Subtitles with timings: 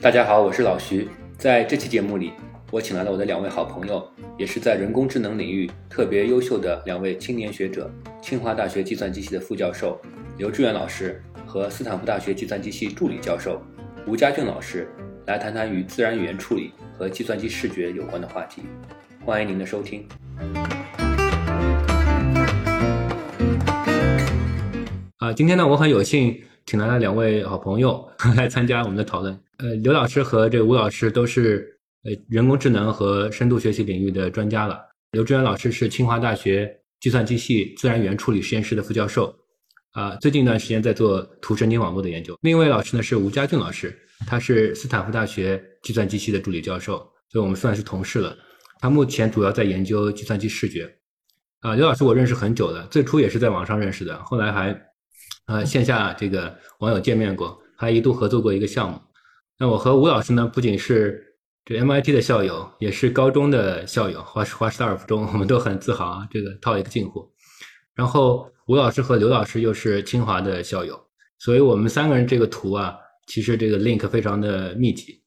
[0.00, 1.08] 大家好，我是老徐。
[1.38, 2.32] 在这期节目里，
[2.70, 4.04] 我请来了我的两位好朋友，
[4.36, 7.90] 也是在人工智能领域特别优秀的两位青年学者——
[8.20, 10.00] 清华大学计算机系的副教授
[10.36, 13.62] 刘志远老师和斯坦福大学计算机系助理教授
[14.06, 14.88] 吴家俊老师，
[15.26, 18.62] 来谈谈与自然语言处理和计算机视觉有关的话题。
[19.24, 20.04] 欢迎您的收听。
[25.22, 26.36] 啊，今天呢，我很有幸
[26.66, 28.04] 请来了两位好朋友
[28.36, 29.32] 来参加我们的讨论。
[29.58, 34.80] 呃，刘老师和这个吴老师都是呃人工智能和深度学习领域的专家了。
[35.12, 39.32] 刘志远老师是清华大学计算机系自然语言处理实验室的副教授，
[39.92, 42.36] 啊，最近一段时间在做图神经网络的研究。
[42.40, 43.96] 另一位老师呢是吴家俊老师，
[44.26, 46.96] 他是斯坦福大学计算机系的助理教授，
[47.30, 48.36] 所以我们算是同事了。
[48.80, 50.92] 他目前主要在研究计算机视觉。
[51.60, 54.76] 啊，刘老师我认识很久了，最初也是在网上认识的，后来还
[55.46, 59.00] 呃线下这个网友见面过，还一度合作过一个项目。
[59.58, 67.30] 那我和吴老师呢，不仅是这 MIT 的校友，也是高中的校友，华华师大尔附中，我们都很自豪啊，这个套一个近乎。
[67.94, 70.98] 然后吴老师和刘老师又是清华的校友，
[71.38, 75.22] 所以我们三个人这个图啊，其实这个 link 非常的密集。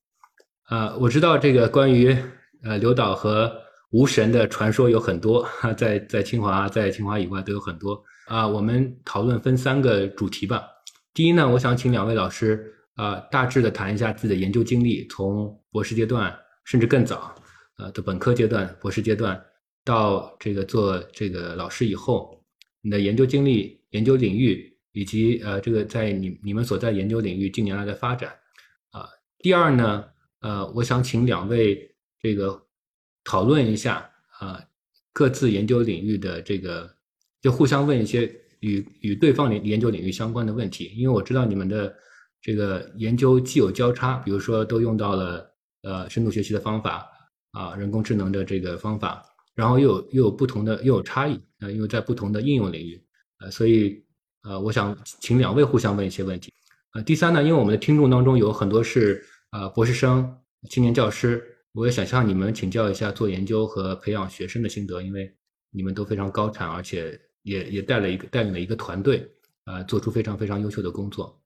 [0.63, 2.17] 啊，我知道这个关于
[2.63, 3.53] 呃刘导和
[3.91, 8.47] 吴神的传说有很多， 在在清华，在清华以外都有很多啊。
[8.47, 10.63] 我们讨论分三个主题吧。
[11.13, 12.71] 第一呢，我想请两位老师。
[12.95, 17.35] 啊，大致的谈一下自己的研究经历，从博士阶段甚至更早，
[17.77, 19.37] 呃的本科阶段、博士阶段，
[19.83, 22.41] 到这个做这个老师以后，
[22.79, 28.33] 你的研究经历、研究领域，以及呃这个在你你们所在研究领域近年来的发展。
[28.91, 30.05] 啊，第二呢，
[30.39, 32.65] 呃，我想请两位这个
[33.25, 34.63] 讨论一下啊，
[35.11, 36.94] 各自研究领域的这个，
[37.45, 38.21] 就互相问一些
[38.61, 41.95] 与与对方研研究领域相关的问题，因为我知道你们的。
[42.45, 45.51] 这个研究既有交叉，比如说都用到了
[45.81, 47.03] 呃深度学习的方法
[47.53, 49.19] 啊，人工智能的这个方法，
[49.55, 53.03] 然后又有又有不同的又有差异啊，因为在不同的应用领域
[53.39, 54.05] 呃，所以
[54.43, 56.53] 呃，我想请两位互相问一些问题。
[56.93, 60.37] 呃，第三呢，因为我们的听众当中有很多是呃博士生、
[60.69, 65.35] 青年教师，我也想向你们请教一下做研究和培养学生的心得，因为
[65.71, 69.31] 你们都非常高产，而且也也带了一个带领了一个团队，
[69.65, 71.39] 呃，做出非常非常优秀的工作。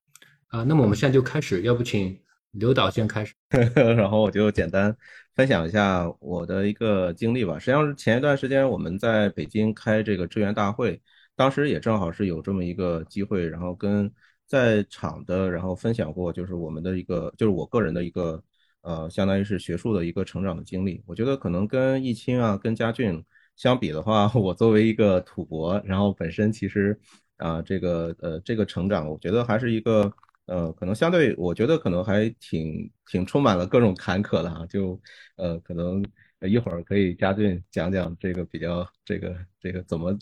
[0.48, 2.18] 啊，那么我们现在就开始，要不请
[2.52, 3.34] 刘导先开始，
[3.96, 4.96] 然后我就简单
[5.36, 7.58] 分享一下我的一个经历吧。
[7.58, 11.00] 实际上是前一段时间我们在北京开这个支援大会，
[11.36, 14.10] 当时也正好是有这么一个机会，然后跟
[14.46, 18.42] 在场的然后分享过，就是我们的一个，就是我个人的一个，
[18.80, 21.00] 呃，相当于是学术的一个成长的经历。
[21.06, 23.24] 我觉得可能跟易清啊，跟嘉俊
[23.60, 26.98] 相比的话， 我作为一个土博，然后本身其实
[27.36, 30.10] 啊，这个呃，这个成长，我觉得还是一个。
[30.46, 34.66] 呃，可能相对，我觉得可能还挺挺充满了各种坎坷的哈。
[34.66, 35.00] 就
[35.36, 36.04] 呃，可能
[36.40, 40.12] 一会儿可以嘉俊讲讲这个比较这个这个怎么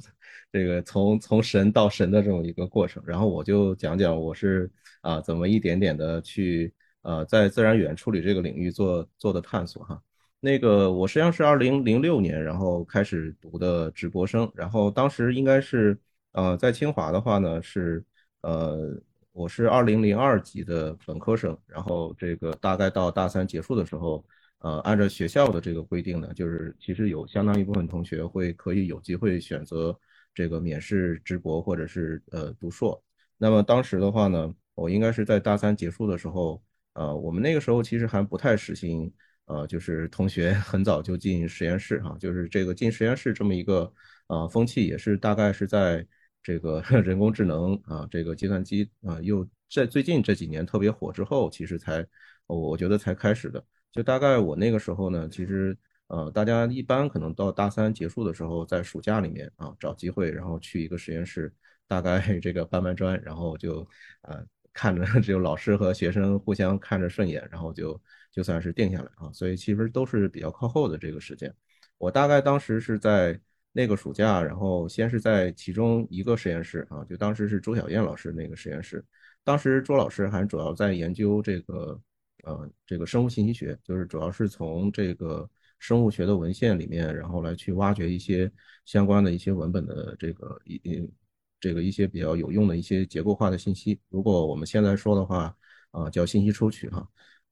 [0.53, 4.71] 这个从从神到神的这种一个过程，然后我就讲讲我是
[5.01, 9.99] 啊怎么一点点的去呃在自然语言处理这个领域做做的探索哈。
[10.41, 15.99] 那个我实际上是二零零六年然后开始读的直博生，然后当时应该是
[16.33, 18.05] 呃在清华的话呢是
[18.43, 19.01] 呃。
[19.33, 24.25] 我是二零零二级的本科生，然后这个大概到大三结束的时候，
[24.59, 29.97] 呃，按照学校的这个规定呢，就是其实有相当一部分同学会可以有机会选择
[30.35, 33.01] 这个免试直博或者是呃读硕。
[33.37, 36.61] 那么当时的话呢，我应该是在大三结束的时候，
[36.95, 39.13] 呃，我们那个时候其实还不太实行，
[39.49, 43.93] 呃，就是同学很早就进实验室哈，就是这个进实验室这么一个
[44.29, 46.07] 呃风气也是大概是在。
[46.41, 52.07] 这个 人工智能啊，这个计算机啊，又在最近这几年特别火之后，其实才
[52.47, 53.63] 我觉得才开始的。
[53.93, 55.77] 就大概我那个时候呢，其实
[56.07, 61.53] 呃，大家一般可能到大三结束的时候，在暑假里面啊，找机会，然后去一个实验室，
[61.87, 63.87] 大概 这个搬搬砖，然后就
[64.23, 64.43] 呃
[64.73, 69.31] 看着 只有老师和学生互相看着顺眼，然后就就算是定下来啊。
[69.33, 71.55] 所以其实都是比较靠后的这个时间。
[71.99, 73.41] 我大概当时是在。
[73.71, 79.05] 那个暑假，然后先是在其中一个实验室啊，就当时是周小燕老师那个实验室。
[79.45, 82.01] 当时周老师还主要在研究这个，
[82.43, 85.49] 呃，这个生物信息学，就是主要是从这个
[85.79, 88.51] 生物学的文献里面，然后来去挖掘一些
[88.85, 91.09] 相关的一些文本的这个一
[91.61, 94.01] 这个一些比较有用的一些结构化的信息。
[94.09, 95.55] 如果我们现在说的话，
[95.93, 97.07] 啊，叫信息抽取哈。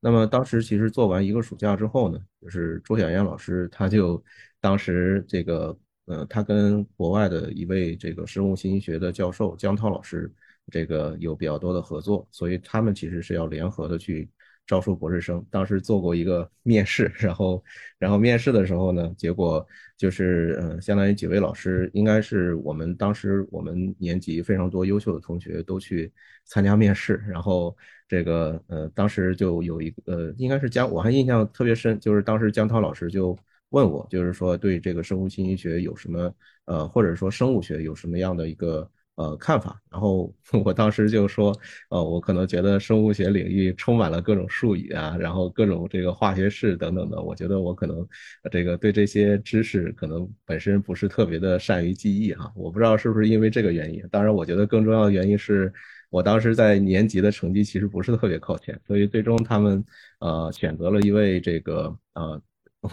[0.07, 4.23] 那么当时其实做完一个暑假之后呢，就是周小燕老师他就
[4.61, 5.77] 当时这个。
[6.09, 10.33] 呃，他跟国外的一位这个生物信息学的教授江涛老师
[10.71, 14.31] 这个有比较多的合作，所以他们其实是要联合的去。
[14.67, 17.63] 招收博士生，当时做过一个面试，然后，
[18.01, 19.65] 然后面试的时候呢，结果
[19.97, 26.13] 就是，嗯，相当于几位老师，应该是我们当时我们年级非常多优秀的同学都去
[26.47, 27.77] 参加面试，然后
[28.09, 33.37] 这个，呃，当时就有一个，呃，应该是江，我还印象特别深，就是当时江涛老师就
[33.71, 36.35] 问我，就是说对这个生物信息学有什么，
[36.67, 38.89] 呃，或者说生物学有什么样的一个。
[39.17, 39.81] 呃，看法。
[39.91, 40.31] 然后
[40.63, 41.51] 我当时就说，
[41.89, 47.19] 呃，我可能觉得生物学领域充满了各种术语啊，然后各种这个化学式等等的。
[47.23, 48.07] 我觉得我可能
[48.53, 52.53] 这个对这些知识可能本身不是特别的善于记忆哈。
[52.55, 54.07] 我不知道是不是因为这个原因。
[54.11, 55.73] 当然，我觉得更重要的原因是
[56.17, 59.85] 我当时在年级的成绩其实不是特别靠前，所以最终他们
[60.21, 62.41] 呃选择了一位这个呃。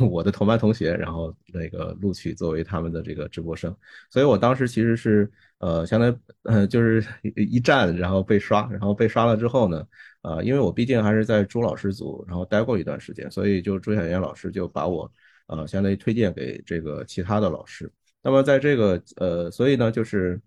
[0.09, 3.75] 我的同班同学，然后那个录取作为他们的这个直播生，
[4.09, 7.05] 所以我当时其实是呃，相当于呃，就是
[7.35, 9.87] 一站，然后被刷，然后被刷了之后呢，
[10.23, 15.11] 呃，因为我毕竟还是在朱老师组，然后待过一段时间，所以就朱晓岩老师就把我
[15.45, 17.91] 呃，相当于推荐给这个其他的老师。
[18.23, 20.41] 那么在这个呃，所以呢，就是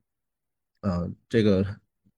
[0.80, 1.64] 嗯，这个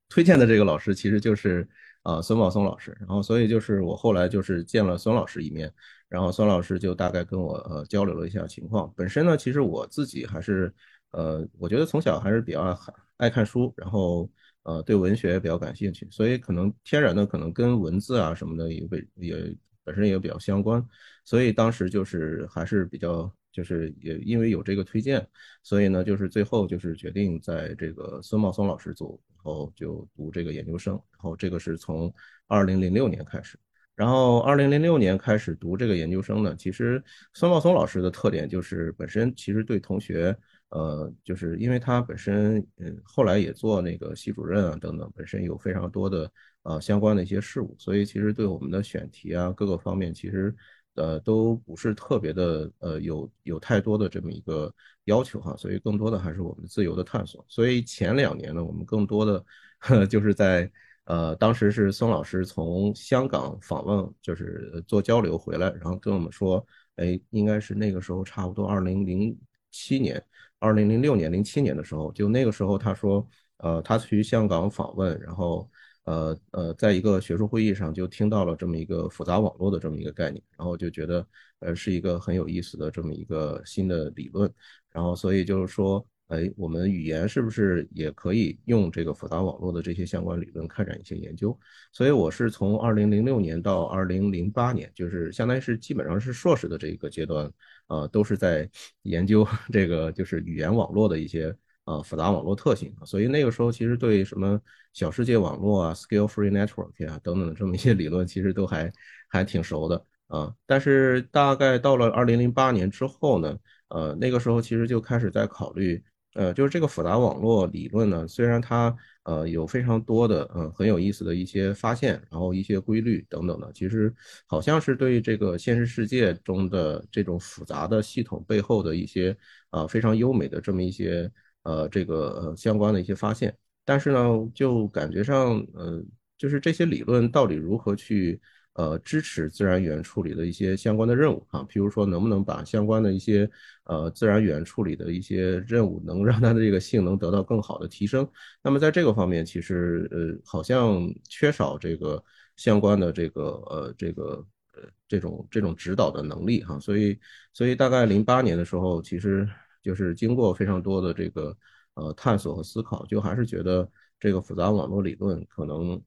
[0.08, 1.68] 推荐的这个老师其实就是
[2.02, 5.72] 啊孙宝松老师，然后所以就是我后来就是见了孙老师一面。
[6.08, 8.90] 然后孙老师就大概跟我呃交流了一下情况。
[8.96, 10.72] 本身呢，其实我自己还是
[11.10, 12.74] 呃，我觉得从小还是比较
[13.18, 14.26] 爱看书，然后
[14.62, 19.54] 呃对文学也比较感兴趣，所以可能天然的可能跟文字啊什么的也被也
[19.84, 20.82] 本身也比较相关。
[21.26, 25.26] 所以当时就是还是比较就是也因为有这个推荐，
[25.62, 30.94] 所以呢就是最后就是决定在这个孙茂松老师组，然后就读这个研究生。
[30.94, 32.12] 然后这个是从
[32.46, 33.58] 二零零六年开始。
[33.94, 36.54] 然后，二零零六年开始读这个研究生呢。
[36.54, 37.02] 其实，
[37.34, 40.32] 孙茂松老师的特点就是本身其实对同学，
[40.68, 46.30] 呃，就是因为他本身，嗯，后来也做那个系主任啊等等，本身有非常多的
[46.62, 50.54] 呃相关的一些事务，所以其实对我们的选题啊各个方面，其实
[50.98, 54.72] 呃都不是特别的呃有有太多的这么一个
[55.04, 55.56] 要求哈。
[55.56, 57.44] 所以更多的还是我们自由的探索。
[57.48, 59.44] 所以前两年呢，我们更多的
[59.78, 60.70] 呵 就是在。
[61.10, 66.62] 呃，当时是孙老师从香港访问，就是做交流回来，然后跟我们说，
[66.96, 69.34] 哎，应该是那个时候差不多二零零
[69.70, 70.22] 七年、
[70.58, 75.66] 二零零六年、零七年的时候，就那个时候他说，呃，他去香港访问，然后，
[76.08, 81.26] 呃呃，在一个学术会议上就听到了这么一个复杂网络的这么一个概念，然后就觉得，
[81.60, 84.50] 呃，是一个很有意思的这么一个新的理论，
[84.90, 86.04] 然后所以就是说。
[86.28, 91.58] 哎，我们语言是不是也可以用这个复杂网络的这些相关理论开展一些研究？
[91.90, 97.50] 所以我是从二零零六年到二零零八年，就是相当于是基本上是硕士的这个阶段，
[97.86, 98.68] 呃，都是在
[99.04, 101.50] 研究这个就是语言网络的一些
[101.88, 102.94] 呃复杂网络特性。
[103.04, 104.60] 所以那个时候其实对什么
[104.92, 108.92] 小世界网络啊、scale free network 啊等等的这么一些理论，其实都还
[109.28, 110.52] 还挺熟的啊。
[110.66, 113.58] 但是大概到了二零零八年之后呢，
[113.88, 116.02] 呃，那个时候其实就开始在考虑。
[116.34, 118.94] 呃，就是这个复杂网络理论呢，虽然它
[119.24, 124.14] 呃有非常多的嗯很有意思的一些发现，然后一些规律等等的，其实
[124.46, 129.36] 好像是对这个现实世界中的这种复杂的系统背后的一些
[129.70, 131.28] 啊非常优美的这么一些
[131.62, 136.02] 呃这个呃相关的一些发现，但是呢，就感觉上呃
[136.36, 138.40] 就是这些理论到底如何去。
[138.74, 143.50] 呃，支持自然语言处理的一些相关的任务啊，譬如说能不能把相关的一些
[143.86, 148.24] 呃自然语言处理的一些任务，能让它的这个性能得到更好的提升。
[148.62, 152.22] 那么在这个方面，其实呃好像缺少这个
[152.54, 156.78] 相关的这个呃这个呃这种这种指导的能力哈。
[156.78, 157.18] 所以
[157.52, 159.44] 所以大概零八年的时候，其实
[159.82, 161.56] 就是经过非常多的这个
[161.94, 166.00] 呃探索和思考，就还是觉得这个复杂网络理论可能。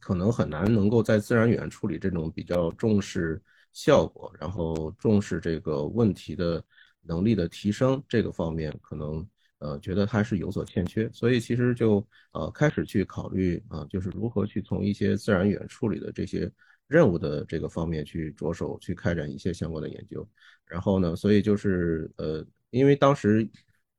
[0.00, 6.62] 可能很难能够在自然语言处理这种比较重视效果，然后重视这个问题的
[7.00, 9.26] 能力的提升这个方面，可能
[9.58, 16.48] 呃觉得它是有所欠缺，所以其实就呃开始去考虑啊，就是如何去从一些自然语言处理的这些
[16.86, 20.28] 任务的这个方面去着手去开展一些相关的研究。
[20.66, 23.48] 然后呢，所以就是呃，因为当时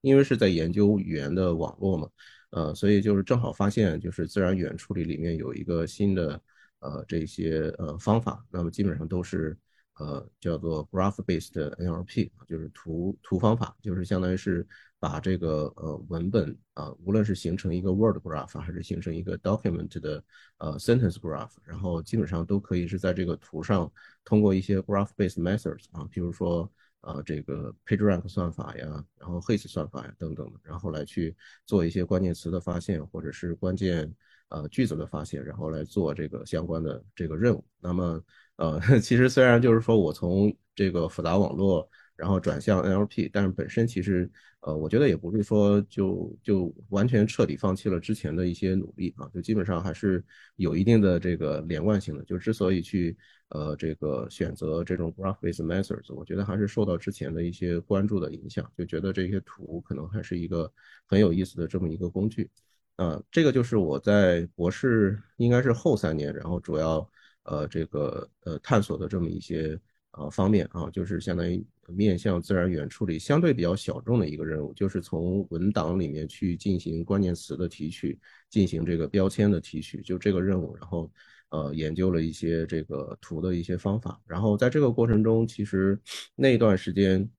[0.02, 2.10] 因为是在研究语言的网络嘛。
[2.52, 6.42] 呃，所以就是正好发现，就是自然语言处理里面有一个新的
[6.80, 9.56] 呃这些呃方法，那么基本上都是
[10.00, 20.24] 呃叫做 graph-based NLP，就是图图方法，就是相当于是把这个呃文本啊，无论是形成一个 word graph 还是形成一个 document 的
[20.58, 23.92] 呃 sentence graph，然后基本上都可以是在这个图上
[24.26, 26.68] 通过一些 graph-based methods 啊，比如说
[27.02, 34.14] 啊这个 PageRank 算法呀，然后 Heat 算法呀等等的，然后来去做一些关键词的发现或者是关键
[34.50, 37.66] 呃句子的发现，然后来做这个相关的这个任务。
[37.80, 38.24] 那么
[38.58, 41.90] 呃， 其实虽然就是说我从这个复杂网络。
[42.20, 44.30] 然后转向 NLP，但是本身其实，
[44.60, 50.22] 呃，我觉得也不是说就就完全彻底放弃了之前的一些努力啊，就基本上还是
[50.58, 52.24] 有一定的这个连贯性的。
[52.26, 53.16] 就之所以去
[53.50, 60.72] 呃这个选择这种 graph-based methods，我觉得还是受到之前的一些关注的影响，就觉得这些图可能还是一个
[61.06, 62.50] 很有意思的这么一个工具。
[62.96, 67.10] 啊，这个就是我在博士应该是后三年，然后主要
[67.44, 69.80] 呃这个呃探索的这么一些。
[70.12, 80.76] 啊，方面啊，就是相当于面向自然语言处理相对比较小众的一个任务，就是从文档里面去进行关键词的提取，进行这个标签的提取，就这个任务。
[80.76, 81.10] 然后，
[81.50, 84.22] 呃，研究了一些这个图的一些方法。
[84.26, 86.00] 然后在这个过程中，其实
[86.36, 87.30] 那段时间，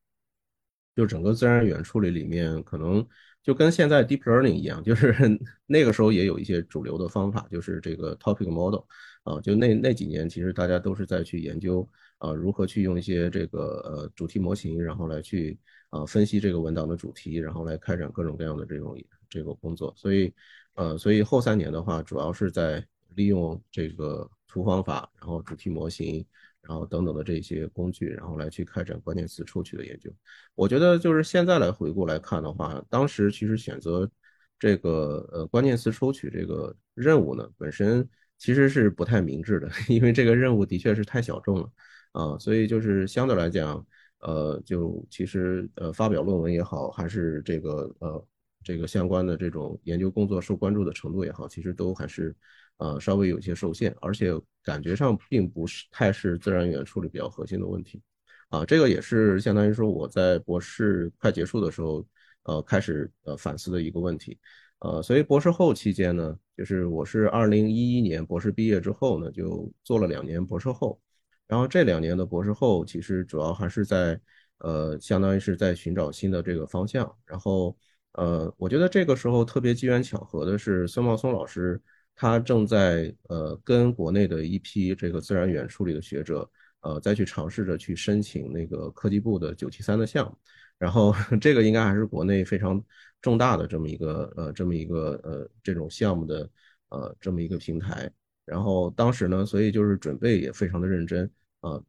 [0.95, 3.07] 就整个自然语言处理里面，可能
[3.43, 5.15] 就跟现在 deep learning 一样，就是
[5.67, 8.85] 那个时候也有一些主流的方法，就是这个 topic model。
[9.23, 11.87] 啊，就那那几年，其实大家都是在去研究。
[12.17, 18.95] 啊，如何去用一些这个呃主题模型，然后来去啊分析这个文档的主题，然后来开展各种各样的这种
[19.29, 19.93] 这个工作。
[19.97, 20.31] 所以，
[20.75, 26.25] 呃，所以后三年的话，主要是在利用这个图方法，然后主题模型，
[26.61, 30.11] 然后等等的这些工具，然后来去开展关键词抽取的研究。
[30.55, 34.11] 我觉得就是现在来回顾来看的话，当时其实选择
[34.59, 41.71] 这个呃关键词抽取这个任务呢，本身其实是不太明智的， 因为这个任务的确是太小众了。
[42.13, 43.87] 啊，所以就是相对来讲，
[44.19, 48.27] 呃，就其实呃发表论文也好，还是这个呃
[48.65, 52.35] 这个相关的这种研究工作受关注的程度也好，其实都还是
[52.81, 54.33] 呃稍微有些受限，而且
[54.65, 58.03] 感觉上并不是太是自然语言处理比较核心的问题。
[58.49, 62.05] 啊，这个也是相当于说我在博士快结束的时候，
[62.43, 64.37] 呃开始呃反思的一个问题。
[64.81, 71.01] 呃，所以博士后期间呢，就是我是二零一一年博士毕业之后呢，就做了两年博士后。
[71.47, 74.19] 然后这两年的博士后，其实主要还是在，
[74.59, 77.13] 呃，相当于是在寻找新的这个方向。
[77.27, 77.77] 然后，
[78.13, 81.81] 呃，我觉得这个时候特别机缘巧合的是，孙茂松老师
[82.21, 86.47] 他正在呃跟国内的一批这个自然语言处理的学者，
[86.81, 90.37] 呃，再去尝试着去申请那个科技部的九七三的项目。
[90.77, 92.85] 然后 这个应该还是国内非常
[93.23, 96.51] 重大的这么一个呃这么一个呃这种项目的
[96.91, 98.13] 呃这么一个平台。
[98.45, 101.31] 然后当时呢，所以就是准备也非常的认真。
[101.63, 101.83] 呃，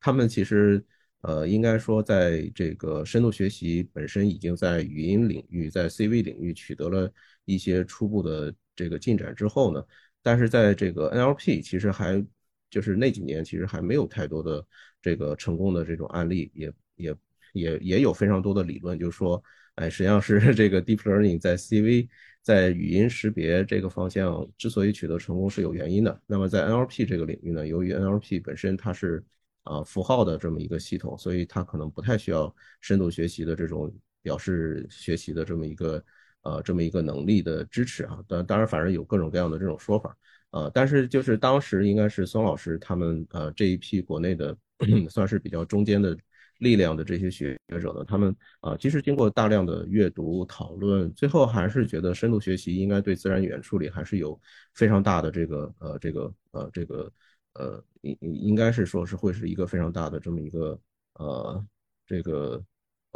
[0.00, 0.84] 他们其实
[1.20, 7.08] 呃，应该说在这个深度学习本身已经在语音领域，在 CV 领域取得了
[7.44, 9.84] 一些初步的这个进展之后呢，
[10.22, 12.24] 但是在这个 NLP 其实还
[12.70, 14.64] 就是那几年其实还没有太多的
[15.02, 17.16] 这个成功的这种案例，也也
[17.52, 19.42] 也也有非常多的理论，就是说，
[19.76, 22.08] 哎，实际上是 这个 Deep Learning 在 CV。
[22.46, 26.22] 在语音识别这个方向之所以取得成功是有原因的。
[26.28, 29.20] 那么在 NLP 这个领域呢，由于 NLP 本身它是
[29.64, 33.92] 啊符号的这么一个系统，所以它可能不太需要深度学习的这种
[34.26, 36.02] 表示学习的这么一个
[36.42, 38.18] 呃这么一个能力的支持啊。
[38.26, 40.16] 当当然，反正有各种各样的这种说法
[40.50, 40.70] 啊。
[40.74, 44.56] 但是就是当时应该是孙老师他们呃这一批国内的
[45.08, 46.16] 算是比较中间的。
[46.58, 54.40] 力量的这些学者呢，他们啊，其实经过大量的阅读讨论，最后还是觉得深度学习应该对自然语言处理还是有
[54.72, 57.12] 非常大的这个呃这个呃这个
[57.60, 60.80] 呃应应该是说是会是一个非常大的这么一个
[61.18, 61.62] 呃
[62.06, 62.64] 这个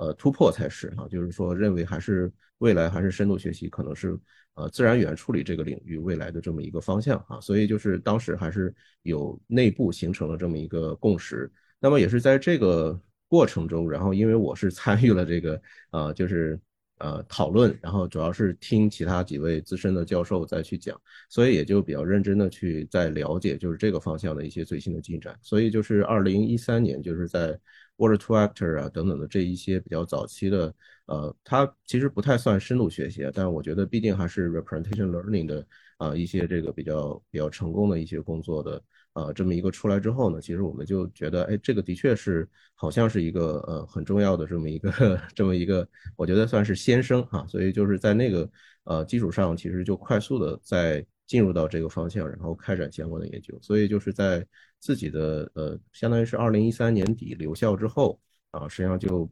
[0.00, 4.18] 呃突破才是啊，就是说认为还是未来还是深度学习可能是
[4.54, 13.00] 呃自然语言处理这个领域未来的这么一个方向啊，所以就是当时还是有内部形成了这么一个共识，那么也是在这个。
[13.30, 16.58] 过程中，然后因为我是参与了这个，呃，就是
[16.98, 25.38] 呃讨论，然后主要是听其他几位资深的教授再去讲，所以也就比较认真的去在了解就是这个方向的一些最新的进展。
[25.42, 27.56] 所以就是二零一三年，就是在
[28.00, 30.74] Word to Actor 啊等等的这一些比较早期的，
[31.06, 35.66] 呃，它其实不太算深度学习，但我觉得毕竟还是 Representation Learning 的
[35.98, 38.82] 啊一些这个比较比较成功的一些工作的。
[39.12, 47.44] 呃，这么一个出来之后呢，其实我们就觉得，哎，这个的确是好像是一个呃很重要的这么一个 这么一个，我觉得算是先声哈。
[47.48, 48.48] 所以就是在那个
[48.84, 53.58] 呃基础上，其实就快速的在进入到这个方向，然后开展相关的研究。
[53.60, 54.46] 所以就是在
[54.80, 58.18] 自己的呃，相当于是二零一三年底留校之后
[58.50, 59.30] 啊，实际上就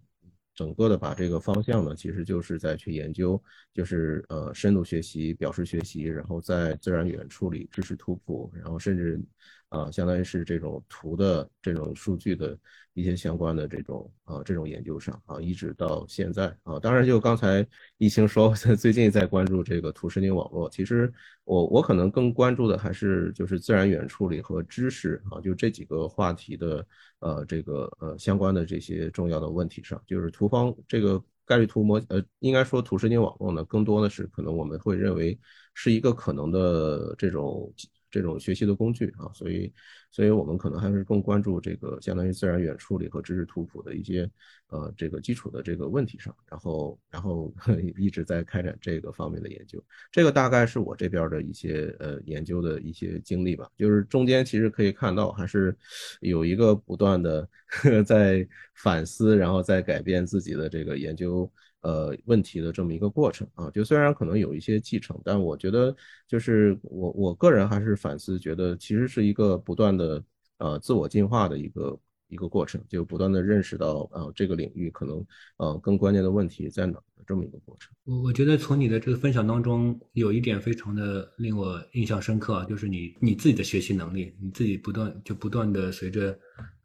[0.55, 3.43] 整个的把这个方向呢，其实就是在去研究，
[3.75, 9.21] 就是呃深度学习、表示学习，然后在自然语言处理、知识图谱，然后甚至。
[9.69, 12.59] 啊，相当于是这种图的这种数据的
[12.95, 17.67] 一些相关的这种啊这种研究上啊，一直到现在啊，当然就刚才
[17.99, 21.13] 易清说 最近在关注这个图神经网络，其实
[21.45, 26.87] 我我可能更关注的还是就是自然语言处理和知识啊，就这几个话题的
[27.21, 35.39] 呃这个呃相关的这些重要的问题上，就是图方这个概率图模呃应该说图神经网络呢，更多的是可能我们会认为
[35.75, 37.71] 是一个可能的这种。
[38.11, 39.73] 这种学习的工具啊，所以，
[40.11, 44.29] 所以我们可能还是更关注这个相当于自然语言处理和知识图谱的一些
[44.69, 47.53] 呃这个基础的这个问题上，然后，然后
[47.99, 49.83] 一直在开展这个方面的研究。
[50.11, 53.69] 这个大概是我这边的一些呃研究的一些经历吧。
[53.77, 55.77] 就是中间其实可以看到，还是
[56.21, 57.49] 有一个不断的
[58.07, 61.51] 在反思，然后在改变自己的这个研究。
[61.89, 70.23] 呃，问题的这么一个过程啊，就虽然可能有一些继承，但我觉得就是我我个人还是反思，觉得其实是一个不断的
[70.59, 75.27] 呃自我进化的一个一个过程，就不断的认识到呃这个领域可能
[75.57, 77.91] 呃更关键的问题在哪的这么一个过程。
[78.05, 86.39] 我我觉得从你的这个分享当中，有一点非常的令我印象深刻，啊就是你你自己的学习能力，你自己不断就不断的随着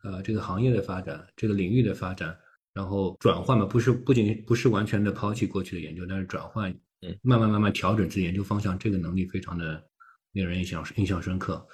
[0.03, 2.33] 呃这个行业的发展，这个领域的发展。
[2.73, 9.83] 然后转换嘛，不是不仅不是完全的抛弃过去的研究，但是转换，嗯，慢慢慢慢调整自己研究方向，这个能力非常的
[10.31, 11.65] 令人印象印象深刻。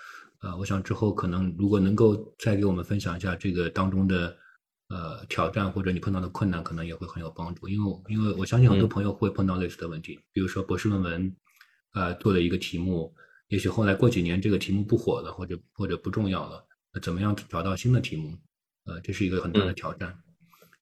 [0.41, 4.37] 呃，我想之后可能如果能够再给我们分享一下这个当中的
[4.89, 7.67] 呃挑战或者你碰到的困难，可能也会很有帮助。
[7.69, 11.35] 因为因为我相信很多朋友会碰到类似的问题，比如说博士论文，
[11.93, 13.13] 呃，做了一个题目，
[13.47, 18.37] 也许后来过几年这个题目不火了，或者或者不重要了，那怎么样找到新的题目？
[18.85, 20.17] 呃，这是一个很大的挑战。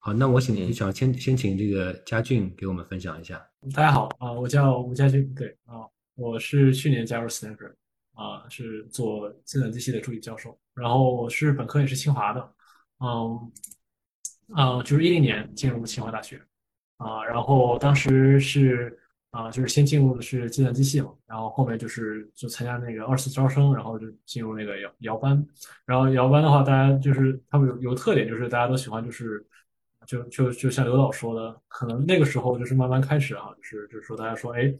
[0.08, 3.46] 好，那我请想先先请这个佳俊给我们分享一下。
[3.74, 5.84] 大家好啊，我叫吴佳俊，对啊，
[6.14, 7.74] 我是去年加入 Stanford
[8.14, 10.58] 啊，是做计算机系的助理教授。
[10.72, 12.52] 然后我是本科也是清华的，
[13.00, 13.52] 嗯
[14.54, 16.40] 啊，就是一零年进入清华大学
[16.96, 18.98] 啊，然后当时是
[19.32, 25.46] 啊，就是先进入的是计算机系嘛，然后后面就是就参加那个二次招生，然后就进入那个摇摇班。
[25.84, 29.46] 然后摇班的话，大家就是他们有有特点，就是大家都喜欢就是。
[30.08, 34.74] 就就就像刘导说的，可能那个时候就是慢慢开始啊，就是就是说大家说，哎，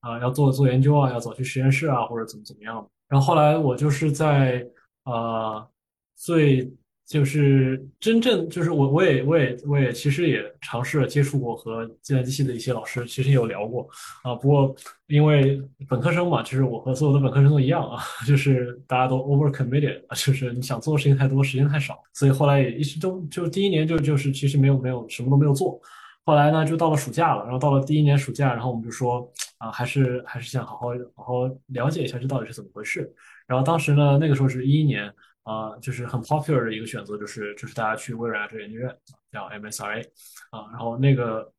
[0.00, 2.90] 啊要做做研究啊，要早去实验室啊，或者怎么怎么样。
[3.06, 4.68] 然后后来我就是在
[5.04, 5.68] 啊
[6.16, 6.68] 最。
[7.06, 13.86] 就是真正就是我我也我也我也其实也尝试了接触过和计算机系的一些老师，其实也有聊过
[14.22, 14.34] 啊。
[14.34, 14.74] 不过
[15.08, 25.78] 因为本科生嘛，其实我和所有的本科生都一样啊， 就是大家都 over committed， 就是你想做的事情太多，时间太少，所以后来也一直都就第一年就就是其实没有没有什么都没有做。
[26.24, 31.32] 后来呢，就到了暑假了，然后到了第一年暑假，然后我们就说啊，还是还是想好好好好
[31.66, 33.12] 了解一下这到底是怎么回事。
[33.46, 35.12] 然后当时呢，那个时候是一一年。
[35.44, 38.96] 啊，就是很 popular 的一个选择，就是就是大家去微软这个研究院，
[39.32, 40.02] 叫 MSRA，
[40.50, 41.52] 啊，然后那个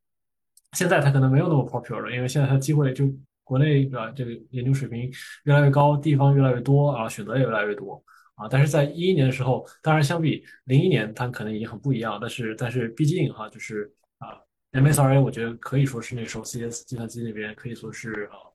[0.72, 3.06] 现在它可能没有那么 popular 了，因为现在它机会就
[3.43, 5.12] 国内的这个研究水平
[5.43, 8.02] 越来越高，地方越来越多啊，选择也越来越多
[8.36, 8.48] 啊。
[8.48, 14.39] 但是在一一年的时候，当然相比零一年，它可能已经很不一样，但是但是毕竟哈，就是啊
[14.72, 18.53] ，MSRA 我觉得可以说是那时候 CS 计算机那边可以说是啊。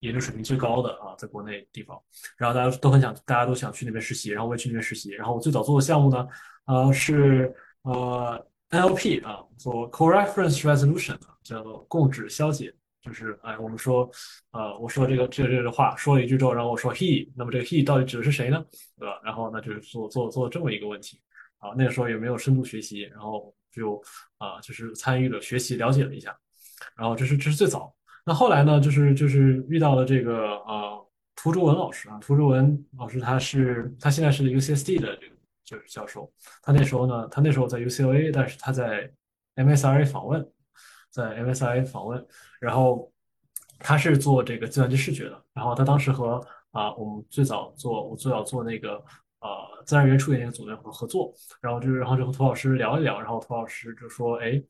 [0.00, 2.00] 研究水平最高的啊，在国内地方，
[2.36, 5.10] 然后大家都很想，大家都想去那边实习，然后我也去那边实习。
[5.10, 6.26] 然后我最早做的项目呢，
[6.66, 14.08] 呃，是呃 NLP 啊，做 co-reference resolution 叫做共指消解，就是哎，我们说，
[14.52, 18.64] 呃，我说这个这个这个话说了一句之后，然后我说 he，那么这个 he 到底指的是谁呢？
[18.98, 19.20] 对吧？
[19.24, 21.20] 然后那就是做做做这么一个问题
[21.58, 21.70] 啊。
[21.76, 24.00] 那个时候也没有深度学习，然后就
[24.36, 26.36] 啊，就是参与了学习，了解了一下，
[26.94, 27.92] 然后这是这是最早。
[28.28, 36.30] 那后来呢，就是就是遇到了这个呃涂卓文老师啊，涂卓文老师他是他现在是 UCSD 的这个就是教授，
[36.62, 39.10] 他那时候呢，他那时候在 UCLA，但是他在
[39.56, 40.46] MSRA 访问，
[41.10, 42.22] 在 MSRA 访问，
[42.60, 43.10] 然后
[43.78, 46.38] 他是做这个计算机视觉的，然后他当时和
[46.72, 49.02] 啊我们最早做我最早做那个。
[49.40, 54.60] 呃，自然语言处理那个组员和合作，然后就是，然后就和涂老师聊一聊，然后涂老师就说，哎，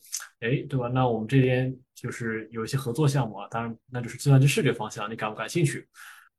[0.40, 0.88] 哎，对吧？
[0.88, 5.88] 那我们这边就是有一些合作项目啊，当然那就是计算机视觉方向，你感不感兴趣？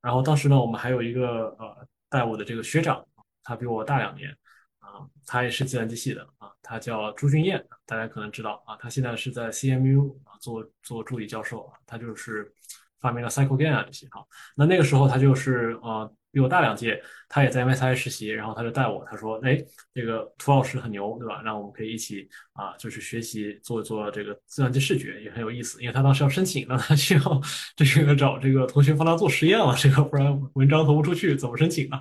[0.00, 3.04] 然后当时呢，我们还有一个呃带我的这个学长，
[3.42, 4.30] 他比我大两年，
[4.78, 12.52] 啊，他也是计算机系的啊，他叫朱俊彦，大家可能知道啊，他现在是在 CMU 啊做做助理教授啊，他就是
[13.00, 14.24] 发明了 CycleGAN 啊这些哈。
[14.54, 16.14] 那那个时候他就是呃。
[16.32, 19.58] 比我大两届，他也在 MSI 实习，然后他就带我，他说：“哎，
[19.92, 21.42] 这个涂老师很牛，对吧？
[21.44, 25.80] 那我们可以一起啊，就是学习做一做这个计算机视觉，也很有意思。
[25.80, 27.40] 因为他当时要申请，那他需要
[27.76, 32.00] 这个找这个同学帮他做实验了，这个不然文章投不出去，怎么申请呢？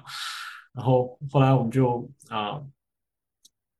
[0.73, 2.61] 然后后来我们就啊，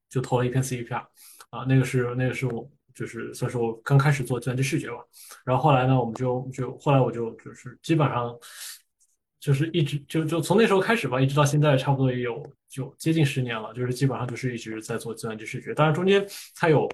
[0.09, 1.05] 就投了一篇 CPR，
[1.51, 4.97] 啊，那个是那个是我。”就是算是我刚开始做计算机视觉吧，
[5.45, 8.35] 然后后来呢，我们就就后来我就就是基本上
[9.39, 15.73] 就是一直就就从那时候开始吧，一直到现在差不多也有就接近十年了，就是基本上就是一直在做计算机视觉。
[15.73, 16.25] 当然中间
[16.55, 16.89] 它有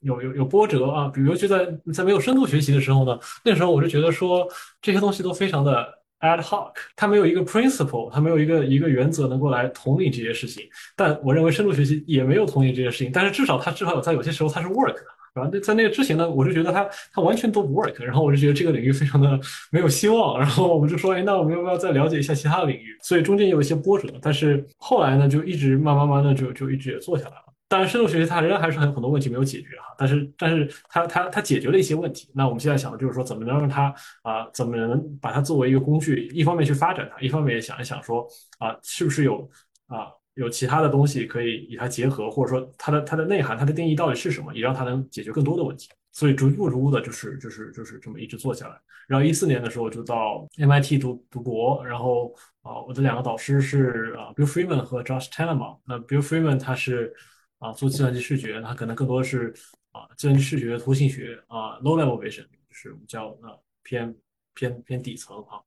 [0.00, 4.48] 有有有波折啊，比如就在在没有深度学习的时候呢，那时候我就觉得说
[4.80, 5.86] 这些东西都非常的
[6.20, 10.66] ad hoc，它没有一个 principle，它没有一个一个原则能够来统领这些事情。
[10.96, 15.04] 但我认为深度学习也没有统领这些事情，但是至少它至少有在有些时候它是 work 的。
[15.34, 19.38] 然后在那个之前呢，我就觉得它它完全都不 work，然后我就觉得这个领域非常的
[19.70, 22.96] 没有希望，然后我们就说，哎，那我们要不要再了解一下其他的领域？
[23.02, 27.44] 所以中间有一些波折，但是后来呢，就一直慢慢慢的就就一直也做下来了。
[27.68, 32.28] 当然，深度学习它仍然还是还有很多问题没有解决哈，但是但是它它它解决了一些问题。
[32.34, 38.26] 那我们现在想的就是说，怎么能让它啊，怎么能把它作为一个工具，一方面去发展它，一方面也想一想说
[38.58, 39.48] 啊，是不是有
[39.86, 40.08] 啊。
[40.34, 45.88] 有其他的东西可以与它结合，或者说它的它的内涵、它的定义到底是什么，也让它能解决更多的问题。
[46.12, 48.76] 所以逐步逐步的，就是就是就是这么一直做下来。
[49.06, 56.20] 然后一四年的时候就到 MIT 读读博，然后啊，我的两个导师是啊 Bill Freeman 和 Josh t e n e m a n 那 Bill
[56.20, 57.14] Freeman 他是
[57.58, 59.54] 啊做计算机视觉，他可能更多的是
[59.92, 64.14] 啊计算机视觉、图形学啊 Low Level Vision，就是我们叫啊偏
[64.54, 65.58] 偏偏底层啊。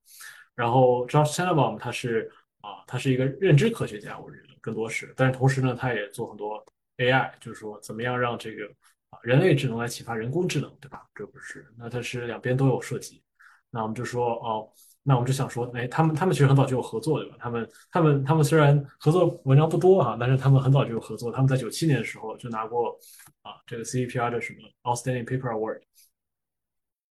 [0.55, 4.52] 然后 Josh t e n e m a n 他是啊他是一个认知科学家，我觉得。
[4.63, 6.65] 更多是，但是同时呢，他也做很多
[6.97, 8.65] AI，就是说怎么样让这个
[9.09, 11.05] 啊人类智能来启发人工智能，对吧？
[11.13, 13.21] 这不是，那它是两边都有涉及。
[13.69, 14.71] 那我们就说哦，
[15.01, 17.35] 那我们就想说，哎，他们他们其实很早就有合作，对吧？
[17.39, 21.29] 他们他们他们虽然合作文章不多哈，但是他们很早就有合作。
[21.29, 22.97] 他们在九七年的时候就拿过
[23.41, 25.81] 啊这个 CEPR 的什么 Outstanding Paper Award。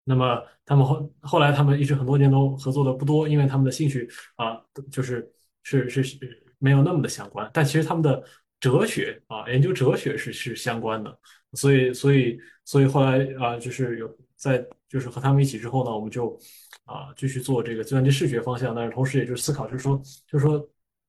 [0.03, 5.33] 那么他们后后来他们一直很多年都合作的不多，因为他们的兴趣啊就是
[5.63, 6.46] 是是是。
[6.59, 8.23] 没有那么的相关，但其实他们的
[8.61, 11.19] 哲学啊，研究哲学是是相关的，
[11.53, 16.38] 所以所以所以后来啊，就是有在就是和他们一起之后呢，我们就
[16.85, 20.69] 啊继续做这个计算机视觉方向，但是同时也就是思考，就是说就是说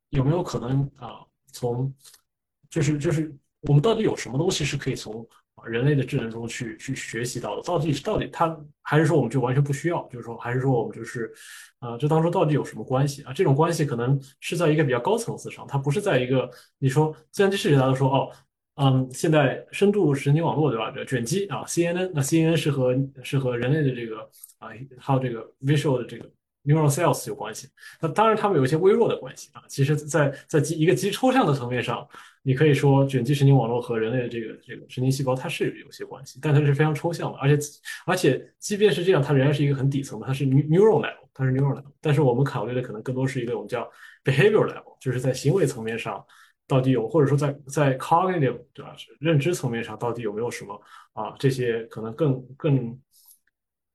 [0.09, 1.19] 有没有可能啊，
[1.51, 1.93] 从
[2.69, 5.27] 就是就是我们到底有什么东西是可以从。
[5.65, 10.07] 人类的智能中去去学习到的，到底是到底它还是说我们就完全不需要？
[10.11, 11.31] 就是说还是说我们就是，
[11.79, 13.33] 呃，这当中到底有什么关系啊？
[13.33, 18.31] 这种关系可能是在一个比较高层次上，它不是在一个你说计算机视觉，大家都说哦，
[18.75, 20.91] 嗯，现在深度神经网络对吧？
[20.91, 24.21] 这卷积啊，CNN，那 CNN 是和是和人类的这个
[24.59, 26.29] 啊，还有这个 visual 的这个。
[26.67, 27.69] Neural cells 有关系，
[28.01, 29.63] 那当然它们有一些微弱的关系啊。
[29.69, 32.05] 其实，在在极一个极抽象的层面上，
[32.43, 37.37] 你可以说卷积神经网络和人类的这个这个神经细胞它是有些关系，但它是非常抽象的。
[37.39, 37.69] 而且
[38.05, 41.91] 而且，即便是这样，它仍然是一个很底层的，它是 neural level，它是 neural level。
[42.01, 43.89] 但是我们考虑的可能更多是一个我们叫
[44.25, 46.23] behavior level，就是在行为层面上
[46.67, 48.93] 到底有，或者说在在 cognitive 对吧？
[49.19, 50.81] 认知层面上到底有没有什么
[51.13, 51.33] 啊？
[51.39, 52.99] 这些可能更更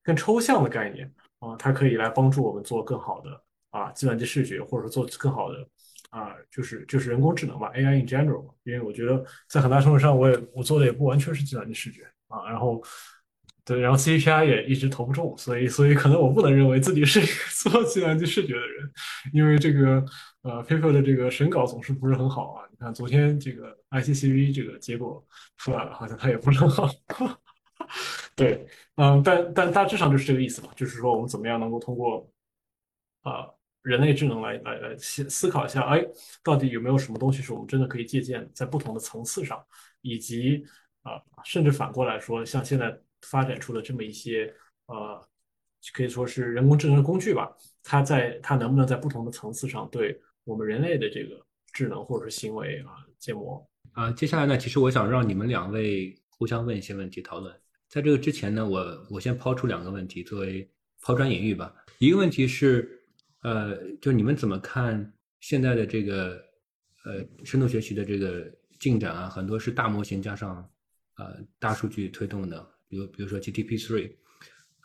[0.02, 1.12] 更抽象的概念。
[1.42, 5.58] 啊，它可以来帮助我们做更好的啊计算机视觉，或者说做更好的
[6.10, 8.46] 啊，就是就是人工智能吧，AI in general。
[8.62, 12.48] 因为我觉得在很大程度上，我也我做的也不完全是计算机视觉啊。
[12.48, 12.80] 然后
[13.64, 18.90] 对，然后 CPI 也一直投不中，所以所以可能我不能认为自己是一个做计算机视觉的人，
[19.32, 20.04] 因为这个
[20.42, 22.66] 呃 paper 的这个审稿总是不是很好啊。
[22.70, 25.24] 你看昨天这个 ICCV 这个结果
[25.56, 26.88] 出来了，好像它也不是很好。
[28.34, 32.28] 对，嗯，但但大致上就是这个意思嘛，就是说我们怎么样能够通过
[33.22, 33.48] 啊
[33.82, 36.04] 人类智能来来来思思考一下，哎，
[36.42, 39.62] 到底有没有什么东西是我们真的可以借鉴，在不同的层次上，
[40.00, 40.64] 以及
[41.02, 44.54] 啊，甚至反过来说，像现在发展出的这么一些
[44.86, 45.20] 呃，
[45.92, 47.50] 可以说是人工智能的工具吧，
[47.82, 54.10] 它在它能不能在不同的层次上对我们人类的这个智能或者是行为啊建模啊？
[54.12, 57.61] 接下来呢，其实我想让你们两位互相问一些问题讨论。
[57.92, 60.66] 在这个之前呢，我我先抛出两个问题作为
[61.02, 61.70] 抛砖引玉吧。
[61.98, 62.98] 一个问题是，
[63.42, 66.42] 呃，就你们怎么看现在的这个
[67.04, 68.50] 呃深度学习的这个
[68.80, 69.28] 进展啊？
[69.28, 70.66] 很多是大模型加上
[71.18, 74.10] 呃大数据推动的，比如比如说 GTP three，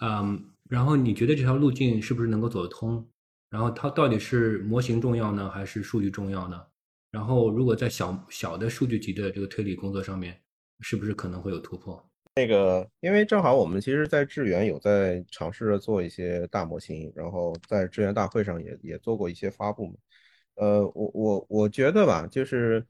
[0.02, 3.10] 嗯，然后你觉得这条路径是不是能够走得通？
[3.50, 6.62] 然后它到底是模型重要呢，还是数据重要呢？
[7.10, 10.38] 然后如果在小小的数据集的这个推理工作上面，
[10.82, 12.06] 是不是可能会有突破？
[12.38, 19.96] 那个，因为正好我们其实，在智源有在尝试着做一些大模型，然后在智源大会上也也做过一些发布嘛。
[20.54, 22.86] 呃，我我我觉得吧，就是，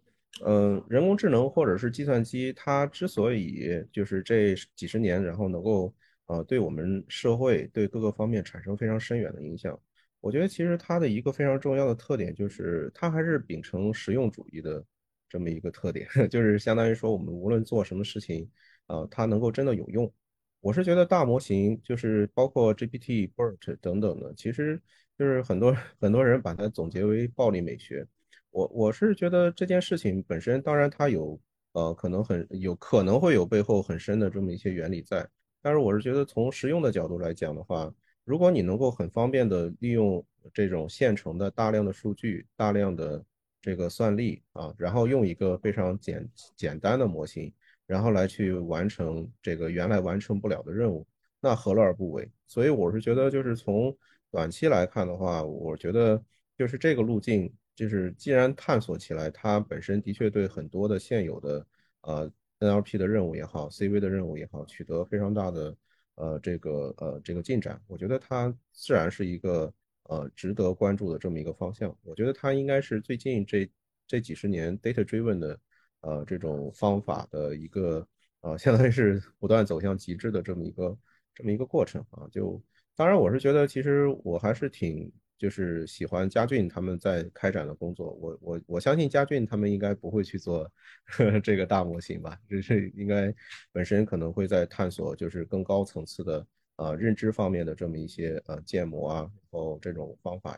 [0.45, 9.79] 嗯，人工智能或者是计算机，它之所以就是这几十年，然后能够呃对我们社会对各个方面产生非常深远的影响，
[10.19, 14.83] 我觉得其实它的一个非常重要的特点就是它还是秉承实用主义的
[15.29, 18.49] 这么一个特点， 就是相当于说我们无论做什么事情，
[18.88, 20.12] 啊，它能够真的有用。
[20.60, 24.82] 我是觉得大模型就是包括 GPT、BERT 等等的，其实。
[25.19, 28.06] 就是很多很多人把它总结为暴力美学，
[28.52, 35.28] 我我是觉得这件事情本身，当然它有呃可能很有可能会有背后很深的这么一些原理在，
[35.60, 37.91] 但是我是觉得从实用的角度来讲的话，
[38.26, 40.23] 如果你能够很方便的利用
[40.54, 43.26] 这种现成的大量的数据、大量的
[43.60, 47.52] 这个算力啊，然后用一个非常简简单的模型，
[47.88, 51.08] 然后来去完成这个原来完成不了的任务，
[51.39, 52.30] 那何乐而不为？
[52.45, 53.97] 所以我是觉得就是从。
[54.30, 56.21] 短期来看的话，我觉得
[56.58, 61.65] 就是这个路径，就是既然探索起来，它本身的确对很多的现有的
[62.02, 65.78] 呃 NLP 的任务也好，CV 的任务也好，取得非常大的
[66.15, 67.82] 呃这个呃这个进展。
[67.88, 69.73] 我觉得它自然是一个
[70.04, 71.97] 呃值得关注的这么一个方向。
[72.04, 73.67] 我觉得它应该是最近这
[74.06, 75.58] 这几十年 data driven 的
[76.01, 78.07] 呃这种方法的一个
[78.41, 80.97] 呃相当于是不断走向极致的这么一个
[81.33, 82.62] 这么一个过程啊，就。
[82.95, 88.12] 当然，我是觉得，其实我还是挺就是喜欢嘉俊他们在开展的工作。
[88.13, 90.67] 我我我相信嘉俊他们应该不会去做
[91.43, 93.31] 这个大模型吧，就是应该
[93.71, 100.57] 本身可能会在探索就是更高层次的呃认知方面的这么一些呃建模啊，然后这种方法。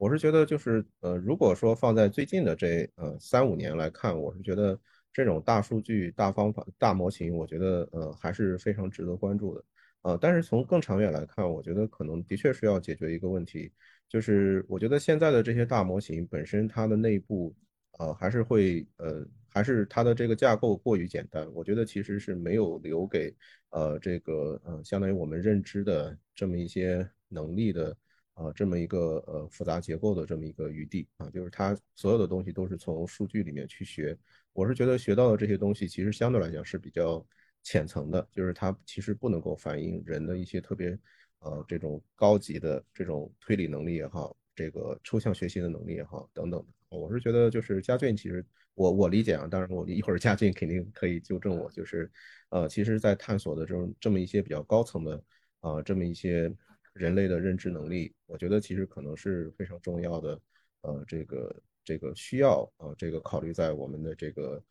[0.00, 4.80] 我是觉得就是呃如果说放在最近的这呃三五年来看，我是觉得
[5.12, 9.62] 这种大数据、大方法、大模型，我觉得呃还是非常值得关注的。
[10.00, 13.70] 呃，但是从更长远来看，我觉得可能的确是要解决一个问题，
[14.08, 17.54] 就是我觉得现在的这些大模型本身它的内部，
[17.98, 23.36] 呃，还是会呃，还是它的这个架构过于简单，我觉得其实是没有留给
[23.68, 27.94] 呃这个呃相当于我们认知的这么一些能力的
[28.40, 34.16] 啊这么一个呃复杂结构的这么一个余地啊，就是它所有的东西都是从数据里面去学，
[34.52, 37.24] 我是觉得学到的这些东西其实相对来讲是比较。
[37.62, 40.98] 浅层的，就是它其实不能够反映人的一些特别，
[41.40, 46.96] 呃，这种高级的这种推理能力也好，这个抽象学习的能力也好，等等的。
[46.96, 52.10] 我是觉得，就是家俊，其实我我理解啊，当然我一会儿嘉俊肯定可以纠正我，就是，
[52.48, 55.22] 呃，其实在探索的这种这么一些比较高层的
[55.60, 56.50] 啊，这么一些
[56.92, 60.40] 人类的认知能力，我觉得其实可能是非常重要的，
[60.82, 64.62] 呃，这个这个需要啊，这个考虑在我们的这个。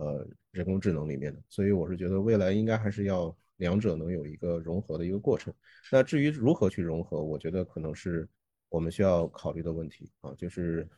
[0.00, 5.52] 呃，人工智能里面的，所以我是觉得未来应该还是要两者能有一个融合的一个过程。
[5.90, 8.28] 那至于如何去融合，我觉得可能是
[8.68, 10.88] 我们需要考虑的问题啊，就是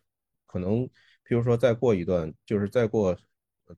[0.45, 0.87] 可能，
[1.27, 3.17] 譬如说再过一段，就是再过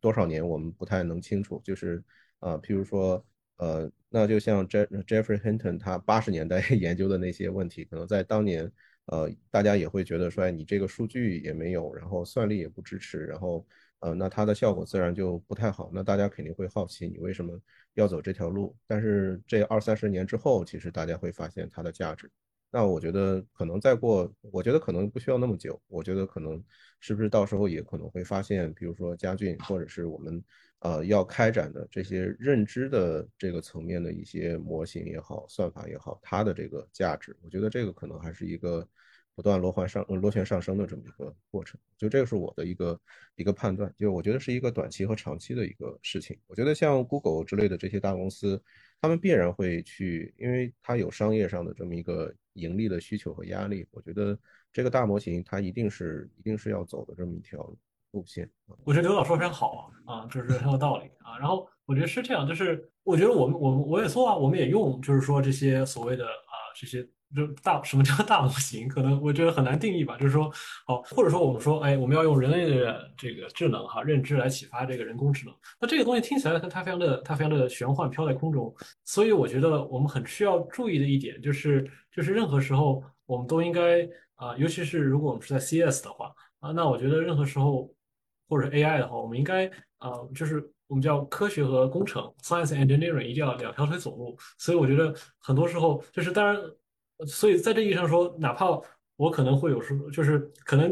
[0.00, 1.62] 多少年，我们不太能清楚。
[1.62, 2.02] 就是
[2.40, 3.24] 啊，譬如说，
[3.62, 8.70] 呃，那就像 Jeff Jeffrey Hinton 他八十年代 研究的那些问题，可能在当年，
[9.06, 13.64] 呃，大家也会觉得说，你这个数据也没有，然后算力也不支持，然后。
[14.04, 15.88] 呃，那它的效果自然就不太好。
[15.94, 17.56] 那大家肯定会好奇，你为什么
[17.94, 18.74] 要走这条路？
[18.84, 22.28] 但是这二三十年之后，其实大家会发现它的价值。
[22.72, 25.80] 那我觉得可能再过，我觉得可能不需要那么久。
[25.88, 26.60] 我觉得可能
[26.98, 30.42] 是不是到时候也可能会发现，比如说家俊，或者是我们
[30.80, 38.88] 呃要开展的这些认知的这个层面的一些模型也好，算法也好，它的这个价值，我觉得这个可能还是一个。
[39.34, 43.00] 不断螺环上螺旋上升的这么一个过程，就这个是我的一个
[43.34, 46.38] 一个判断，就我觉得是一个短期和长期的一个事情。
[46.46, 48.62] 我觉得像 Google 之类的这些大公司，
[49.02, 53.84] 他们必然会去，因为它有商业上的这么一个盈利的需求和压力。
[53.90, 54.38] 我觉得
[54.72, 57.58] 这个大模型它一定是一定是要走的这么一条
[58.12, 58.48] 路线。
[58.84, 61.36] 我觉得刘导说非常好啊，啊，就是很有道理啊。
[61.36, 67.06] 然后我觉得是这样，就是我觉得我们我们我也做啊，我们也用，就是说这些所谓的啊这些。
[67.34, 68.86] 就大什么叫大模型？
[68.88, 70.16] 可能我觉得很难定义吧。
[70.18, 70.52] 就是说，
[70.86, 75.54] 好，或者说我们说，哎，我们要用人类的这个智能哈认知来启发这个人工智能。
[75.80, 78.74] 那这个东西听起来它它非常的它非常的玄幻，飘在空中。
[79.04, 87.90] 所以我觉得我们很需要注意的一点就是，就是任何时候我们都应该啊，尤其是如果我们是在 CS 的话啊，那我觉得任何时候
[88.48, 89.66] 或者 AI 的话，我们应该
[89.98, 94.36] 啊，就是我们叫科学和工程 （Science Engineering） 一定要两条腿走路。
[94.58, 96.60] 所以我觉得很多时候就是当然。
[97.26, 98.66] 所以在这意义上说，哪怕
[99.16, 100.90] 我可能会有时候，就是可能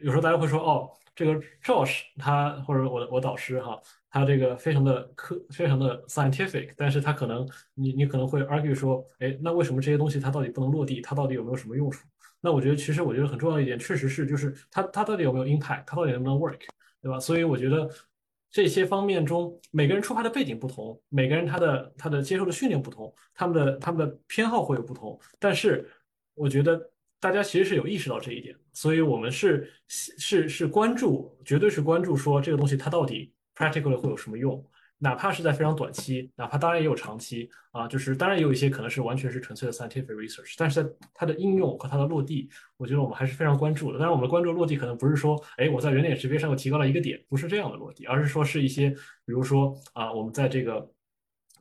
[0.00, 11.00] 有时候大家会说，哦，这个 Josh 他或者我我导师哈，他这个非常的科，非常的 scientific，但是他可能你你可能会 argue 说，哎，那为什么这些东西它到底不能落地？
[11.00, 12.06] 它到底有没有什么用处？
[12.40, 16.58] 那我觉得其实我觉得很重要一点，确实是就是它它到底有没有 impact，它到底能不能 work，
[17.00, 17.18] 对吧？
[17.20, 17.88] 所以我觉得
[18.52, 25.88] 这些方面中，每个人出发的背景不同，每个人他的他的接受的训练不同，他们的他们的偏好会有不同，但是
[26.34, 26.78] 我觉得
[27.18, 34.62] 大家其实是有意识到这一点，所以我们是是是关注，绝对是关注说这个东西它到底 practically 会有什么用。
[35.02, 43.98] 哪怕是在非常短期，哪怕当然也有长期啊，就是当然也有一些可能是完全是纯粹的 scientific research，但是在它的应用和它的落地，我觉得我们还是非常关注的。
[43.98, 50.88] 当然，我们的关注落地可能不是说，哎，我在人脸识别上又提高了一个点，不是这样的落地，而是说是一些，比如说啊，我们在这个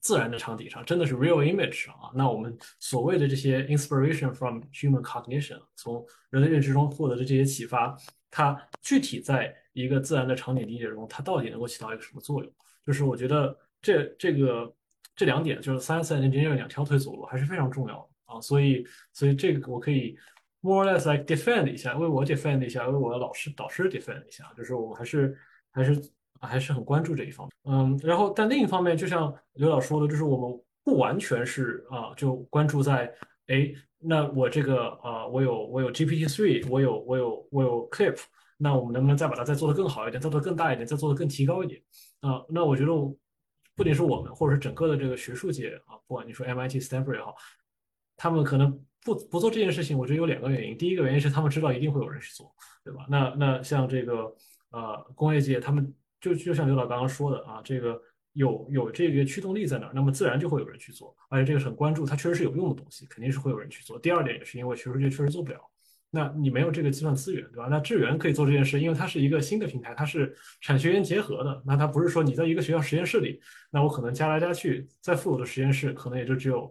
[0.02, 7.98] 自然的场景上，真的是 real image 啊，那我们所谓的这些 inspiration from human cognition，从人类认知中获得的这些启发，
[8.30, 12.54] 它具体在一个自然的场景理解中，它到底能够起到一个什么作用？
[12.86, 14.74] 就是我觉得这这个
[15.16, 20.18] 这两点，就是 science and engineering 两条腿走路还是非常重要的啊，所以所以这个我可以
[20.62, 25.38] more or less like defend 一下，为我 defend 一下，为我的老师导师 defend 一下，就是我还是
[25.72, 26.02] 还是
[26.40, 33.14] 还是很关注这一方面，嗯，然后但另一方面，就像刘导说的，就是我们不完全是啊，就关注在
[33.48, 38.18] 哎，那我这个啊，我有我有 GPT three，我有我有我有 Clip，
[38.58, 41.82] 那我们能不能再把它再做得更好一点，再做得更大一点，再做得更提高一点？
[42.22, 42.92] 啊，那我觉得
[43.76, 47.36] 不仅是我们，或者是整个的这个学术界啊，不管你说 MIT、Stanford 也好，
[48.16, 48.72] 他们可能
[49.04, 50.78] 不不做这件事情，我觉得有两个原因。
[50.78, 52.54] 第一个原因是他们知道一定会有人去做，
[52.84, 53.06] 对吧？
[53.10, 54.34] 那那像这个
[54.70, 58.00] 呃工业界，他们就就像刘导刚刚说的啊，这个
[58.34, 63.98] 有有这个驱动力在那儿，那么自然就会有人去做，而且这个很关注，它确实是有用的东西，肯定是会有人去做。
[63.98, 65.60] 第二点也是因为学术界确实做不了。
[66.14, 67.68] 那你没有这个计算资源，对吧？
[67.72, 71.64] 那智源可以做这件事，因为它是一个新的平台，它是产学研结合的。
[71.66, 73.40] 那它不是说你在一个学校实验室里，
[73.72, 76.70] 那我可能加来加去，再富有的实验室可能也就只有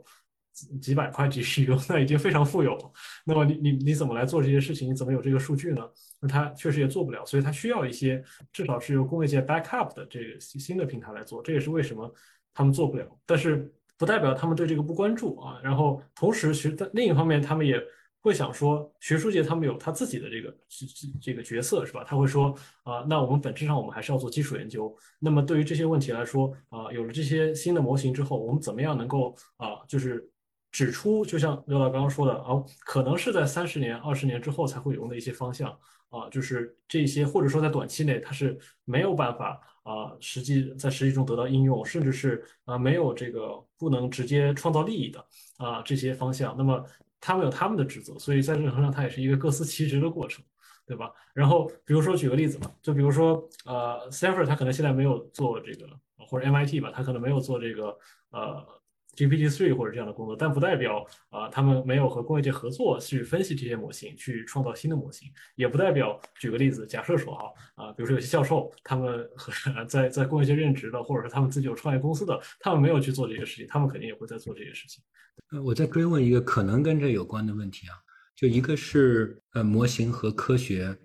[0.83, 2.93] 几百块 GPU，那已经非常富有了。
[3.25, 4.91] 那么你你你怎么来做这些事情？
[4.91, 5.89] 你怎么有这个数据呢？
[6.21, 8.23] 那它确实也做不了，所以它需要一些
[8.53, 11.43] 至少是由工业界 backup 的这个新的平台来做。
[11.43, 12.15] 这也是为什么
[12.53, 15.59] 他们做不了，但是不代表他们对这个不关注啊。
[15.65, 17.83] 然后同时学在另一方面，他们也。
[18.23, 20.87] 会想说，学术界他们有他自己的这个这
[21.23, 22.05] 这个角色是吧？
[22.05, 24.95] 他会说啊，那我们本质上我们还是要做基础研究。
[25.19, 30.31] 那么对于这些问题来说啊，有了这些新的模型之后，我们怎么样能够啊，就是
[30.71, 35.71] 指出，就像刘老刚刚说的啊，可能是在三十年、二十年之后才会有用的一些方向
[36.11, 45.25] 啊，就是这些，或者说在短期内它是没有办法啊，实际在实际中得到应用，甚至是啊没有这个不能直接创造利益的
[45.57, 46.85] 啊这些方向，那么。
[47.21, 50.43] 他们有他们的职责，所以在这个上，它也是一个各司其职的过程，
[50.87, 51.13] 对吧？
[51.35, 55.87] 然后，比如说举个例子吧，就比如说，呃，Stanford 他可能现在没有做这个，
[56.27, 57.97] 或者 MIT 吧，他可能没有做这个，
[58.31, 58.80] 呃。
[59.17, 69.53] GPT three 或者这样的工作，但不代表啊，他们没有和工业界合作去分析这些模型，去创造新的模型，也不代表，举个例子，假设说哈啊，比如说有些教授，他们和
[69.85, 75.03] 在在工业界任职的，或者是他们自己有创业公司的，他们没有去做这些事情，他们肯定也会在做这些事情。
[75.51, 77.99] 呃，我再追问一个可能跟这有关的问题啊，
[78.37, 80.97] 就一个是呃模型和科学，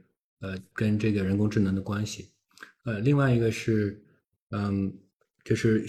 [0.41, 2.29] 呃跟这个人工智能的关系，
[2.83, 4.01] 呃，另外一个是
[4.51, 4.95] 嗯
[5.43, 5.85] 就是。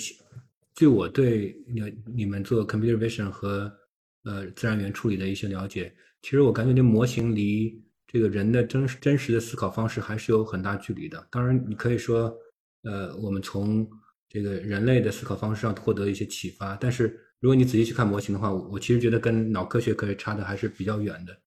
[0.76, 1.82] 据我对你
[2.14, 3.72] 你们做 computer vision 和
[4.24, 11.26] 呃自然语言处理的一些了解，其实我感觉这模型离这个人的真真实的思考方式还是有很大距离的。
[11.30, 12.36] 当然，你可以说，
[12.82, 13.88] 呃，我们从
[14.28, 21.38] 这个人类的思考方式上获得一些启发，但是如果你仔细去看模型的话，我其实觉得跟脑科学可以差的还是比较远的。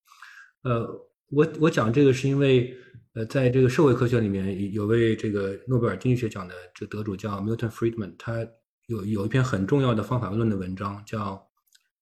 [0.64, 0.88] 呃，
[1.30, 2.76] 我我讲这个是因为，
[3.14, 8.44] 呃，在这个社会科学里面，有位这个诺贝尔经济学奖的这个得主叫 Milton Friedman，他。
[8.90, 11.36] 有有一篇很重要的方法论的文章，叫《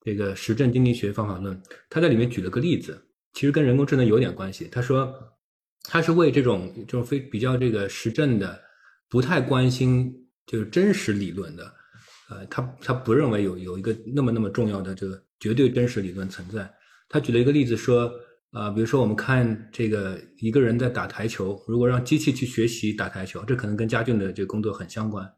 [0.02, 1.54] 这个实证经济学方法论》。
[1.90, 2.98] 他在里面举了个例子，
[3.34, 4.70] 其实跟人工智能有点关系。
[4.72, 5.14] 他说，
[5.84, 8.58] 他是为这种这种非比较这个实证的，
[9.10, 10.14] 不太关心
[10.46, 11.74] 就是真实理论的，
[12.30, 16.74] 呃，他他不认为有有一个那么那么重要的这个绝对真实理论存在。
[17.10, 18.10] 他举了一个例子说，
[18.52, 25.30] 啊，比如说我们看这个一个人在打台球，如果让机器去学习打台球，这可能跟家俊的这个工作很相关。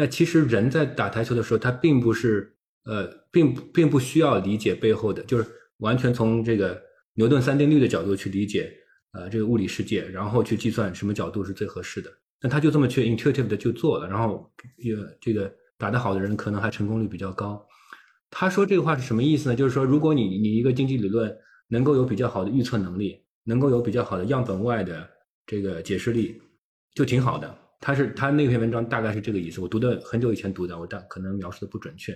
[0.00, 5.44] 那其实人在打台球的时候，他并不是呃，并并不需要理解背后的，就是
[5.80, 6.80] 完全从这个
[7.12, 8.72] 牛顿三定律的角度去理解
[9.12, 12.10] 呃这个物理世界，然后去计算什么角度是最合适的。
[12.40, 17.62] 那他就这么去 intuitive 的就做了，然后也这个打得好的人可能还成功率比较高。
[18.30, 19.54] 他说这个话是什么意思呢？
[19.54, 21.30] 就是说，如果你你一个经济理论
[21.68, 25.06] 能够有比较好的预测能力，能够有比较好的样本外的
[25.44, 26.40] 这个解释力，
[26.94, 27.54] 就挺好的。
[27.80, 32.12] 他是他那篇文章大概是这个意思，我读的很久以前读的，我但可能描述的不准确。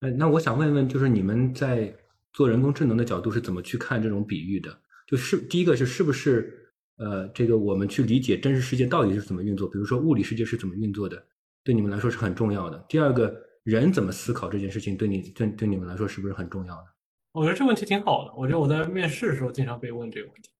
[0.00, 1.92] 呃，那我想问问，就是你们在
[2.32, 4.78] 做人工智能的角度是怎么去看这种比喻的？
[5.06, 11.20] 就是第一个是是不是呃，这个我们去理解真实世界到底是怎么运作，比如说物理世界是怎么运作的，
[11.64, 12.78] 对你们来说是很重要的。
[12.88, 13.34] 第二个
[13.64, 16.84] 人怎么思考这件事情，对你对对你们来说是不是很重要的？
[17.32, 18.34] 我觉得这问题挺好的。
[18.36, 20.50] 我觉得我在面试的时候经常被问这个问题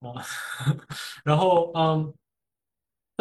[0.00, 0.24] 啊，
[1.24, 2.14] 然后嗯。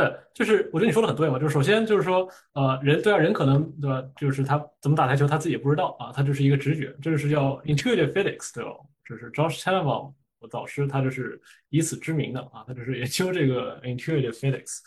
[0.02, 8.72] 对，就是我觉得你说的很对嘛，就是首先就是说，呃，人对啊，人可能对吧，就是他怎么打台球，他自己也不知道啊，他就是一个直觉，这就是叫 intuitive physics，对吧？
[9.08, 11.40] 就是 Josh Tenenbaum 我导师，他就是
[11.70, 14.80] 以此知名的啊，他就是研究这个 intuitive physics。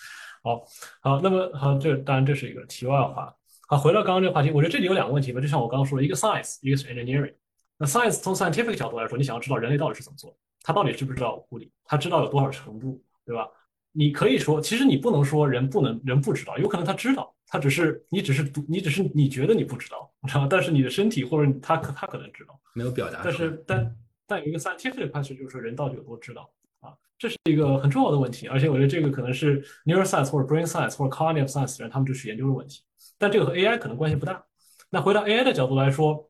[0.43, 0.65] 好，
[1.01, 3.33] 好，那么好，这当然这是一个题外话。
[3.69, 7.35] 好，回到刚刚这个话题，我觉得这里有两个问题吧，就像我刚刚说的，一个 science，一个是 engineering。
[7.79, 13.49] 那 science 从 scientific 角度来说，你想要知道人类到底是怎么做，他到底知不知道物理，他知道有多少程度，对吧？
[13.97, 23.21] 你可以说，其实你不能说人不能，人不知道，有可能他知道，他只是你只是你只是你觉得你不知道，知道但是你的身体或者他可他可能知道，没有表达。
[23.23, 26.93] 但是但但有一个 scientific question 就是说人到底有多知道啊？
[27.17, 32.83] 这是一个很重要的问题，而且我觉得这个可能是 neuroscience 或者 brain science 或者 cognitive science 人他们就去研究的问题。
[33.17, 34.45] 但这个和 AI 可能关系不大。
[34.91, 36.29] 那回到 AI 的角度来说，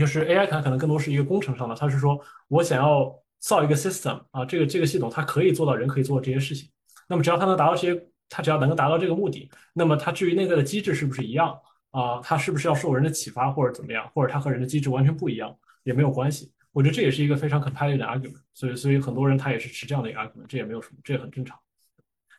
[0.00, 6.68] 就是 AI 它可能更多是一个工程上的，它是说我想要造一个 system 啊，这个这个系统它可以做到人可以做这些事情。
[7.08, 11.58] 那么只要它能达到这些，它只要能够达到这个目的，那么它至于内在的机制是不是一样
[11.90, 12.20] 啊？
[12.22, 16.52] 它是不是要受人的启发或者怎么样，或者它和人的机制完全不一样也没有关系。
[16.72, 18.42] 我觉得这也是一个非常 compelling 的 argument。
[18.54, 21.58] 所以，所以很多人他也是持这样的一个 argument，这也没有什么，这也很正常。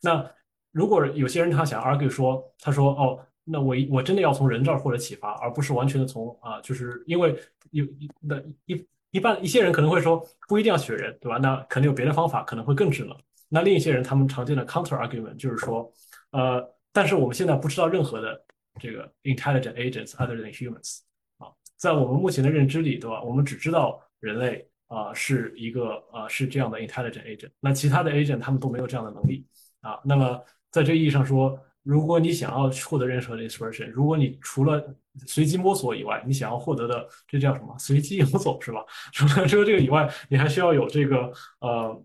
[0.02, 0.26] 那
[0.72, 7.36] 如果有些人他想 argue 说，他说哦，那我我真的要从人这儿获得启发，而不是完全的从啊，就是因为
[7.72, 7.84] 有
[8.22, 11.40] 那一一般一些人可能会说，不一定要学人，对吧？
[11.40, 13.18] 那可能有别的方法，可能会更智能。
[13.50, 15.92] 那另一些人，他们常见的 counter argument 就是说，
[16.32, 18.40] 呃，但是我们现在不知道任何的
[18.80, 21.00] 这个 intelligent agents other than humans
[21.40, 23.22] 啊，在我们目前的认知里，对吧？
[23.24, 29.44] 我们只知道人类啊是一个啊是这样的 intelligent agent，那其他的 agent 他们都没有这样的能力
[29.82, 30.00] 啊。
[30.06, 30.40] 那么
[30.70, 34.96] 在这意义上说，如果你想要获得任何的 inspiration，如果你除了
[35.26, 37.76] 随机摸索以外，你想要获得的这叫什么？
[37.80, 38.86] 随机游走是吧？
[39.12, 41.32] 除了除了这个以外，你还需要有这个
[41.62, 42.04] 呃。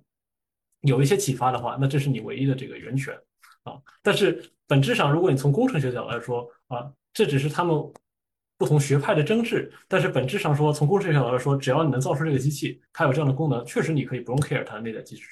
[0.85, 3.15] 有一些启发的话，那这是你唯一的这个源泉
[3.65, 3.75] 啊。
[4.03, 7.77] 但是本质上，如果你从工程学角度来说啊，这只是他们
[8.57, 9.73] 不同学派的争执。
[9.89, 15.27] 但是本质上说，从工程学角度来说，只要你能造出这个机器，它有这样的功能，确实你可以不用 care 它的内在机制。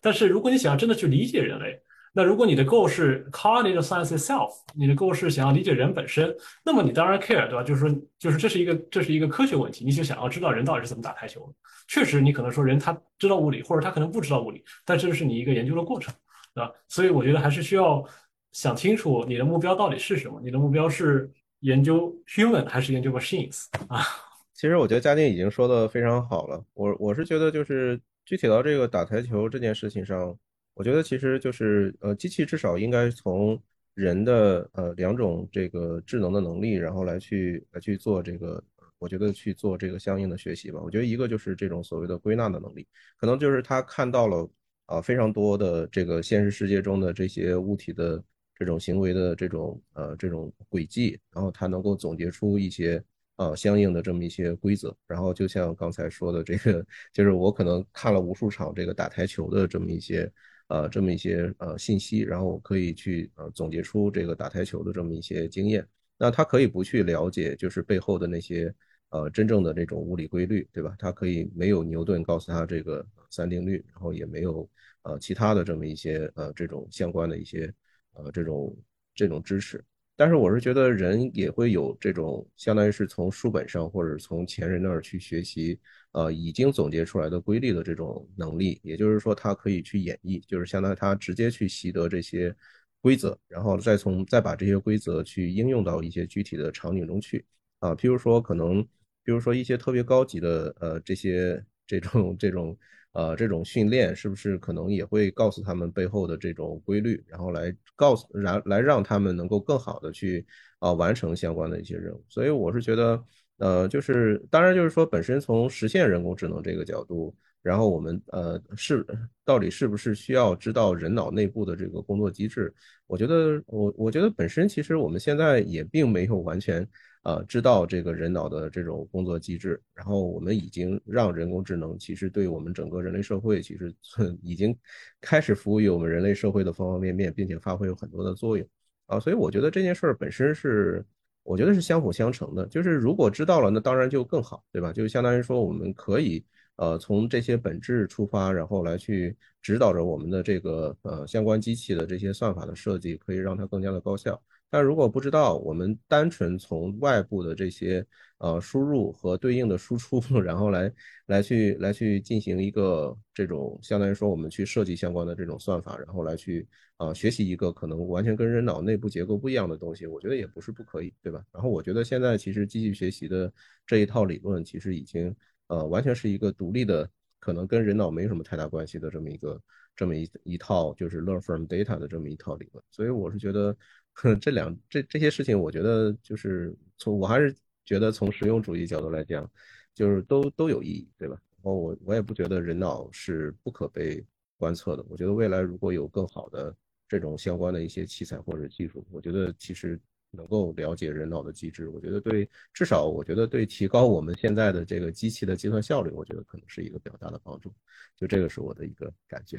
[0.00, 1.80] 但是如果你想要真的去理解人类，
[2.16, 6.32] 那如果你的 goal 是 cognitive science itself，你的 goal 是想要理解人本身，
[6.64, 7.62] 那么你当然 care，对吧？
[7.64, 11.54] 就是说，就是这是一个这是一个科学问题，你就想要知道人到底是怎么打台球的。
[11.88, 16.14] 确实，你可能说人他知道物理，或者他可能不知道物理，但这是你一个研究的过程，
[16.54, 16.70] 对吧？
[16.88, 18.04] 所以我觉得还是需要
[18.52, 20.40] 想清楚你的目标到底是什么。
[20.44, 21.28] 你的目标是
[21.60, 24.06] 研究 human 还是研究 machines 啊？
[24.54, 26.64] 其实我觉得嘉定已经说的非常好了。
[26.74, 30.38] 我我是觉得就是具体到这个打台球这件事情上。
[30.74, 33.60] 我觉得其实就是呃，机器至少应该从
[33.94, 38.60] 人的呃两种这个智能的能力，然后来去来去做这个，
[38.98, 40.80] 我觉得去做这个相应的学习吧。
[40.82, 42.84] 我觉得一个就是这种所谓的归纳的能力，
[43.16, 44.50] 可能就是他看到了
[44.86, 48.20] 啊非常多的这个现实世界中的这些物体的
[48.56, 53.00] 这种行为的这种呃这种轨迹，然后他能够总结出一些
[53.36, 54.92] 呃相应的这么一些规则。
[55.06, 60.28] 然后就像刚才说的这个，就是我可能看了无数场这个打台球的这么一些。
[60.68, 65.86] 呃，这么一些呃信息，然后我可以去呃总结出这个打台球的这么一些经验。
[66.16, 68.72] 那他可以不去了解，就是背后的那些
[69.10, 70.94] 呃真正的这种物理规律，对吧？
[70.98, 74.68] 他可以没有牛顿告诉他这个三定律，然后也没有
[75.02, 77.72] 呃其他的这么一些呃这种相关的一些
[78.12, 78.76] 呃这种
[79.14, 79.84] 这种知识。
[80.16, 85.78] 但是我是觉得人也会有这种，相当于是从书本上或者从前人那儿去学习，
[86.14, 88.80] 呃，已经总结出来的规律的这种能力。
[88.82, 92.54] 也就是说，他可以去演绎，就是相当于他直接去习得这些
[93.02, 97.44] 规则，然后再从再把这些规则去应用到一些具体的场景中去。
[97.80, 98.82] 啊，譬如说可能，
[99.22, 102.74] 比如说一些特别高级的呃这些这种这种。
[103.14, 110.44] 呃，这种训练是不是可能也会告诉他们背后的这种规律，然后来告诉，然来让他们能够更好的去
[110.80, 112.24] 啊完成相关的一些任务。
[112.28, 113.24] 所以我是觉得，
[113.58, 119.06] 呃，就是当然就是说，本身从实现人工智能这个角度，然后我们呃是
[119.44, 122.72] 到底是不是需要知道人脑内部的这个工作机制？
[123.06, 126.86] 我觉得我我觉得本身其实我们现在也并没有完全。
[127.24, 133.90] 呃，知道这个人脑的这种工作机制，然后我们已经让人工智能其实对我们整个人类社会其实
[134.42, 134.76] 已经
[135.22, 138.68] 开始服务于我们人类社会的方方面面，并且发挥有很多的作用
[139.06, 141.02] 啊，所以我觉得这件事儿本身是
[141.44, 142.66] 我觉得是相辅相成的。
[142.66, 144.92] 就是如果知道了，那当然就更好，对吧？
[144.92, 146.44] 就相当于说我们可以
[146.76, 154.42] 呃从这些本质出发，然后来去指导着我们的这个呃相关机器的这些算法的设计，可以让它更加的高效。
[154.70, 158.04] 但如果不知道，我们单纯从外部的这些
[158.38, 160.92] 呃输入和对应的输出， 然后来
[161.26, 166.66] 来去来去进行一个这种相当于说我们去设计相关的这种算法，然后来去
[166.96, 171.44] 呃学习一个可能完全跟人脑内部结构不一样的东西，我觉得也不是不可以，对吧？
[171.52, 173.52] 然后我觉得现在其实机器学习的
[173.86, 175.34] 这一套理论，其实已经
[175.66, 179.60] 呃完全是一个独立的，可能跟人脑没什么太大关系的这么一个
[179.96, 183.76] 这么一一套就是 learn from data 的这么一套理论，所以我是觉得。
[184.40, 187.52] 这两这这些事情，我觉得就是从我还是
[187.84, 189.50] 觉得从实用主义角度来讲，
[189.92, 191.36] 就是都都有意义，对吧？
[191.56, 194.24] 然后我我也不觉得人脑是不可被
[194.56, 195.04] 观测的。
[195.08, 196.72] 我觉得未来如果有更好的
[197.14, 200.00] 这种相关的一些器材或者技术，我觉得其实
[200.32, 207.72] 能够了解人脑的机制，我觉得对至少我觉得对提高我们现在的这个机器的计算效率，我觉得可能是一个比较大的帮助。
[208.16, 209.58] 就这个是我的一个感觉。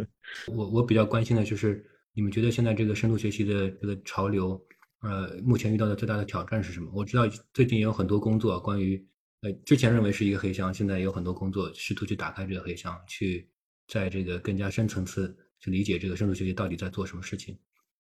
[0.52, 1.84] 我我比较关心的就是。
[2.12, 4.60] 你们觉得现在这个深度学习的这个潮流，
[5.02, 6.90] 呃，目前遇到的最大的挑战是什么？
[6.92, 7.22] 我知道
[7.54, 9.00] 最近有很多工作关于，
[9.42, 13.48] 呃，之前认为是一个黑箱，现在有很多工作试图去打开这个黑箱，去
[13.86, 17.56] 在这个更加深层次去理解这个深度学习到底在做什么事情。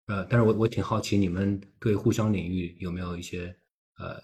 [0.05, 3.55] 呃，但是我我挺好奇你们对互相领域有没有一些
[3.97, 4.21] 呃。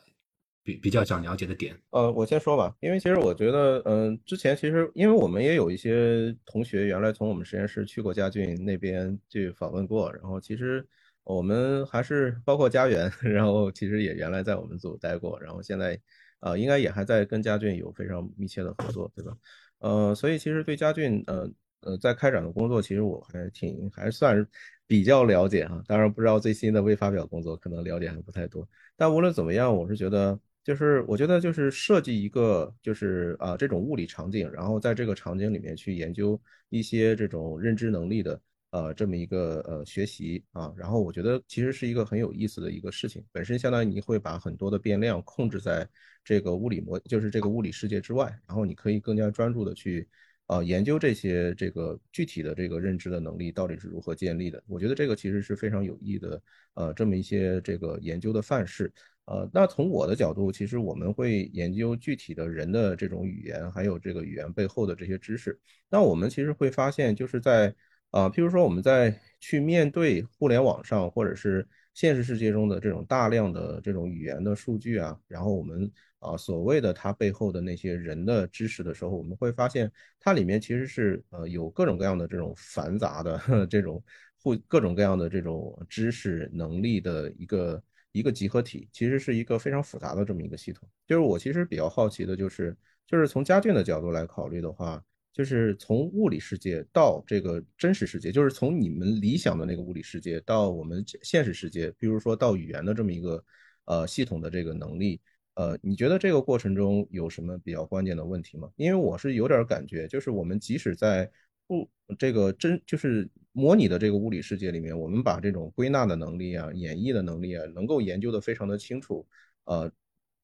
[0.64, 10.88] 比比较想了解的点，呃，我先说吧，因为其实我觉得，嗯，之前其实因为我们也有一些同学原来从我们实验室去过嘉俊那边去访问过，然后其实
[11.24, 16.00] 我们还是包括家园，然后其实也原来在我们组待过，然后现在，
[16.42, 19.36] 呃，应该也还在跟嘉俊有非常密切的合作，对吧？
[19.80, 21.50] 呃，所以其实对嘉俊，呃
[21.82, 24.48] 呃，在开展的工作，其实我还挺还算是
[24.88, 30.40] 比较了解哈，当然不知道最新的未发表工作，可能了解还不太多，但无论怎么样，我是觉得。
[30.64, 43.26] 就是我觉得就是设计一个就是啊这种物理场景，然后在这个场景里面去研究一些这种认知能力的呃这么一个呃学习啊，然后我觉得其实是一个很有意思的一个事情。
[43.32, 45.90] 本身相当于你会把很多的变量控制在
[46.24, 50.08] 这个物理模，就是这个物理世界之外，然后你可以更加专注的去
[50.52, 54.62] 呃研究这些这个具体的这个认知的能力到底是如何建立的。
[54.68, 56.42] 我觉得这个其实是非常有益的
[56.74, 58.92] 呃这么一些这个研究的范式。
[59.26, 65.58] 呃，那从我的角度，其实我们会研究具体的人的这种语言，还有这个语言背后的这些知识。
[65.90, 67.74] 那我们其实会发现，就是在
[68.10, 75.90] 啊，譬如说我们在去面对互联网上或者是现实世界中的这种大量的这种语言的数据啊，然后我们
[76.22, 84.02] 啊所谓的它背后的那些人的知识的时候，我们会发现它里面其实是呃有各种各样的这种繁杂的 这种
[84.42, 87.84] 互各种各样的这种知识能力的一个。
[88.14, 90.86] 一个集合体其实是一个非常复杂的这么一个系统。
[91.08, 92.76] 就是我其实比较好奇的，就是
[93.08, 95.02] 就是从家俊的角度来考虑的话，
[95.32, 103.42] 就是从物理世界到这个真实世界，就是从你们理想的那个物理世界到我们现实世界，比如说到语言的这么一个
[103.86, 105.22] 呃系统的这个能力，
[105.62, 108.68] 呃，你觉得这个过程中有什么比较关键的问题吗？
[108.78, 111.30] 因为我是有点感觉，就是我们即使在
[111.68, 111.88] 不
[112.18, 119.28] 这个真就是模拟的这个物理世界里面，我们把这种归纳的能力啊、演绎的能力啊，能够研究的非常的清楚，
[119.66, 119.92] 呃，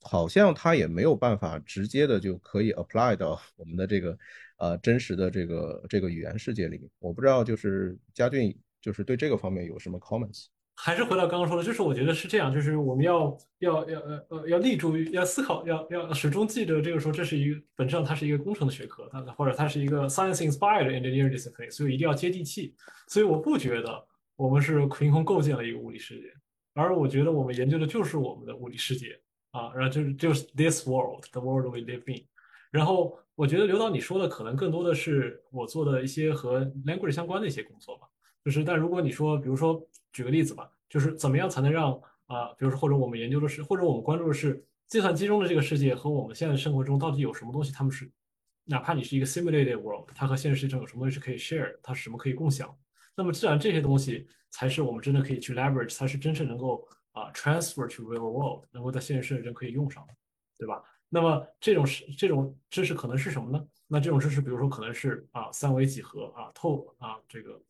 [0.01, 4.15] 好像它也没有办法直接的就可以 apply 到我们的这个
[4.57, 6.87] 呃真实的这个这个语言世界里面。
[6.99, 10.45] 我不知道就是嘉俊就是对这个方面有什么 comments。
[10.79, 22.75] 还是回到刚刚说的，就是我觉得是这样，就是我们要要要呃呃要立足于要思考，要要始终记得这个说这是一个本质上它是一个工程的学科，它或者它是一个 science inspired engineering discipline，所以一定要接地气。
[23.07, 24.05] 所以我不觉得
[24.35, 26.31] 我们是凭空构建了一个物理世界，
[26.75, 29.19] 而我觉得我们研究的就是我们的物理世界
[29.49, 32.23] 啊，然后就是就是 this world，the world we live in。
[32.69, 38.07] 然后我觉得刘导你说的可能更多的是我做的一些和 language 相关的一些工作吧，
[38.45, 39.83] 就是但如果你说比如说。
[40.17, 41.93] 举个例子吧，就是怎么样才能让
[42.25, 48.11] 啊，比如说或者我们研究的是，或者我们关注的是计算机中的这个世界和我们现在生活中到底有什么东西，他们是
[48.63, 52.75] 哪怕你是一个 simulated world，它和现实世界中有什么东西是可以 share，它是什么可以共享？
[53.15, 60.03] 那么自然这些东西才是我们真的可以去 leverage，才是真正能够啊 transfer to real world，能够在现实世界中可以用上，
[60.57, 60.81] 对吧？
[61.09, 63.63] 那么这种是这种知识可能是什么呢？
[63.87, 67.61] 那这种知识，比如说可能是啊三维几何啊透啊这个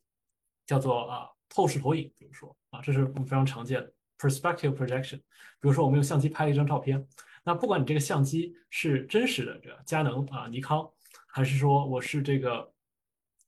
[0.64, 1.28] 叫做啊。
[1.48, 5.16] 透视投影，比如说啊，这是我们非常常见的 perspective projection。
[5.60, 7.04] 比如说，我们用相机拍了一张照片，
[7.42, 10.88] 那不管你这个相机是真实的这佳能啊、尼康，
[11.26, 12.72] 还是说我是这个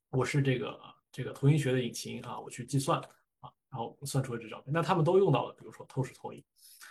[0.09, 0.79] 我是这个
[1.11, 2.99] 这个图形学的引擎啊，我去计算
[3.39, 6.43] 啊，然后算出了这照片，那他们都用到了，比如说透视投影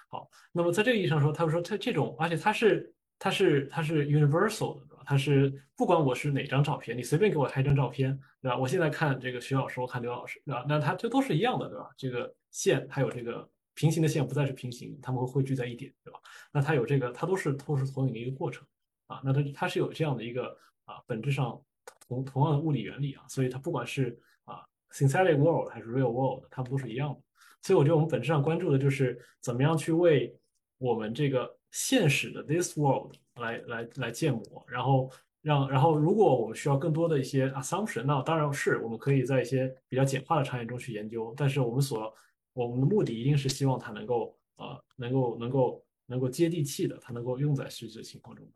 [0.09, 5.00] 好，那么在这个意义上说，他们说它这种，而且它是它是它是 universal 的，对吧？
[5.11, 8.57] 它是不管我是哪张照片，你随便给我拍一张照片，对吧？
[8.57, 10.65] 我现在看这个徐老师，我看刘老师，对吧？
[10.69, 11.91] 那它这都是一样的，对吧？
[11.97, 16.21] 这个线还有这个平行的线不再是平行，它们会汇聚在一点，对吧？
[16.53, 18.65] 那它有这个，它都是透视投影的一个过程
[19.09, 19.21] 啊。
[19.25, 21.61] 那它它是有这样的一个啊，本质上
[22.07, 27.21] 同同样的物理原理啊，所以它不管是啊 synthetic world 还是 real world，它们都是一样的。
[27.63, 30.33] 所以我觉得我们本质上关注的就是怎么样去为
[30.79, 35.11] 我们这个现实的 this world 来来来建模，然后
[35.41, 42.13] 让然后如果我们需要更多的一些 assumption，那当然是我们可以在一些比较简化的场景中去研究，但是我们所
[42.53, 48.47] 我们的目的一定是希望它能够呃能够能够能够接地气的，它能够用在实际的情况中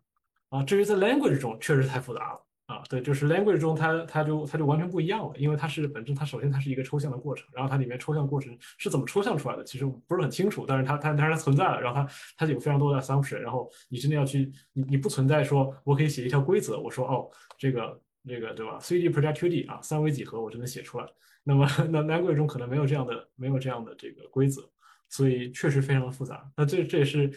[0.48, 0.62] 啊。
[0.62, 2.40] 至于在 language 中，确实太复杂了。
[2.66, 12.08] 啊，对，就是 language 中它它就它就完全不一样了，因为它是本身它首先它是一个抽象的过程，然后它里面抽象过程是怎么抽象出来的，其实不是很清楚，但是它它但是它存在了，然后它
[12.38, 21.06] 它有非常多的 assumption，然后你真的要去你你不存在说我可以写一条规则，我说哦这个这个对吧，3D project 2D 啊三维几何我就能写出来，
[21.42, 24.62] 那么那 language 中可能没有这样的没有这样的这个规则，
[25.10, 27.30] 所以确实非常的复杂，那这这也是，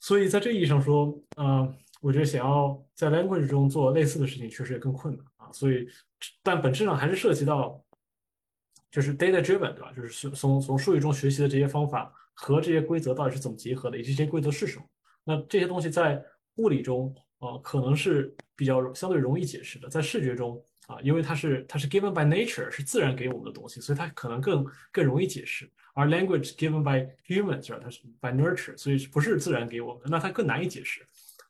[0.00, 1.74] 所以在这意义上说，嗯。
[2.04, 5.50] 我觉得想要在 language 中做类似的事情，确实也更困难啊。
[5.52, 5.88] 所以，
[6.42, 7.82] 但本质上还是涉及到，
[8.90, 9.90] 就是 data driven，对吧？
[9.96, 14.84] 就是从从数据中学习的这些方法和这些规则到底是怎么结合的，以及这些规则是什么。
[15.24, 16.22] 那这些东西在
[16.56, 19.88] 物理中，呃，可能是比较相对容易解释的。
[19.88, 25.66] 在视觉中啊，因为它是它是 given by nature，是自然给我们的东西，所以它可能更更容易解释。
[25.94, 31.00] 而 language given by humans，它是 by nurture，所以不是自然给我们的，那它更难以解释。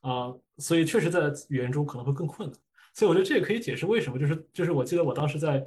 [0.05, 0.29] 啊，
[0.59, 2.59] 所以确实在语言中可能会更困难，
[2.93, 5.65] 所以我觉得这也可以解释为什么，就是就是我记得我当时在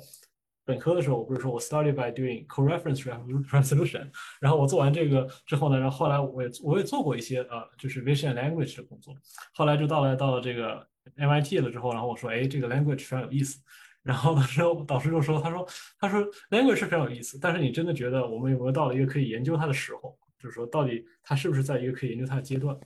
[0.64, 3.02] 本科的时候，我不是说我 started by doing co-reference
[3.50, 4.08] resolution，
[4.40, 9.16] 然后我做完这个之后呢，然后后来我也我也做过一些呃，就是 vision language 的工作，
[9.56, 13.60] 后来就到了到了这个 MIT 了之后，然后我说，哎，这个 language 非常有意思，
[14.04, 15.68] 然后当时导师就说，他说
[16.00, 16.22] 他说
[16.52, 22.78] language 是非常有意思，但是你真的觉得我们有没有到了一个可以研究它的时候，就是说到底它是不是在一个可以研究它的阶段？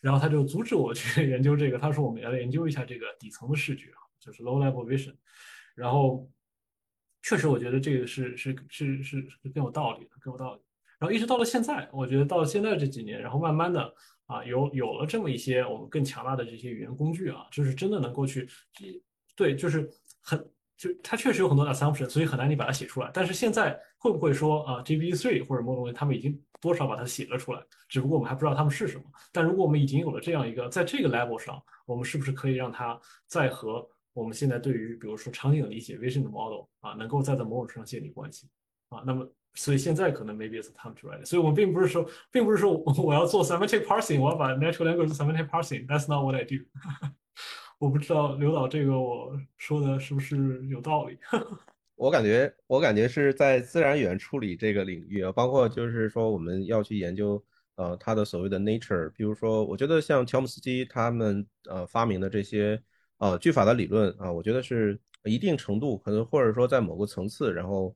[0.00, 3.90] 然后他就阻止我去 研究这个，他说我们要研究一下这个底层的视觉，
[4.20, 5.14] 就是 low level vision。
[5.74, 6.30] 然后
[7.22, 10.62] 确实我觉得这个是是是是是更有道理的，更有道理。
[10.98, 13.94] 然后一直到了现在，我觉得到现在这几年，然后慢慢的
[14.26, 18.48] 啊，有有了这么一些我们更强大的这些语言工具啊，就是真的能够去，
[19.36, 19.88] 对，就是
[20.20, 20.44] 很。
[20.78, 23.10] 就它确实有很多 assumption，所以很难你把它写出来。
[23.12, 27.60] 但是现在会不会说啊，GPT-3 或者某种东西，他们已经多少把它写了出来？
[27.88, 29.02] 只不过我们还不知道他们是什么。
[29.32, 38.48] 但如果我们已经有了这样一个，在这个 level 上，我们是不是可以让它再和我们现在对于比如说场景的理解 vision 的 model 啊，能够再在某种程度上建立关系
[38.88, 39.02] 啊？
[39.04, 41.24] 那么，所以现在可能 maybe it's time to write。
[41.24, 45.86] 所以我们并不是说，并不是说我要做 semantic parsing，我要把 natural language semantic parsing。
[45.86, 46.64] That's not what I do。
[47.78, 51.16] 我不知道刘导这个我说的是不是有道理？
[51.94, 57.40] 我感觉我感觉是在自然语言处理这个领域啊，包括就是说我们要去研究
[57.76, 62.82] 呃它的所谓的 nature，比如说我觉得像乔姆斯基他们呃发明的这些
[63.18, 67.94] 呃句法的理论啊，我觉得是一定程度可能或者说在某个层次，然后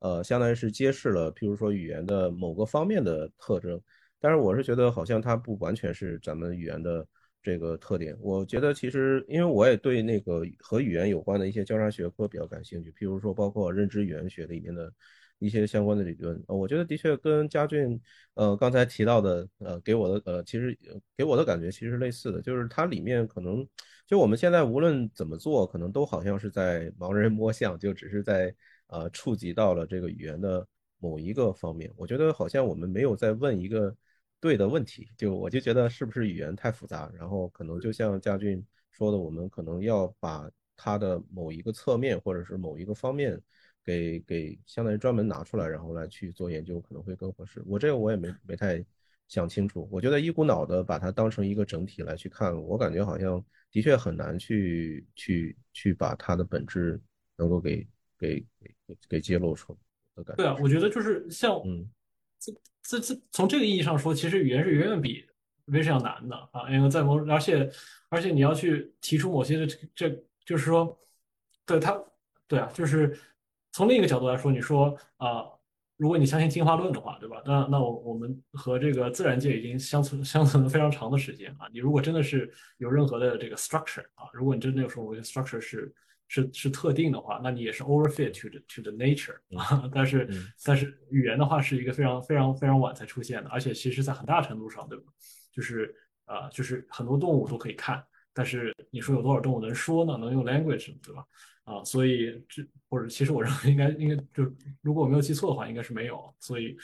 [0.00, 3.80] 呃相当于是揭示了譬如说语言的某个方面的特征，
[4.20, 7.06] 但是我是觉得好像它不完全是咱们语言的。
[7.42, 14.92] 这个特点，我觉得其实，因为我也对那个和语言有关的一些交叉学科比较感兴趣，譬如说包括认知语言学里面的
[15.40, 18.00] 一些相关的理论，我觉得的确跟嘉俊，
[18.34, 20.78] 呃，刚才提到的，呃，给我的，呃，其实
[21.16, 23.66] 给我的感觉其实类似的，就是它里面可能，
[24.06, 28.54] 就我们现在无论怎么做，可能都好像是在盲人摸象，就只是在
[28.86, 30.64] 呃触及到了这个语言的
[31.00, 33.92] 某一个方面，我觉得好像我们没有在问一个。
[34.42, 43.40] 对的问题，就我就觉得是不是语言太复杂，然后可能就像嘉俊说的，我们可能要把它的某一个侧面或者是某一个方面
[43.84, 47.62] 给给相当于专门拿出来，然后来去做研究，可能会更合适。
[47.64, 48.84] 我这个我也没没太
[49.28, 53.40] 想清楚，我觉得一股脑的把它当成一个整体来去看，我感觉好像
[53.70, 57.00] 的确很难去去去把它的本质
[57.36, 57.86] 能够给
[58.18, 59.72] 给给给揭露出
[60.16, 60.42] 的感觉。
[60.42, 61.88] 对啊，我觉得就是像嗯。
[62.82, 65.24] 这这从这个意义上说，其实语言是远远比
[65.66, 67.70] vision 要难的啊，因为在某而且
[68.08, 70.98] 而且你要去提出某些的这这就是说，
[71.64, 71.98] 对它
[72.48, 73.16] 对啊，就是
[73.70, 75.46] 从另一个角度来说，你说啊，
[75.96, 77.40] 如果你相信进化论的话，对吧？
[77.46, 85.94] 那那我我们和这个自然界已经相存相存了非常长的时间啊，你如果真的是有任何的这个 structure 啊，如果你真的有说我的 structure 是
[86.32, 89.86] 是是特定的话，那你也是 overfit to the to the nature 啊。
[89.92, 90.26] 但是
[90.64, 95.04] 但是语言的话是一个非常非常非常晚才出现的，而且其实在很大程度上，对吧？
[95.52, 98.02] 就是啊，就是很多动物都可以看，
[98.32, 100.16] 但是你说有多少动物能说呢？
[100.16, 101.22] 能用 language 对吧？
[101.64, 106.34] 啊，所以这或者其实我认为应该应该就如果我没有记错的话，应该是没有。
[106.40, 106.74] 所以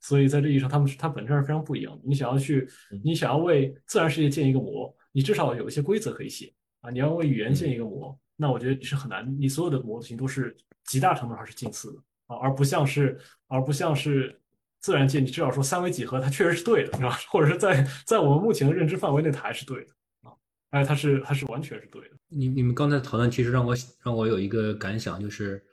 [0.00, 2.02] 所以在这意义上，他们是它本质上是非常不一样的。
[2.04, 2.68] 你想要去
[3.04, 6.90] 你想要为自然世界建一个模，你至少有一些规则可以写啊。
[6.90, 9.34] 你要为语言建一个模，那我觉得是很难。
[9.40, 13.18] 你所有的模型都是极大程度上是近似的啊，而不像是
[13.48, 14.38] 而不像是
[14.80, 17.18] 自然界，你至少说三维几何它确实是对的，是吧？
[17.28, 19.90] 或者是在在我们目前的认知范围内，它还是对的
[20.22, 20.32] 啊。
[20.70, 22.16] 哎，它是它是完全是对的。
[22.28, 25.64] 你你们刚才讨论，其实让我让我有一个感想，就是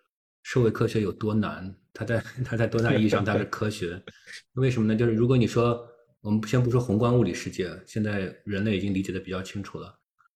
[0.43, 1.75] 社会科学有多难。
[1.93, 4.01] 它在它在多大意义上它是科学？
[4.53, 4.95] 为什么呢？
[4.95, 5.85] 就是如果你说
[6.21, 9.93] 我们先不说宏观物理世界，现在人类已经理解的比较清楚了。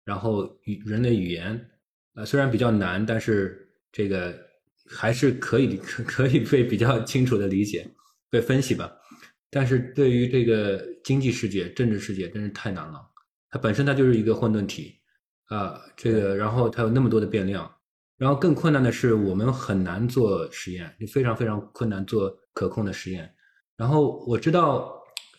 [0.04, 1.70] 然后语人类语言，
[2.16, 4.34] 呃，虽然比较难，但是这个
[4.88, 7.90] 还是可以可 可以被比较清楚的理解、
[8.30, 8.92] 被分析吧。
[9.50, 13.00] 但是对于这个经济世界、政治世界，真是太难了。
[13.50, 14.96] 它本身它就是一个混沌体，
[15.46, 17.72] 啊，这个然后它有那么多的变量，
[18.18, 23.32] 然后更困难的是我们很难做实验，就非常非常困难做可控的实验。
[23.78, 24.92] 然后我知道，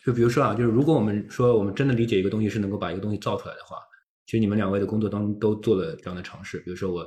[0.05, 3.77] 就比如说啊，就是如果我们说我们真的理解一个东西是能够把一个东西造出来的话，
[4.25, 6.59] 其实你们两位的工作当中都做了这样的尝试。
[6.59, 7.01] 比如说我，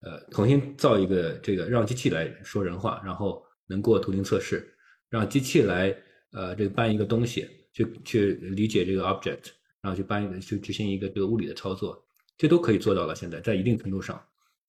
[0.00, 4.66] 呃，重新造一个这个让机器来说人话，然后能过图灵测试，
[5.10, 5.96] 让机器来
[6.32, 9.50] 呃这个搬一个东西，去去理解这个 object。
[9.82, 12.02] 然后去搬，去执行一个这个物理的操作，
[12.38, 13.14] 这都可以做到了。
[13.14, 14.18] 现在在一定程度上，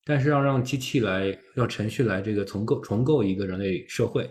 [0.04, 4.30] 但是要让机器来，让程序来这个重构重构一个人类社会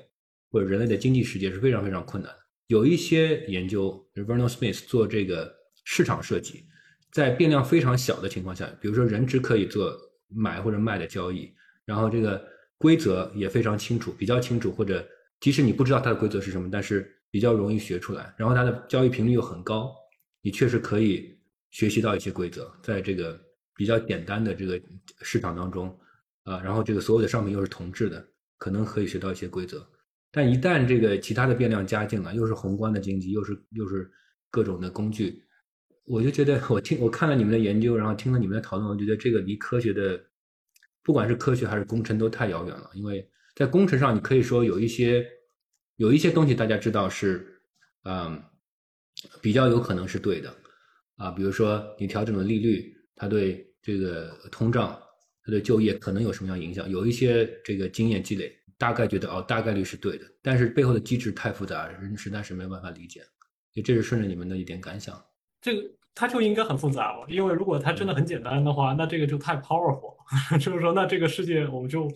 [0.50, 2.38] 或者人类的经济世界是非常非常困难的。
[2.66, 5.50] 有一些研究，Vernon Smith 做这个
[5.86, 6.66] 市场设计，
[7.14, 9.96] 在变量非常小的情况下，比如说人只可以做
[10.26, 11.54] 买或者卖的交易，
[11.84, 12.44] 然后这个
[12.76, 15.06] 规则也非常清楚，比较清楚，或者
[15.38, 19.94] 即使你不知道它的规则是什么，但是比较容易学出来，然后它的交易频率又很高。
[20.42, 21.38] 你确实可以
[21.70, 23.40] 学习到一些规则，在这个
[23.76, 24.80] 比较简单的这个
[25.22, 25.96] 市场当中，
[26.42, 28.26] 啊，然后这个所有的商品又是同质的，
[28.58, 29.88] 可能可以学到一些规则。
[30.32, 34.10] 但一旦这个其他的变量加进来，又是宏观的经济，又是又是
[34.50, 35.43] 各种的工具，
[36.04, 40.22] 我就觉得我听我看了你们的研究，然后听了你们的讨论，我觉得这个离科学的，
[41.02, 42.90] 不管是科学还是工程都太遥远了。
[42.94, 45.26] 因为在工程上，你可以说有一些
[45.96, 47.60] 有一些东西大家知道是，
[48.04, 48.42] 嗯。
[49.40, 50.52] 比较有可能是对的，
[51.16, 55.00] 啊，比如说你调整了利率，它对这个通胀、
[55.44, 56.90] 它对就业可能有什么样影响？
[56.90, 63.22] 有一些这个经验积累，大概觉得哦，大概率是对的，但是背后的机制太复杂，人实在是没有办法理解。
[63.72, 65.24] 就这是顺着你们的一点感想。
[65.64, 70.14] 这个它就应该很复杂了，因为如果它真的很简单的话，那这个就太 powerful，
[70.60, 72.06] 就是说，那这个世界我们就。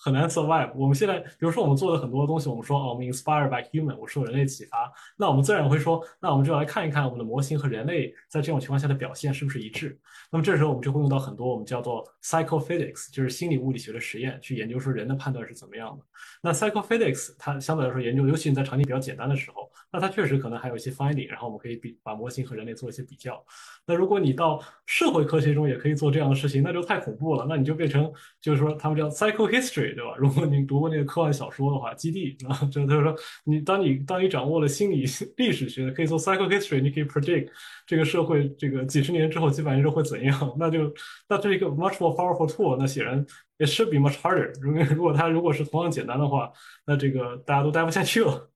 [0.00, 0.70] 很难 survive。
[0.76, 4.88] 我们现在，比如说我们做的很多东西，我们说哦，我们 inspired by human，我受人类启发。
[5.16, 9.98] 那我们自然会说，那我们就来看一看我们的模型和人类在这种情况下的表现是不是一致。
[10.30, 16.04] 那么这时候我们就会用到很多我们叫做 psychophysics，就是心理物理学的实验，去研究说人的判断是怎么样的。
[16.42, 23.42] 那 psychophysics 它相对来说研究，尤其你在场景比较简单的时候，那它确实可能还有一些 finding，然后我们可以比把模型和人类做一些比较。
[23.86, 27.46] 那如果你到社会科学中也可以做这样的事情，那就太恐怖了。
[27.48, 28.12] 那你就变成
[28.42, 30.14] 就是说他们叫 psychohistory，对吧？
[30.18, 33.14] 如果你读过那个科幻小说的话，《基地》 啊，就就是说
[33.44, 35.04] 你当你当你掌握了心理
[35.36, 37.48] 历史学，可以做 psychohistory，你可以 predict
[37.86, 40.54] 这个社会这个几十年之后、几百年之后会怎样？
[40.58, 40.92] 那就
[41.28, 42.76] 那这是一个 much more powerful tool。
[42.78, 43.24] 那显然
[43.58, 44.52] it should be much harder。
[44.60, 46.52] 如果如果它如果是同样简单的话，
[46.84, 48.50] 那这个大家都待不下去了。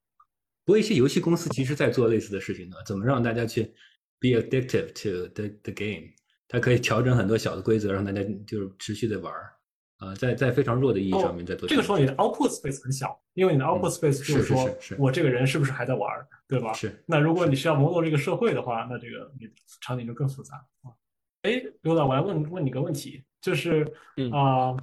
[0.64, 3.72] 不过一些游戏公司其实在做类似的事情呢，怎么让大家去
[4.20, 6.10] ？Be addictive to the the game，
[6.46, 9.52] 它可以调整很多小的规则，让大家就是持续的玩儿
[9.98, 11.68] 啊，在在非常弱的意义上面在做。
[11.68, 16.72] 这个时候你的 output space 很小，因为你的 output space 就是说我这个人是不是还在玩儿，对吧？
[16.74, 17.02] 是。
[17.06, 19.48] 那如果你需要模拟这个社会的话，那这个你
[19.80, 20.94] 场景就更复杂啊。
[21.42, 23.84] 哎，刘导，我来问问你个问题，就是
[24.32, 24.74] 啊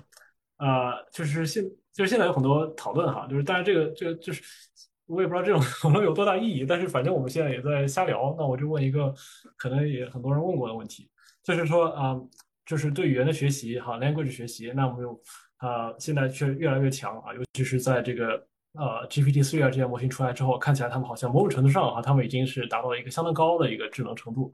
[0.58, 4.44] 啊，就是现就是现在有很多讨论哈，就是当然这个这个就是。
[5.12, 8.36] 我也不知道这种讨论有多大意义，但是反正我们现在也在瞎聊。
[8.38, 9.12] 那我就问一个
[9.58, 11.10] 可能也很多人问过的问题，
[11.42, 12.16] 就是说啊，
[12.64, 15.20] 就是对语言的学习，哈，language 学习，那我们有
[15.58, 18.34] 啊，现在却越来越强啊，尤其是在这个
[18.74, 24.54] 呃 GPT 四啊这些模型出来之后，看起来他们好像某种程度上啊，他们已经是达到了一个相当高的一个智能程度。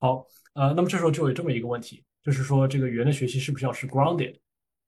[0.00, 4.34] 好，呃，那么这时候就有这么一个问题，就是说这个语言的学习是不是要是 grounded？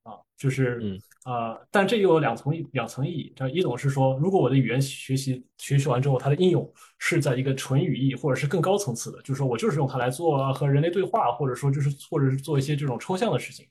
[0.02, 3.32] 啊，就是，嗯，啊，但这又有两层两层意义。
[3.36, 13.66] 这一种是说，如果我的语言学习学习完之后，它的应用是在一个纯语义或者是更高层次的，就是说我就是用它来做和人类对话，或者说就是或者是做一些这种抽象的事情。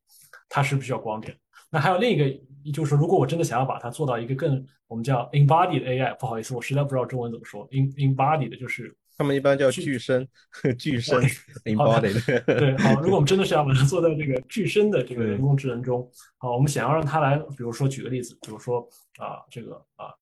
[0.48, 1.36] 它是必须要光点。
[1.72, 7.68] 那还有另一个，就是说如果我真的想要把它做到一个更我们叫 embodied AI，不好意思，我实在不知道中文怎么说。
[7.72, 10.28] in embodied 就是他们一般叫具身，
[10.78, 11.22] 具身
[11.64, 12.24] embodied。
[12.46, 18.88] 对，好，如果我们真的是要把它做在这个具身的这个人工智能中，好，我们想要让它来，比如说举个例子，比如说
[19.18, 20.14] 啊，这个啊，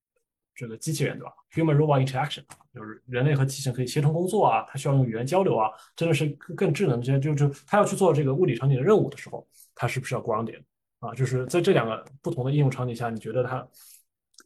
[0.54, 2.42] 这个机器人对吧？human robot interaction，
[2.72, 6.26] 就是人类和机器人可以协同工作啊，它需要用语言交流啊，真的是
[6.56, 10.62] 更智能些，就就它要去做这个物理场景的任务的时候，它是不是要 grounded？
[11.00, 13.68] 啊，就是在这两个不同的应用场景下，你觉得它，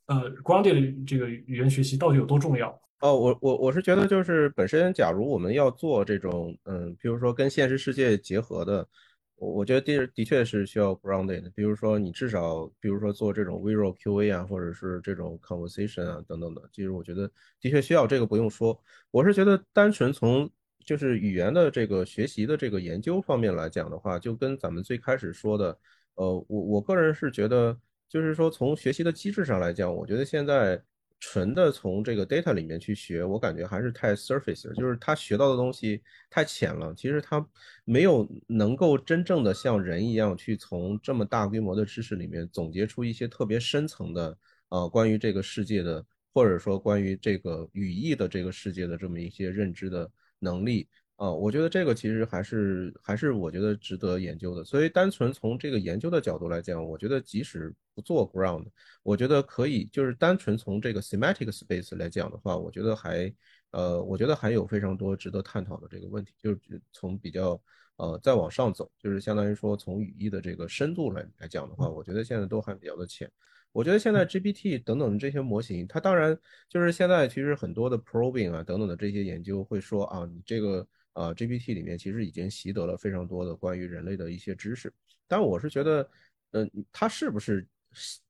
[0.06, 2.76] 呃，grounded 这个语言学习到底有多重要？
[3.00, 8.86] 哦，我我我是觉得，就是本身，假如我们要做这种，嗯，比如说跟现实世界结合的，
[9.36, 11.48] 我我觉得的的确是需要 grounded。
[11.54, 17.30] 比如说你至少，比如说做这种 visual QA 啊，或者是这种 conversation 啊等等的，其实我觉得
[17.60, 18.76] 的确需要这个不用说。
[19.12, 20.50] 我是觉得单纯从
[20.84, 25.78] 就是语言的这个学习的这个研究方面来讲的话，就跟咱们最开始说的。
[26.16, 27.78] 呃，我我个人是觉得，
[28.08, 30.82] 就是说从学习的机制上来讲，我觉得现在
[31.20, 36.00] 纯的从这个 data 里面去学，我感觉还是太 surface，就是他学到的东西
[36.30, 36.94] 太浅了。
[36.94, 37.44] 其实他
[37.84, 44.38] 没有能够真正的像人一样去从这么大规模的知识里面总结出一些特别深层的，
[44.68, 50.88] 呃，关于这个世界的，或者说关于这个语义的这个世界的这么一些认知的能力。
[51.18, 54.62] 啊，我觉得这个其实还是还是我觉得值得研究的。
[54.62, 58.64] 所以单纯从这个研究的角度来讲，我觉得即使不做 ground，
[59.02, 63.34] 我觉得可以，就是单纯从这个 semantic space 来讲的话，我觉得还
[63.72, 66.32] 呃，我觉得还有非常多值得探讨的这个问题。
[66.40, 67.60] 就是从比较
[67.96, 73.28] 呃再往上走，就是相当于说从语义的这个深度来来讲的话，我觉得现在都还比较的浅。
[73.72, 76.38] 我觉得现在 GPT 等等的这些模型，它当然
[76.68, 80.86] 就是现在其实很多的 probing 啊等等的这些研究会说啊，你这个。
[81.18, 84.92] 啊，GPT 里面其实已经习得了非常多的关于人类的一些知识，
[85.26, 86.08] 但我是觉得，
[86.52, 87.66] 嗯，它是不是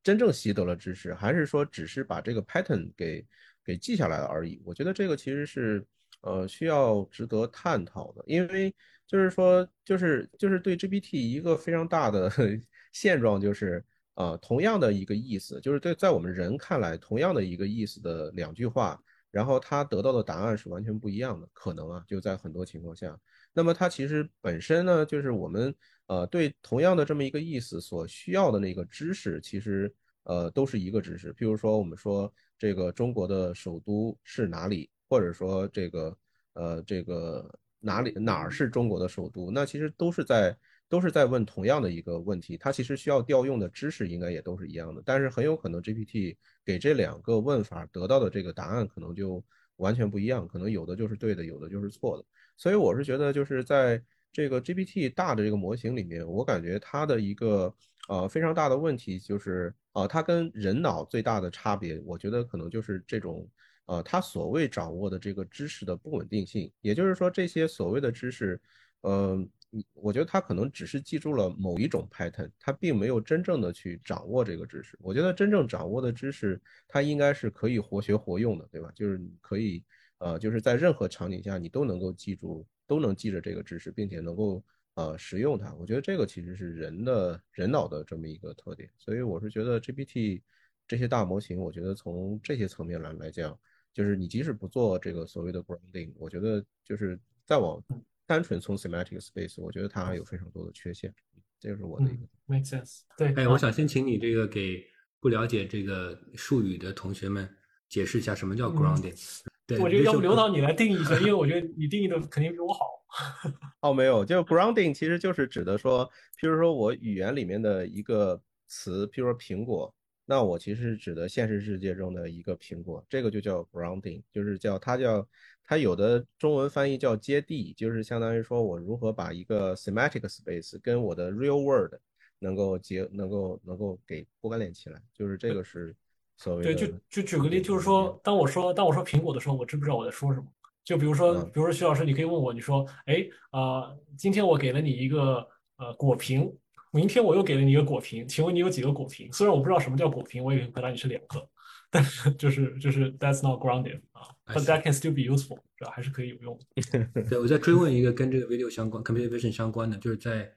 [0.02, 3.26] 真正习得了知识，还是说只是把这个 pattern 给
[3.62, 4.58] 给记下来了而已？
[4.64, 5.84] 我觉得这个其实是
[6.22, 8.74] 呃需要值得探讨的，因为
[9.06, 12.32] 就是说，就是就是对 GPT 一个非常大的
[12.92, 13.84] 现状就是，
[14.14, 18.98] 呃，同样的一个意思，就是对在我们人看来同样的一个意思的两句话。
[19.30, 23.18] 然后他得到的答案是完全不一样的，可能啊，就在很多情况下。
[23.52, 25.74] 那么它其实本身呢，就是我们
[26.06, 29.92] 呃对同样的这么一个意思所需要的那个知识，其实
[30.24, 31.32] 呃都是一个知识。
[31.34, 36.18] 譬如说我们说这个中国的首都是哪里，或者说这个
[36.54, 37.48] 呃这个
[37.80, 40.56] 哪里哪儿是中国的首都，那其实都是在。
[40.88, 49.44] 都是在问同样的一个问题，它其实需要调用的知识应该也都是一样的，但是很有可能 GPT 给这两个问法得到的这个答案可能就
[49.76, 52.24] 完全不一样，可能有的就是对的，有的就是错的。
[52.56, 57.74] 所以我是觉得就是在这个 GPT 大的这个模型里面，我感觉它的一个
[58.08, 63.46] 呃非常大的问题就是啊，它跟人脑最大的差别，我觉得可能就是这种
[63.84, 68.58] 呃它所谓掌握的这个知识的不稳定性，也就是说这些所谓的知识，
[69.02, 69.46] 嗯。
[69.92, 74.98] 我觉得他可能只是记住了某一种 pattern，他并没有真正的去掌握这个知识。
[75.00, 78.90] 我觉得真正掌握的知识，它应该是可以活学活用的，对吧？
[78.94, 79.84] 就是你可以，
[80.18, 84.64] 呃，就是在任何场景下你都能够记住，都能记着这个知识，并且能够
[84.94, 85.74] 呃使用它。
[85.74, 88.88] 我觉得这个其实是人的人脑的这么一个特点。
[88.96, 90.40] 所以我是觉得 GPT
[90.86, 93.58] 这些大模型，我觉得从这些层面来来讲，
[93.92, 97.82] 就是你即使不做这个所谓的 grounding，我觉得就是再往。
[98.28, 101.12] 单纯从 semantic space，我觉得它还有非常多的缺陷，
[101.58, 103.00] 这是我的一个 make sense。
[103.16, 104.84] 对，哎，我想先请你这个给
[105.18, 107.48] 不了解这个术语的同学们
[107.88, 109.40] 解释一下什么叫 grounding。
[109.66, 112.84] 对，我觉得要不刘导你来定义一下，因为我觉得你定义的肯定比我好。
[113.80, 116.06] 哦，没有，就 grounding 其实就是指的说，
[116.38, 119.94] 譬如说我语言里面的一个词，譬如说苹果，
[120.26, 125.26] 那我其实是指的现实世界中的一个苹果，这个就叫 grounding，就是叫它叫。
[125.68, 131.92] 它有的中文翻译叫接地，就是相当于说我如何把一个 semantic space 跟我的 real world
[132.38, 135.94] 能够结，能够能够给关联起来，就是这个是
[136.38, 136.72] 所谓的。
[136.72, 140.46] 对，就就举个例，就是说，当我说当我说苹果的时候，我知不知道我在说什么？
[140.82, 145.46] 就比如说，比如说徐老师，你可以问我，你说，哎，啊，今天我给了你一个
[145.76, 146.50] 呃果瓶，
[146.92, 149.30] 明天我又给了你一个果瓶，请问你有几个果瓶？
[149.34, 151.46] 虽然我不知道什么叫果瓶，我也可以回答你是两个。
[151.90, 155.90] 但是就是就是 that's not grounded 啊，but that can still be useful，是吧？
[155.92, 157.24] 还是可以有用的。
[157.28, 160.52] 对，我再追问一个跟这个 video 相关，computer vision 相关的，就是在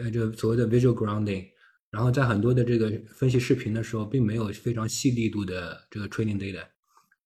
[0.00, 1.48] 呃这个所谓的 visual grounding，
[1.90, 6.64] 然后在很多的这个分析视频的时候，并没有非常细力度的这个 training data，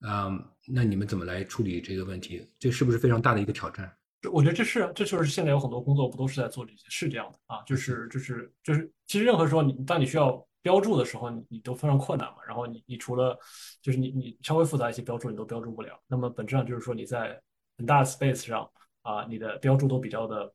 [0.01, 0.31] 啊，
[0.69, 2.47] 那你们怎么来处理这个问题？
[2.59, 3.91] 这是不是非常大的一个挑战？
[4.33, 12.39] 我觉得这是这就是现在有很多工作不都是在做这些，是这样的啊，就是就是就是，其实任何时候你当你需要标注的时候，你你都非常困难嘛。
[12.47, 13.39] 然后你你除了
[13.81, 17.41] 就是你你稍微复杂一些标注你都标注不了，那么本质上就是说你在
[17.79, 18.69] 很大的 space 上
[19.03, 20.53] 啊，你的标注都比较的。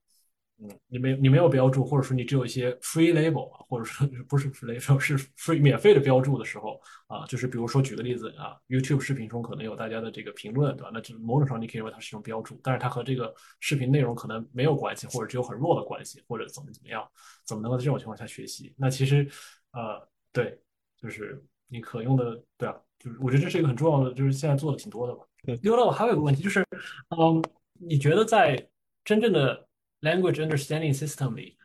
[0.64, 10.92] 嗯，你没你没有标注，或者说你只有一些 free label，或者说不是 free label，是 free 免费的标注的时候啊，就是比如说举个例子啊，YouTube 视频中可能有大家的这个评论，对吧？
[10.94, 17.04] 那这某种上你可以认为它是一种标注，但是它和这个视频内容可能没有关系，或者只有很弱的关系，或者怎么怎么样，
[17.44, 18.72] 怎么能够在这种情况下学习？
[18.78, 19.28] 那其实
[19.72, 20.60] 呃，对，
[20.98, 25.26] 就是你可用的，对啊，就是我觉得这是一个很重要的，就是现在做的挺多的吧。
[25.44, 26.66] 另外，我还有一个问题就是，
[27.10, 27.44] 嗯，
[27.74, 28.70] 你觉得在
[29.04, 29.68] 真正的
[30.02, 31.58] Language understanding system 里，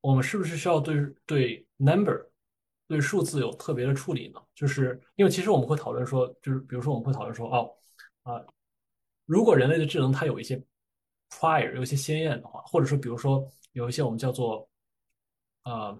[0.00, 2.28] 我们是不是需要对对 number
[2.86, 4.40] 对数字有特别的处理呢？
[4.54, 7.74] 就是因为其实我们会讨论说，就是比如说我们会讨论说，哦，
[8.22, 8.44] 啊，
[9.26, 10.60] 如果人类的智能它有一些
[11.30, 14.68] prior 有一些先验的话，或者说比如说有一些我们叫做，
[15.62, 15.98] 啊，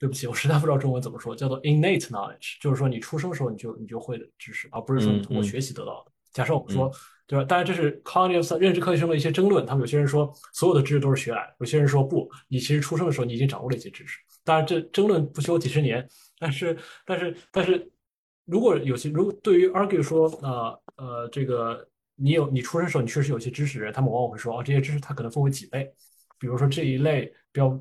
[0.00, 6.10] 对不起，我实在不知道中文怎么说，叫做 innate knowledge，就是说你出生时候你就你就会的知识，而不是说你通过学习得到的。
[6.32, 6.90] 假设我们说。
[7.30, 7.44] 对吧？
[7.44, 9.64] 当然，这是 cognitive 认知科学中的一些争论。
[9.64, 14.18] 他们有些人说，所有的知识都是学来的；有些人说，不，你其实出生的时候你已经掌握了一些知识。
[14.42, 16.04] 当然，这争论不休几十年。
[16.40, 16.76] 但是，
[17.06, 17.88] 但是，但是，
[18.46, 21.86] 如果有些如果对于 argue 说，呃呃，这个
[22.16, 25.88] 你有你出生时候你确实有些知识的人，他们往往会说，哦，这些知识它可能分为几类。
[26.36, 27.80] 比如说这一类标，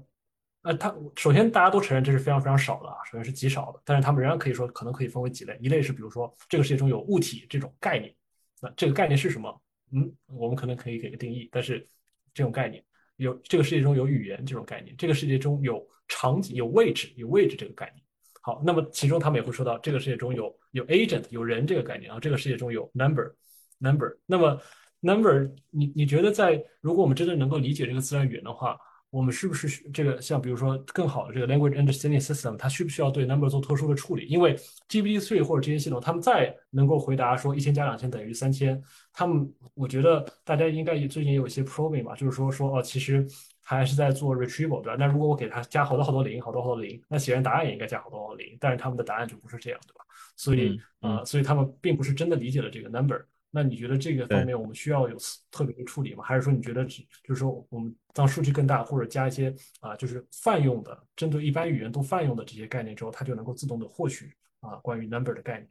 [0.63, 3.81] 呃，他首先大家都承认这是非常非常少的啊，首先是极少的。
[3.85, 5.57] 但是他们仍然可以说，可能可以分为几类。
[5.61, 8.13] 一类是比如说这个世界中有物体这种概念。
[8.61, 9.61] 那这个概念是什么？
[9.93, 11.87] 嗯，我们可能可以给个定义，但是
[12.33, 12.83] 这种概念
[13.15, 18.03] 有这个世界中有语言这种概念，这个世界中有场景、有位置、有位置这个概念。
[18.41, 23.33] 好，那么其中他们也会说到这个世界中有有 agent 有人这个概念啊，这个世界中有 number
[23.77, 24.17] number。
[24.25, 24.61] 那么
[24.99, 28.77] number，你你觉得在如果我们真的能够理解这个自然语言的话？
[29.11, 34.27] 我们是不是这个像比如说更好的这个 language understanding system，它需不需要对 number 做特殊的处理？
[34.27, 34.55] 因为
[34.87, 38.79] GPT-3 或者这些系统，他们再能够回答说一千加两千等于三千，
[39.11, 43.25] 他们我觉得大家应该也最近也有一些 probing 吧，就是说说哦，其实
[43.63, 44.95] 还是在做 retrieval 对吧？
[44.99, 50.05] 那如果我给它加好多好多零，好多好多零，那显然答案也应该加好多好多零，但是他们的答案就不是这样对吧？
[50.35, 53.25] 所以呃，所以他们并不是真的理解了这个 number。
[53.51, 55.17] 那你觉得这个方面我们需要有
[55.49, 56.23] 特别的处理吗？
[56.23, 65.67] 还是说你觉得只就是说我们当数据更大，或者加一些啊，就是泛用的，针对一般语言都泛用的这些概念之后，它就能够自动的获取啊关于 number 的概念？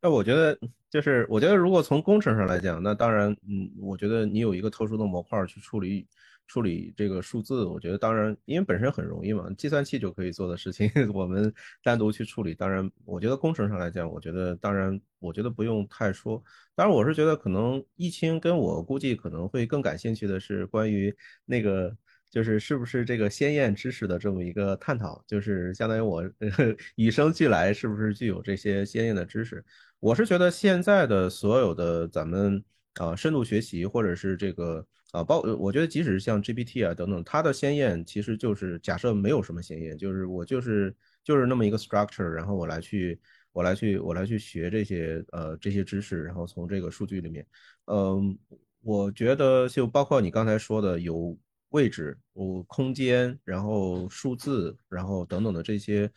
[0.00, 0.58] 那我觉得
[0.90, 6.06] 就是我觉得如果从工程上来讲，那当然嗯，我觉得你有一个特殊的模块去处理。
[6.46, 12.54] 处理这个数字，我觉得当然，因为本身很容易嘛，计算器就可以做的事情， 我们单独去处理。
[12.54, 16.40] 当然，我觉得工程上来讲，我觉得当然，我觉得不用太说。
[16.74, 21.12] 当然，我是觉得可能易清跟我估计可能会更感兴趣的是关于
[21.44, 21.96] 那个，
[22.30, 26.22] 就是是不是这个先验知识的这么一个探讨，就是相当于我
[26.94, 29.64] 与生俱来是不是具有这些先验的知识。
[29.98, 32.62] 我是觉得现在的所有的咱们
[32.94, 34.86] 啊深度学习或者是这个。
[35.12, 43.18] 啊，包我觉得即使是像 GPT 啊等等，它的先验其实就是假设没有什么先验，就是我就是就是那么一个 structure，然后我来去
[43.52, 47.46] 我来去我来去学这些呃这些知识，然后从这个数据里面，
[47.86, 48.36] 嗯，
[48.82, 51.38] 我觉得就包括你刚才说的有
[51.70, 56.10] 位置、有空间，然后数字，然后等等的这些，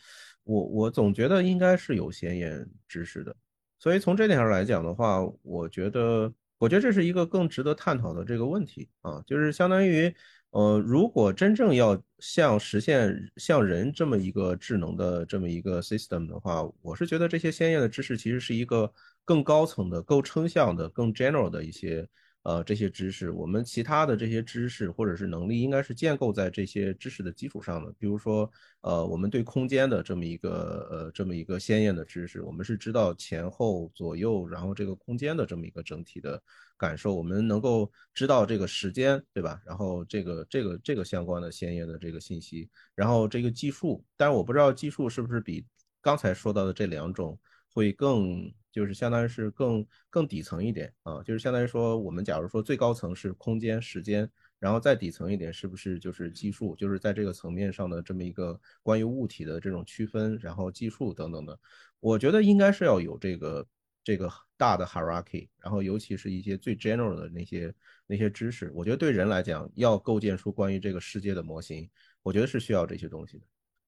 [0.44, 3.34] 我我总觉得应该是有先验知识的，
[3.78, 6.34] 所以从这点上来讲的话，我觉得。
[6.60, 10.14] 我觉得这是一个更值得探讨的这个问题啊，就是相当于，
[10.52, 18.94] 呃，如果真正要像实现像人这么一个智能的这么一个 system 的话，我是觉得这些鲜艳的知识其实是一个
[19.26, 22.08] 更高层的、更抽象的、更 general 的一些。
[22.44, 27.94] 呃，这些知识，我们其他的这些知识或者是能力，应该是建构在这些知识的基础上的。
[28.00, 28.50] 比如说，
[28.82, 36.42] 呃，我们对空间的这么一个呃这么一个鲜艳的知识，我们是知道前后左右，然后这个空间的这么一个整体的
[36.78, 39.62] 感受，我们能够知道这个时间，对吧？
[39.66, 45.66] 然后这个这个这个相关的鲜艳的这个信息，然后这个计数，但是我不知道计数是不是比
[46.02, 47.38] 刚才说到的这两种
[47.74, 48.50] 会更。
[48.72, 56.76] 就是相当于是更更底层一点啊，就是相当于说，我们假如说最高层是空间时间，然后再底层一点，是不是就是计数？
[56.76, 61.60] 就是在这个层面上的这么一个关于物体的这种区分，然后计数等等的，
[62.00, 63.68] 我觉得应该是要有这个
[64.04, 67.74] 这个大的 hierarchy，然后尤其是一些最 general 的那些
[68.06, 71.90] 那些知识，我觉得对人来讲，要构建出关于这个世界的模型，
[72.22, 73.44] 我觉得是需要这些东西的。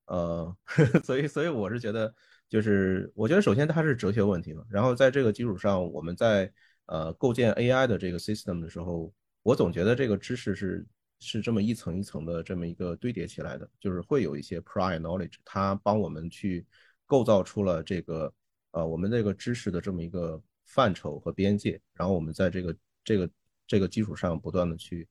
[0.06, 0.58] 呃，
[1.06, 2.14] 所以所以我是觉得。
[2.52, 6.52] 就是我觉得，首先它是哲学问题嘛，然后在这个基础上，我们在
[6.88, 10.86] 呃构建 AI 的这个 system 的时候，我总觉得这个知识是
[11.22, 16.66] 是这么一层一层的这么一个堆叠起来的，就是会有一些 prior knowledge，它帮我们去
[17.06, 18.34] 构造出了这个
[18.72, 23.30] 呃我们这个知识的这么一个范畴和边界，然后我们在这个这个
[23.66, 25.08] 这个基础上不断的去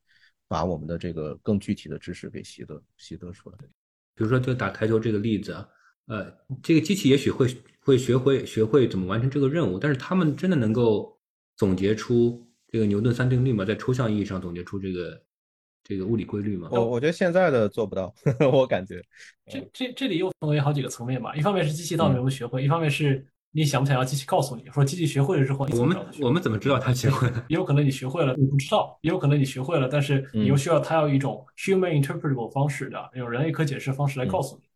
[0.47, 3.57] 把我们的这个更具体的知识给习得习得出来。
[4.15, 5.67] 比如说就打台球这个例子啊，
[6.11, 6.27] 呃，
[6.61, 7.47] 这个机器也许会
[7.79, 11.17] 会学会学会怎么完成这个任务，但是他们真的能够
[11.57, 13.65] 总结出这个牛顿三定律吗？
[13.65, 15.23] 在抽象意义上总结出这个
[15.85, 16.69] 这个物理规律吗？
[16.73, 18.13] 我我觉得现在的做不到，
[18.53, 19.01] 我感觉
[19.49, 21.33] 这这这里又分为好几个层面吧。
[21.37, 27.45] 一方面是机器到底有没有学会，一方面是你想不想要机器告诉你，或者机器学会了之后，我们我们怎么知道它学会了？
[27.49, 34.70] 也有可能你学会了你不知道，也有可能你学会了，但是你又需要它要一种 human interpretable 方式的，用人类可解释方式来告诉你。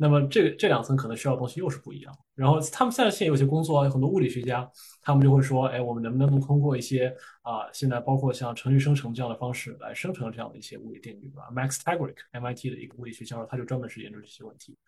[0.00, 2.18] 那么这这两层可能需要的东西又是不一样。
[2.36, 4.70] 然后他们现在现在有些工作，有很多物理学家，
[5.02, 14.78] 他们就会说，哎，我们能不能通过一些啊，现在包括像程序生成这样的方式来生成这样的一些物理定律吧？Max Tegmark，MIT 的一个物理学教授，他就专门是研究这些问题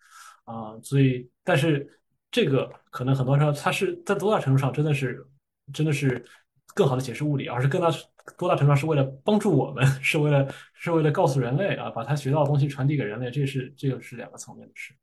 [0.45, 0.79] 啊。
[0.81, 1.99] 所以，但是
[2.31, 5.27] 这个可能很多时候，他是在多大程度上真的是
[5.73, 6.23] 真的是
[6.73, 7.91] 更好的解释物理，而是更大
[8.37, 14.93] 多大程度上是为了帮助我们， 是为了是为了告诉人类啊，把他学到的东西传递给人类，这是这个是两个层面的事。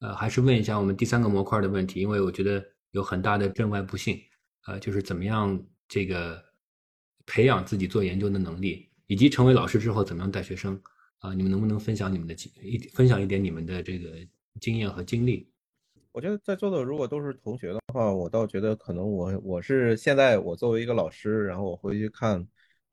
[0.00, 4.20] 呃，还是问一下我们第三个模块的问题，因为我觉得有很大的正外部性，
[4.66, 5.58] 呃，就是怎么样
[5.88, 6.42] 这个
[7.24, 10.78] 培养自己做研究的能力，以及成为老师之后怎么样带学生
[11.20, 11.32] 啊？
[11.32, 14.10] 你们能不能分享你们的经一分享一点你们的这个
[14.60, 15.50] 经验和经历？
[16.12, 22.46] 我觉得在座的如果都是同学的话，我倒觉得可能我我是现在我作为一个老师，然后我回去看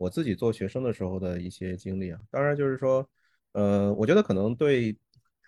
[0.03, 3.07] 我自己做学生的时候的一些经历啊，当然就是说，
[3.53, 4.97] 呃，我觉得可能对。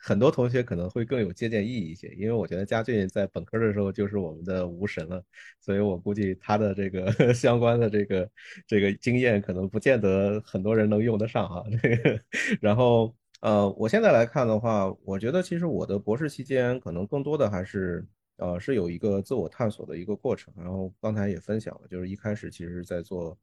[0.08, 5.24] 很多同学可能会更有借鉴意义一些，因为我觉得佳俊在本科的时候就是我们的无神了，
[5.60, 8.30] 所以我估计他的这个 相关的这个
[8.68, 11.64] 这个经验可能不见得很多人能用得上哈。
[11.82, 12.22] 这个，
[12.62, 18.06] 然后呃，我现在来看的话，我觉得其实我的博士期间可能更多的还是
[18.38, 20.54] 呃是有一个自我探索的一个过程。
[20.56, 23.36] 然后刚才也分享了，就是一开始其实在做。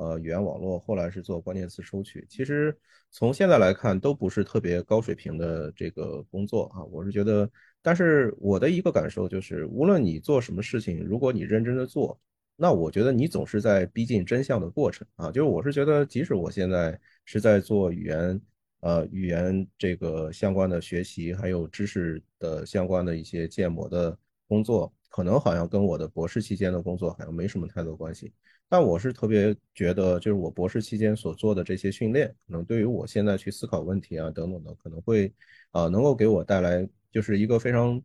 [0.00, 2.74] 呃，语言网络后来是做关键词收取，其实
[3.10, 6.82] 从现在来看都不是特别高水平的这个工作啊。
[6.84, 7.50] 我是觉得，
[7.82, 12.18] 但是我的一个感受就是，无论你做什么事情，如果你认真的做，
[12.56, 15.30] 那我觉得你总是在逼近真相的过程啊。
[15.30, 18.40] 就是我是觉得，即使我现在是在做语言，
[18.80, 24.16] 呃，语言这个相关的学习，还有知识的相关的一些建模的
[24.48, 28.32] 工作，可能好像跟我的博士期间的工作好像没什么太多关系。
[28.70, 35.32] 但我是特别觉得，就是我博士期间所做的这些训练，可能对于我现在去思考问题啊等等的，可能会，
[35.72, 38.00] 呃，能够给我带来就是一个非常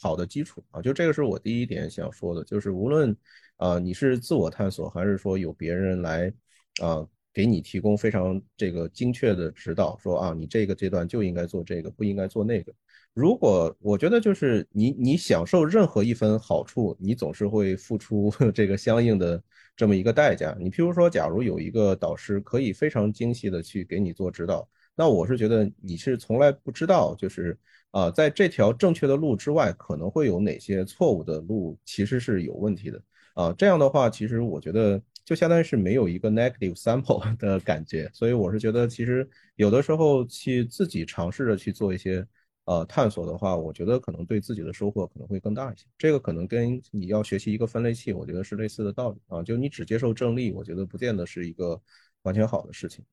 [0.00, 0.80] 好的基础啊。
[0.80, 3.16] 就这个是我第一点想说的，就是无论，
[3.56, 6.32] 呃，你是自我探索，还是说有别人来，
[6.80, 7.04] 啊，
[7.34, 12.72] 给你提供非常这个精确的指导，说啊，你这个阶段就应该做这个，不应该做那个。
[13.12, 19.42] 如果我觉得就是你你享受任何一分好处，你总是会付出 这个相应的
[19.76, 20.56] 这么一个代价。
[20.58, 27.58] 你譬如说，假如有一个导师可以非常精细的去给你做指导，那我是觉得你是从来不知道，就是
[27.90, 33.02] 啊，在这条正确的路之外，可能会有哪些错误的路，其实是有问题的
[33.34, 33.54] 啊。
[33.58, 38.10] 这样的话，其实我觉得就相当于是没有一个 negative sample 的感觉。
[38.14, 42.26] 所以我是觉得，其实有的时候去自己尝试着去做一些。
[42.66, 45.86] 呃，探索的话，我觉得可能对自己的收获可能会更大一些。
[45.96, 49.42] 这个可能跟你要学习一个分类器，我觉得是类似的道理啊。
[49.42, 51.80] 就你只接受正例，我觉得不见得是一个
[52.22, 53.04] 完全好的事情。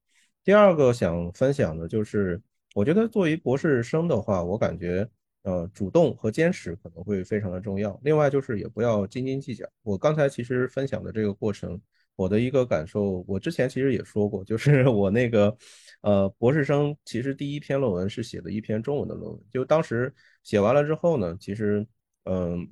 [0.44, 2.42] 第二个想分享的就是，
[2.76, 5.08] 我觉得作为博士生的话，我感觉
[5.44, 8.00] 呃，主动和坚持可能会非常的重要。
[8.04, 9.66] 另外就是也不要斤斤计较。
[9.84, 11.80] 我刚才其实分享的这个过程。
[12.16, 15.58] 我的一个感受，我之前其实也说过，就是我那个，
[16.04, 21.86] 呃，博士生其实第一篇论文是写的一篇中文的论文，就当时写完了之后呢，其实，
[22.26, 22.68] 嗯，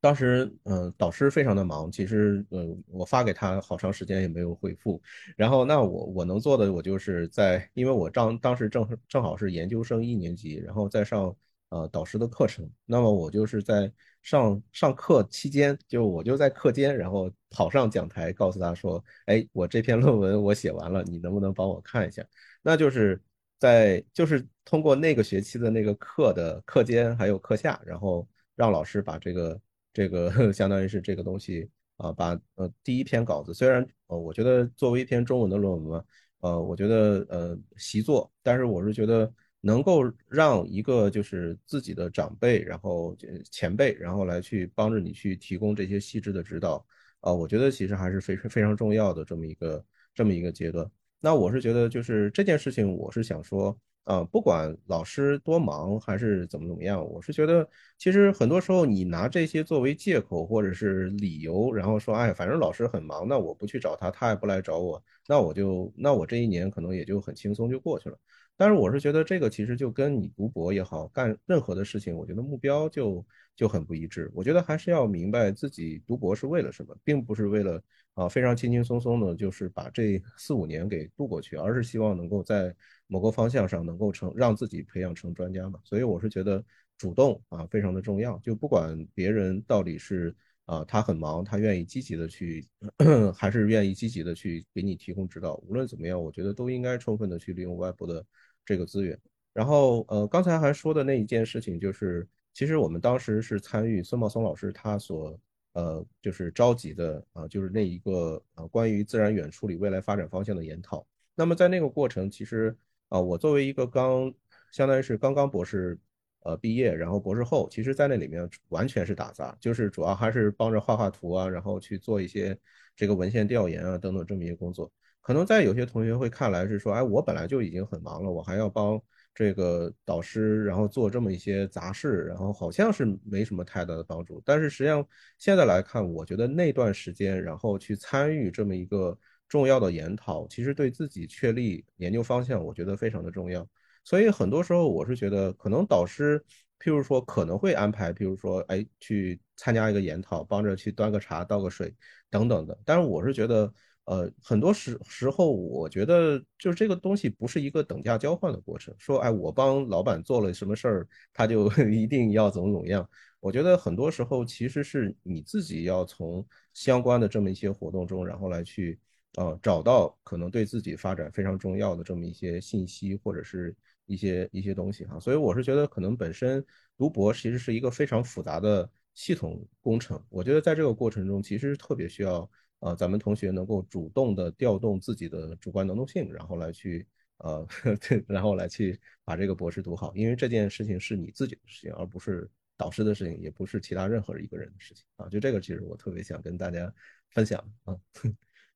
[0.00, 5.02] 当时，嗯，导师非常的忙，其实，嗯，我发给他好长时间也没有回复，
[5.36, 11.36] 然后那我我能做的，我就是在，因为我当当时正正好是研究生一年级，然后再上。
[11.72, 13.90] 呃，导师的课程，那么我就是在
[14.20, 22.22] 上上课期间，就我就在课间，然后跑上讲台，告诉他说：“哎，我这篇论文我写完了，你能不能帮我看一下？”
[22.60, 23.18] 那就是
[23.58, 29.60] 在就是通过那个学期的那个课的课间还有课下，然后让老师把这个
[29.94, 36.04] 这个 相当于是这个东西啊，把呃第一篇稿子，虽然呃我觉得作为一篇中文的论文，
[36.40, 39.32] 呃，我觉得呃习作，但是我是觉得。
[39.62, 43.16] 能够让一个就是自己的长辈，然后
[43.50, 46.84] 前辈，然后来去帮着你去提供这些细致的指导
[47.20, 49.82] 啊，我觉得其实还是非常非常重要的这么一个
[50.14, 50.86] 这么一个阶段。
[51.20, 53.74] 那我是觉得就是这件事情，我是想说。
[54.04, 57.64] 啊，不管老师多忙还是怎么怎么样，我是觉得，
[57.96, 68.18] 其实很多时候你拿这些作为借口或者是理由，然后说，哎，反正老师很忙，那我不去找他，他也不来找我，那我就，那我这一年可能也就很轻松就过去了。
[68.56, 73.24] 但是我是觉得这个其实就跟你读博也好，干任何的事情，我觉得目标就
[73.56, 74.30] 就很不一致。
[74.34, 77.82] 我觉得还是要明白自己读博是为了什么，并不是为了
[78.14, 82.74] 啊非常轻轻松松的，就是把这四五年给度过去，而是希望能够在。
[83.08, 86.64] 某个方向上能够成让自己培养成专家嘛，所以我是觉得
[86.96, 88.38] 主动啊非常的重要。
[88.38, 90.34] 就不管别人到底是
[90.64, 92.66] 啊他很忙，他愿意积极的去，
[93.36, 98.24] 还是愿意积极的去给你提供指导，无论怎么样，我觉得都应该充分的去利用外部的
[98.64, 99.18] 这个资源。
[99.52, 105.38] 然后呃刚才还说的那一件事情，就是其实我们当时是参与孙茂松老师他所
[105.72, 111.06] 呃就是召集的啊就是那一个呃关于自然远处理未来发展方向的研讨。
[111.34, 112.76] 那么在那个过程其实。
[113.12, 114.32] 啊，我作为一个刚，
[114.72, 115.98] 相当于是刚刚博士，
[116.44, 122.58] 呃，毕业，然后博士后，其实在那里面完全是打杂，就是主要还是帮着画画图啊，然后去做一些
[122.96, 124.90] 这个文献调研啊等等这么一些工作。
[125.22, 129.00] 可能在有些同学会看来是说，哎，我本来就已经很忙了，我还要帮
[129.34, 134.42] 这个导师，然后做这么一些杂事，然后好像是没什么太大的帮助。
[134.44, 135.06] 但是实际上
[135.38, 139.16] 现在来看，我觉得那段时间，然后去参与这么一个。
[139.48, 143.68] 重要的研讨其实对自己确立研究方向，我觉得非常的重要。
[144.02, 146.42] 所以很多时候我是觉得，可能导师，
[146.80, 151.94] 譬如说可能会安排，譬如说，哎，去参加一个研讨，帮着去端个茶、倒个水
[152.30, 152.78] 等等的。
[152.82, 153.70] 但是我是觉得，
[154.04, 158.94] 呃，很多时时候，我觉得就是这个东西不是一个等价交换的过程。
[158.98, 163.08] 说，哎，我帮老板做了什么事儿，他就 一定要怎么怎么样。
[163.40, 168.98] 我觉得很多时候其实是你自己要从相关的这么一些活动中，然后来去。
[169.36, 173.74] 呃，找到可能对自己发展非常重要的这么一些信息或者是
[174.04, 176.62] 一些一些东西哈，所以我是觉得可能本身
[176.98, 182.46] 读博其实是一个非常复杂的系统工程，我觉得在这个过程中其实特别需要
[182.82, 187.06] 呃咱们同学能够主动的调动自己的主观能动性，然后来去
[187.38, 187.66] 呃
[188.26, 196.92] 然后来去把这个博士读好，因为这件事情是你自己的事情，而不是导师的事情，也不是其他任何一个人的事情啊，就这个其实我特别想跟大家
[197.30, 197.96] 分享啊。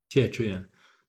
[0.09, 0.65] 谢 谢志远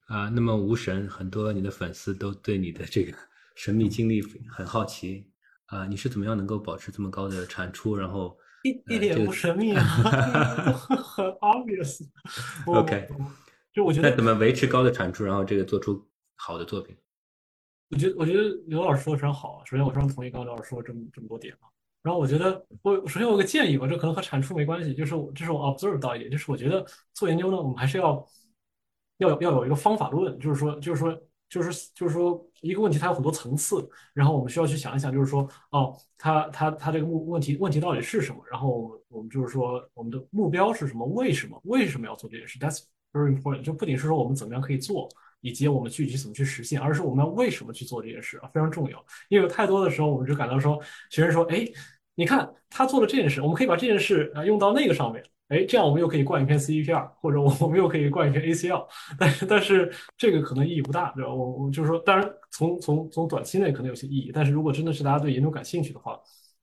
[0.08, 0.30] 啊。
[0.30, 3.16] 那么无神，很多你的粉丝都对你的这个
[3.56, 5.30] 神秘经历很好奇
[5.68, 5.86] 啊。
[5.86, 7.96] 你是怎么样能够保持这么高的产出？
[7.96, 8.36] 然后
[8.70, 12.06] 一一点不神秘啊， 很 obvious。
[12.66, 13.08] OK，
[13.74, 16.96] 就我觉得怎么维持高的产出，然后这个做出好的作品？
[17.90, 19.62] 我觉得我觉得刘老师说的非常好。
[19.66, 21.70] 首先，我非常同意刚刚刘老师说这么这么多点啊。
[22.04, 28.26] 然后我觉得我首先我有个建议吧，这可能和产出没关系，就是我这是我 observe 到一点，就是我觉得做研究呢，我们还是要。
[29.20, 31.20] 要有要有一个方法论，就是说，就是说，
[31.50, 38.44] 就是就是说，一个问题它有很多层次，然后我们需要去想一想，就是说，哦，它它它这个目问题问题到底是什么？
[38.50, 41.06] 然后我们就是说，我们的目标是什么？
[41.08, 43.62] 为什么为什么要做这件事？That's very important。
[43.62, 45.10] 就不仅是说我们怎么样可以做，
[45.42, 49.06] 以及我们具体怎么去实现，而是我们要为什么去做这件事啊，非常重要。
[49.30, 51.66] 因为太多的时候，我们就感到说，学生说，哎，
[52.16, 55.24] 你看他做了这件事，我们可以把这件事啊用到那个上面。
[55.50, 58.86] 哎，这样我们又可以灌一篇 CEPR，或者我们又可以灌一篇 ACL，
[59.18, 61.34] 但是但是这个可能意义不大，对吧？
[61.34, 66.20] 我我就是说，当然从从从短期内可能有些意义，但是如果真的是大家对研究感兴趣的话，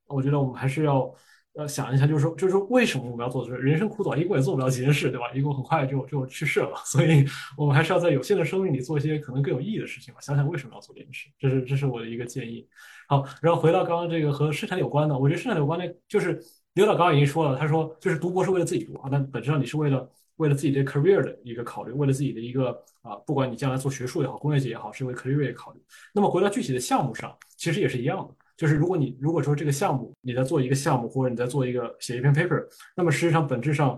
[0.06, 1.10] 我觉得我们还是要
[1.54, 3.56] 呃想一下，就是说就是说为什么我们要做这？
[3.56, 5.32] 人生苦短，一共也做不了几件事，对吧？
[5.32, 7.24] 一共很快就就去世了，所以
[7.56, 10.20] 我们还是要在有限的生命里做一些可能更有意义的事情吧。
[10.20, 12.68] 想想为什么要做这件事，这是这是我的一个建议。
[13.08, 16.38] 好，然后回到刚刚这个和生产有关的，我觉得生产有关的，就是。
[16.74, 22.70] 刘导刚刚已经说了，他说就是读博是为了自己读啊，但本质上你是为了为了自己的 career 的一个考虑，为了自己的一个
[23.02, 25.80] 啊，不管你将来做学术也好，工业界也好，是为 career 考虑。
[26.12, 33.96] 那么回到具体的项目上，其实也是一样的，就是如果你如果说这个项目你在做一个项目，或者你在做一个写一篇 paper，那么实际上本质上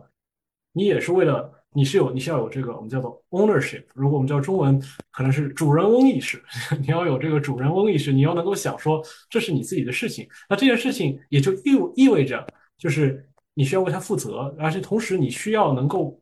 [0.72, 4.78] 你也是为了你是有你是要有这个我们叫做 ownership，如果我们叫中文
[5.10, 6.42] 可能是主人翁意识，
[6.78, 12.46] 你要有这个主人翁意识，你要能够想说这是你自己的事情，那这件事情也就意意味着。
[12.78, 16.20] 就是你需要为他负责，而且同时你需要能够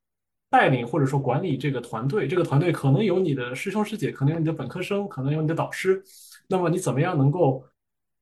[0.50, 2.28] 带领或者说管理这个团队。
[2.28, 6.02] 这个团队可能有你的师兄师姐，可能有你的本科生，可能有你的导师。
[6.48, 7.64] 那么你怎么样能够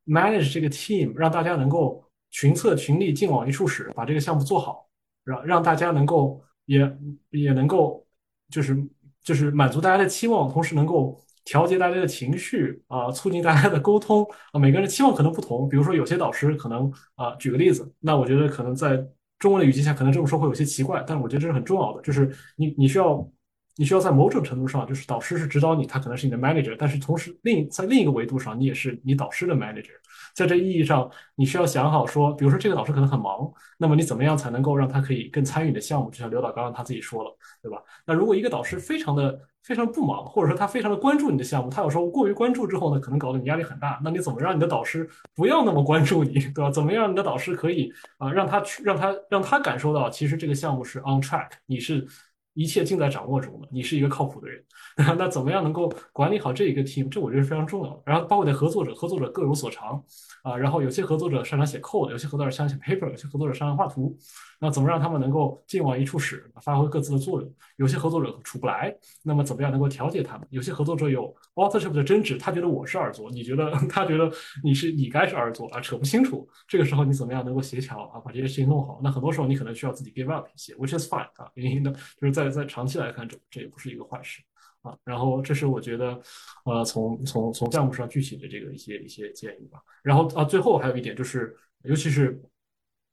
[0.07, 4.89] manage 这个 team，让大家能够群策群力，劲往一处使，把这个项目做好，
[5.25, 6.99] 让让大家能够也
[7.31, 8.07] 也能够
[8.51, 8.77] 就是
[9.23, 11.23] 就是满足大家的期望，同时能够。
[11.45, 15.69] 调节大家的情绪啊，促进大家的沟通啊，每个人的期望可能不同。
[15.69, 19.05] 比如说，有些导师可能啊，举个例子，那我觉得可能在
[19.39, 23.29] 中文的语境下，可能这么说会有些奇怪，但是我觉得这是很重要的，就是你你需要
[23.77, 29.93] 你需要在某种程度上，就是导师是指导你，他可能是你的 manager，但是同时另在另一个维度上，你也是你导师的 manager。
[30.35, 36.11] 在这意义上，你需要想好说，比如说这个导师可能很忙，那么你怎么样才能够让他可以更参与你的项目？
[36.11, 37.83] 就像刘导刚刚他自己说了，对吧？
[38.07, 44.01] 那如果一个导师非常的非常不忙，或者说他非常的关注你的项目，他有时候过于关注之后呢，可能搞得你压力很大。
[44.03, 46.71] 那你怎么让你的导师不要那么关注你，对吧？
[46.71, 52.07] 怎么样你的导师可以啊让他去让他让他感受到，其实这个项目是 on track，你是。
[52.55, 54.63] 一切尽在掌握中了，你是一个靠谱的人，
[55.17, 57.09] 那怎么样能够管理好这一个 team？
[57.09, 58.03] 这我觉得是非常重要的。
[58.05, 60.03] 然后包括的合作者，合作者各有所长
[60.43, 60.57] 啊。
[60.57, 64.17] 然后有些合作者擅长写 code，有些合作者擅长写 paper，有些合作者擅长画图。
[64.61, 67.53] 那怎么让他们能够劲往一处使，发挥各自的作用？
[67.83, 70.47] 有些合作者处不来，那么怎么样能够调节他们？
[70.51, 74.31] 有些合作者有 authorship 的争执，他觉得我是二作，你觉得 他觉得
[74.63, 76.49] 你是你该是二作啊，扯不清楚。
[76.69, 79.01] 这个时候你怎么样能够协调啊，把这些事情弄好？
[79.03, 84.41] 那很多时候你可能需要自己 give up 一些，which is fine 啊，原因呢就是在在长期来看，这这也不是一个坏事
[84.83, 84.97] 啊。
[85.03, 86.21] 然后这是我觉得，
[86.65, 89.81] 呃，从从从项目上具体的这个一些一些建议吧。
[90.05, 92.41] 然后啊，最后还有一点就是，尤其是。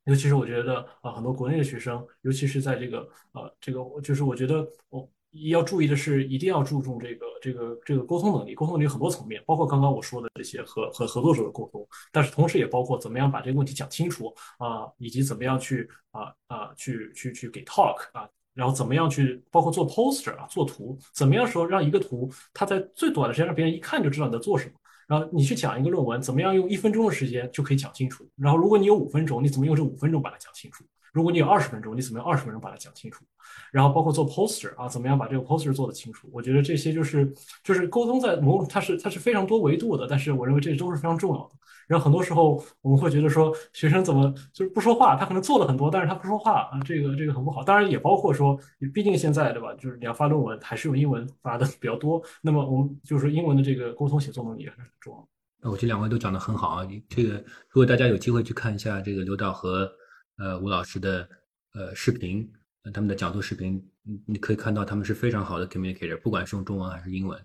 [0.04, 8.54] 尤其是我觉得啊，很多国内的学生，尤其是在这个呃，这个就是我觉得我要注意的是，一定要注重这个这个这个沟通能力。
[8.54, 24.72] 沟通能力很多层面，包括刚刚我说的这些和和合作者的沟通，但是同时也包括怎么样把这个问题讲清楚啊，以及怎么样去啊啊去去去给 talk 啊，然后怎么样去包括做 poster 啊，做图，怎么样说让一个图它在最短的时间让别人一看就知道你在做什么。
[25.10, 28.24] 然后你去讲一个论文，怎么样用一分钟的时间就可以讲清楚？
[28.36, 30.84] 然后如果你有五分钟，你怎么用这五分钟把它讲清楚？
[31.12, 33.24] 如果你有二十分钟，你怎么用二十分钟把它讲清楚？
[33.72, 36.28] 然后包括做 poster 啊，怎么样把这个 poster 做得清楚？
[36.32, 37.34] 我觉得这些就是
[37.64, 41.50] 就是沟通在某它是它是非常多维度的，但是我认为这都是非常重要的。
[41.90, 47.64] 然后很多时候我们会觉得说学生怎么就是不说话，他可能做了很多，但是他不说话啊，这个这个很不好。
[47.64, 48.56] 当然也包括说，
[48.94, 55.28] 毕竟现在对吧，就是你要发论文还是用英文发的比较多，那么我们就是英文的这个沟通写作能力也很重要。
[55.60, 56.88] 那我觉得两位都讲得很好啊！
[57.08, 57.34] 这个
[57.68, 59.90] 如果大家有机会去看一下这个刘导和
[60.38, 61.28] 呃吴老师的
[61.74, 62.48] 呃视频，
[62.94, 67.36] 他们的讲座视频，你你可以看到他们是非常好的 communicator，不管是用中文还是英文。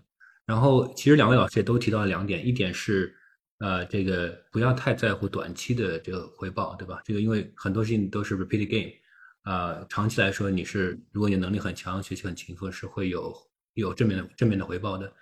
[0.46, 3.12] 然后其实两位老师也都提到了两点，一点是
[3.58, 7.00] 呃这个不要太在乎短期的这个回报，对吧？
[7.04, 8.92] 这个因为很多事情都是 repeat game，
[9.42, 13.34] 啊，长期来说你是如果你能力很强，学习很勤奋，是会有
[13.74, 15.12] 有正面的正面的回报的。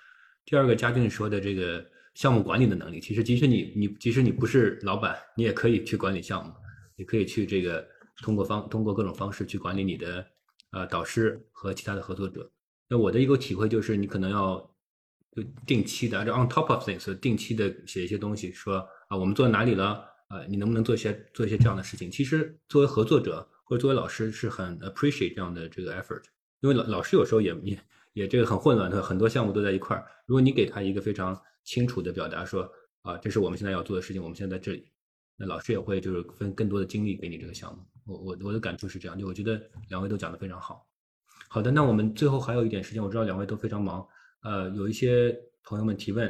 [0.45, 1.85] 第二个嘉俊说的这个。
[2.15, 6.53] 项目管理的能力，其实即使你你即使你不是老板，你也可以去管理项目，
[6.95, 7.85] 你可以去这个
[8.19, 10.25] 通过方通过各种方式去管理你的
[10.71, 12.49] 呃导师和其他的合作者。
[12.89, 14.74] 那我的一个体会就是，你可能要
[15.35, 18.77] 就定期的，就 on top of things，定期的写一些东西，说
[19.09, 22.11] 啊我们做哪里了，啊你能不能做一些做一些这样的事情？
[22.11, 26.23] 其实作为合作者或者作为老师是很 appreciate 这样的这个 effort，
[26.61, 27.79] 因为老老师有时候也也
[28.13, 29.03] 也这个很混乱，他？
[29.03, 32.71] 很多项目都在一块儿，如果你给他一个非常清楚的表达说
[33.03, 34.87] 啊，这是我们现在要做的事情，我们现在在这里。
[35.37, 37.83] 那老师也会就是分更多的精力给你这个项目。
[38.07, 40.87] 我我我的感触是这样，就我觉得两位都讲的非常好。
[41.49, 44.07] 好的，那我们最后还有一点时间，我知道两位都非常忙，
[44.45, 46.29] 呃，有一些朋友们提问，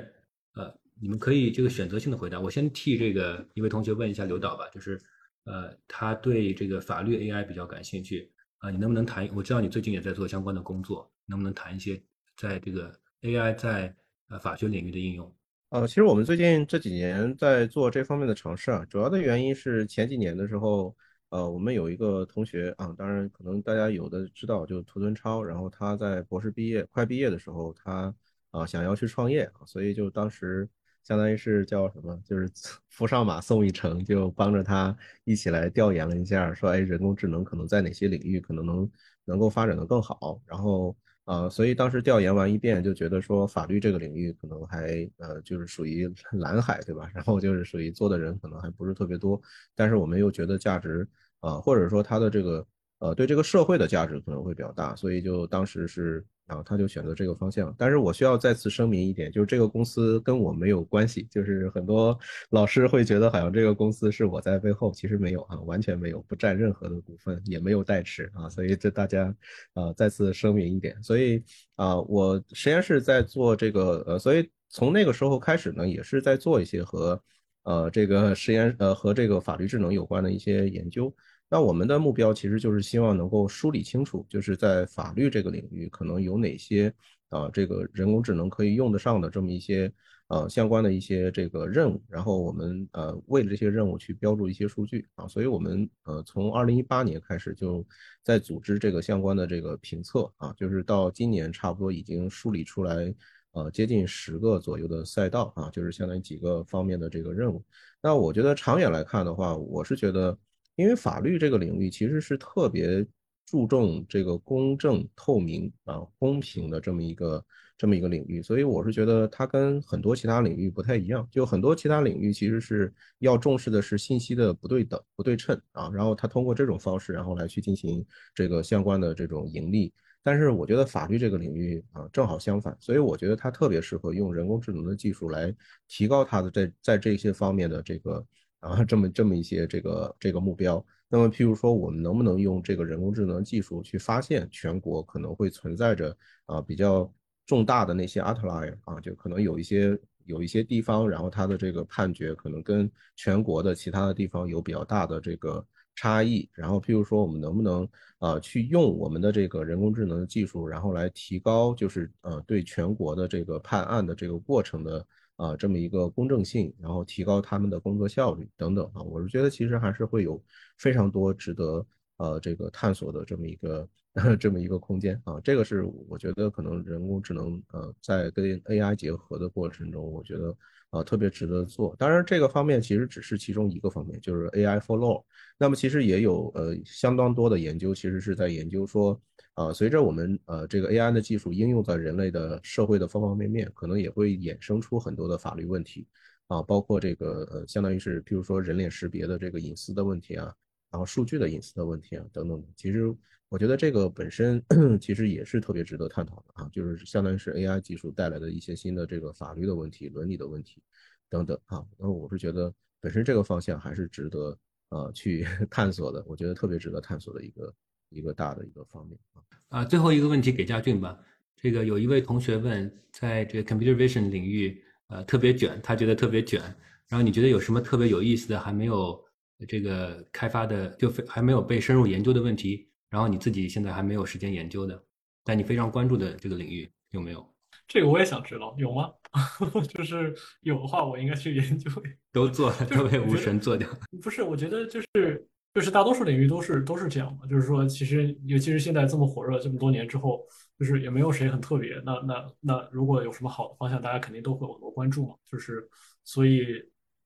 [0.54, 2.40] 呃，你们可以这个选择性的回答。
[2.40, 4.98] 我先替这个一位同学问一下刘导吧，就是
[5.44, 9.28] 呃，他对这个法律 AI 比较感兴趣啊，你能不能谈？
[9.34, 12.00] 我知道你最近也在做相关的工作，能不能谈一些
[12.36, 12.90] 在这个
[13.22, 13.94] AI 在
[14.28, 15.36] 呃，法学领域的应用，
[15.70, 20.96] 呃，其实我们最近这几年在做这方面的尝试啊，主要的原因是前几年的时候，
[21.34, 28.14] 呃，我们有一个同学啊，当然可能大家有的知道，就涂敦超，然后他在博士毕业快毕业的时候，他
[28.52, 30.68] 啊想要去创业，所以就当时
[31.02, 32.48] 相当于是叫什么，就是
[32.88, 38.88] 扶上马送一程，就帮着他一起来调研了一下，说，哎，人工智能可能在哪些领域可能能
[39.24, 40.96] 能够发展的更好，然后。
[41.24, 47.10] 啊，所以当时调研完一遍，就觉得说法律这个领域可能还呃就是属于蓝海，对吧？
[47.16, 49.40] 然后就是属于做的人可能还不是特别多，
[49.74, 51.08] 但是我们又觉得价值
[51.44, 52.66] 啊，或者说它的这个
[52.98, 56.24] 呃对这个社会的价值可能会比较大，所以就当时是。
[56.46, 61.26] 然后他就选择这个方向，但是我需要再次声明一点，就是这个公司跟我没有关系。
[61.30, 62.14] 就是很多
[62.50, 68.46] 老师会觉得好像这个公司是我在背后，其实没有啊，完全没有，不占任何的股份，也没有代持啊。
[68.46, 69.34] 所以这大家
[69.72, 71.02] 啊再次声明一点。
[71.02, 71.42] 所以
[71.76, 77.18] 啊，我实验室在做这个呃，所以从那个时候开始呢，也是在做一些和
[77.62, 81.10] 呃这个实验呃和这个法律智能有关的一些研究。
[81.48, 86.92] 那我们的目标其实就是希望能够梳理清楚，就是在法律这个领域可能有哪些
[87.28, 89.92] 啊，这个人工智能可以用得上的这么一些
[90.28, 97.86] 呃相关的一些这个任务，然后我们呃为了这些任务去标注一些数据啊，所以我们呃从二零一八年开始就
[98.22, 103.14] 在组织这个相关的这个评测啊，就是到今年差不多已经梳理出来
[103.52, 107.62] 呃接近十个左右的赛道啊，就是相当于几个方面的这个任务。
[108.02, 110.36] 那我觉得长远来看的话，我是觉得，
[110.76, 113.06] 因为法律这个领域其实是特别
[113.46, 117.44] 注重这个公正、透明啊、公平的这么一个。
[117.76, 121.26] 这么一个领域，所以我是觉得它跟很多其他领域不太一样。
[121.28, 129.92] 就很多其他领域其实是要重视的是信息的不对等、不对称啊，然后它通过这种方式，然后来去进行这个相关的这种盈利。
[130.22, 135.52] 但是我觉得法律这个领域啊，正好相反，所以我觉得它特别适合用人工智能的技术来
[135.88, 138.24] 提高它的在在这些方面的这个
[138.64, 140.84] 啊这么这么一些这个这个目标。
[141.08, 146.16] 那么譬如说，我们能不能用这个人工智能技术去发现全国可能会存在着
[146.46, 147.12] 啊比较。
[147.46, 155.62] 重大的那些 outlier 啊，就可能有一些有一些地方，然后它的这个判决可能跟全国的其他的地方有比较大的这个
[155.94, 156.48] 差异。
[156.54, 157.86] 然后，譬如说，我们能不能
[158.18, 169.02] 啊去用我们的这个人工智能的技术，然后来提高就是呃对全国的这个判案的这个过程的啊这么一个公正性，然后提高他们的工作效率等等啊。
[169.02, 170.42] 我是觉得其实还是会有
[170.78, 171.86] 非常多值得
[172.16, 173.88] 呃这个探索的这么一个。
[174.38, 180.56] 这么一个空间啊，这个是我觉得可能人工智能呃在跟 AI 结合的过程中，我觉得
[180.90, 181.96] 呃特别值得做。
[181.98, 185.20] 当然，这个方面其实只是其中一个方面，就是 AI for law。
[185.58, 189.20] 那么其实也有呃相当多的研究，其实是在研究说，
[189.54, 196.06] 啊随着我们呃这个 AI 的技术应用在人类的社会的方方面面，可能也会衍生出很多的法律问题
[196.46, 200.54] 啊，包括这个呃相当于是譬如说人脸识别的这个隐私的问题啊，
[200.90, 202.64] 然后数据的隐私的问题啊等等。
[202.76, 203.14] 其实。
[203.50, 204.60] 我觉得这个本身
[205.00, 210.82] 其实也是特别值得探讨的啊，就是相当于是 AI 技术带来的一些新的这个法律的问题、伦理的问题
[211.28, 211.84] 等等啊。
[211.96, 214.58] 那我是觉得本身这个方向还是值得
[214.88, 217.72] 呃去 探索的，我觉得特别值得探索的一个
[218.10, 219.42] 一个大的一个方面啊。
[219.68, 221.18] 啊，最后一个问题给佳俊吧。
[221.56, 226.60] 这个有一位同学问，在这个 Computer Vision 领域呃特别卷，他觉得特别卷。
[227.08, 229.22] 然后你觉得有什么特别有意思的还没有
[229.68, 232.88] 这个开发的，就还没有被深入研究的问题？
[233.10, 235.00] 然后你自己现在还没有时间研究的，
[235.44, 237.48] 但你非常关注的这个领域有没有？
[237.86, 239.10] 这个我也想知道，有吗？
[239.88, 241.90] 就是有的话，我应该去研究。
[242.32, 243.88] 都做了，都被无神做掉。
[244.22, 250.46] 不是，我觉得就是就是大多数领域都是都是这样的，就是说，其实尤其是现在这么火热，这么多年之后，
[250.78, 252.00] 就是也没有谁很特别。
[252.04, 255.34] 那那那如果有什么好的方向，大家肯定都会有多关注嘛。
[255.50, 255.86] 就是
[256.24, 256.64] 所以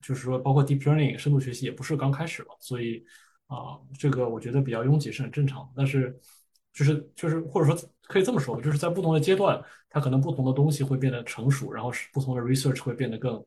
[0.00, 3.04] 就是说，包括 deep learning 深度学习也不是刚开始嘛，所以。
[3.48, 6.14] 啊，这个我觉得比较拥挤是很正常的，但是
[6.70, 9.58] 就是就是或者说可以这么说，就是在不同的阶段，
[9.88, 13.42] 它可能不同的东西会变得成熟，然后是不同的 research 会变得更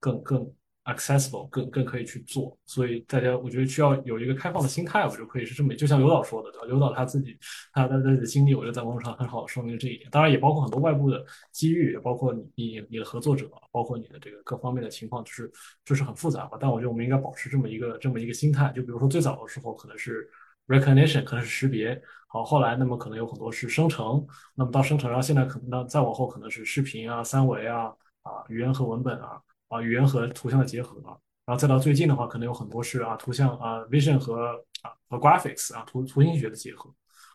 [0.00, 0.54] 更更。
[0.84, 6.66] Accessible 更更可以去做，所以大家我觉得需要有一个开放的心态，我就可以是这么，就像刘导说的，对吧？
[6.66, 7.38] 刘导他自己
[7.72, 10.10] 他他自己的经历，我觉得在网络上很好说明了这一点。
[10.10, 15.48] 当然也包括很多外部的机遇，也包括你你你的合作者，包括你的这个各方面的情况，就是
[15.84, 16.58] 就是很复杂吧。
[16.60, 20.28] 但我觉得我们应该保持这么一个这么一个心态，就比如说最早的时候可能是
[20.66, 24.26] recognition，可能是识别，好，后来那么可能有很多是生成，
[24.56, 27.84] 那么到生成，然后现在可能那再往后可能是视频啊、三维啊、
[28.22, 29.40] 啊语言和文本啊。
[29.72, 31.00] 啊，语言和图像的结合，
[31.46, 36.94] 然后再到最近的话，可能有很多是啊，图像啊，vision 和啊和 graphics 啊，图图形学的结合，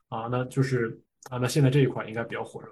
[0.10, 1.02] 啊，那就是
[1.32, 2.68] 啊，那现在这一块应该比较火热。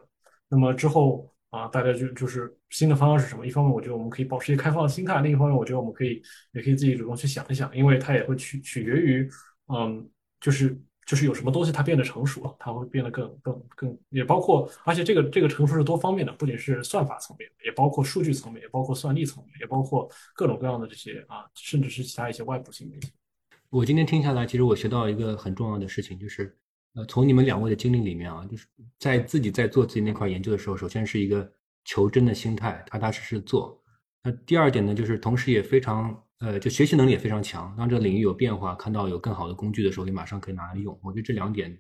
[0.47, 3.47] 那么之后啊，大家就就是新的方向是什么？
[3.47, 6.21] 一方面，我觉得我们可以保持一个开放的心态；另一方面，我觉得我们可以
[6.53, 9.27] 也可以自己主动去想一想，因为它也会取取决于，
[9.67, 10.07] 嗯，
[10.39, 10.79] 就是。
[11.05, 23.07] 就是有什么东西它变得成熟了，它会变得更更更，也包括，而且这个这个成熟是多方面的，不仅是算法层面，也包括数据层面，也包括算力层面，也包括各种各样的这些啊，甚至是其他一些外部性的。
[23.69, 26.57] 我今天听下来，其实我学到一个很重要的事情，就是
[26.95, 28.65] 呃，从你们两位的经历里面啊，就是
[28.97, 31.51] 在自己在做自己那块研究的时候，首先是一个
[31.83, 33.79] 求真的心态，踏踏实实做。
[34.23, 36.19] 那第二点呢，就是同时也非常。
[36.39, 37.73] 呃，就学习能力也非常强。
[37.77, 40.99] 当这个领域有变化，看到有更好的工具的时候，你马上可以拿来用。
[41.01, 41.75] 我觉得这两点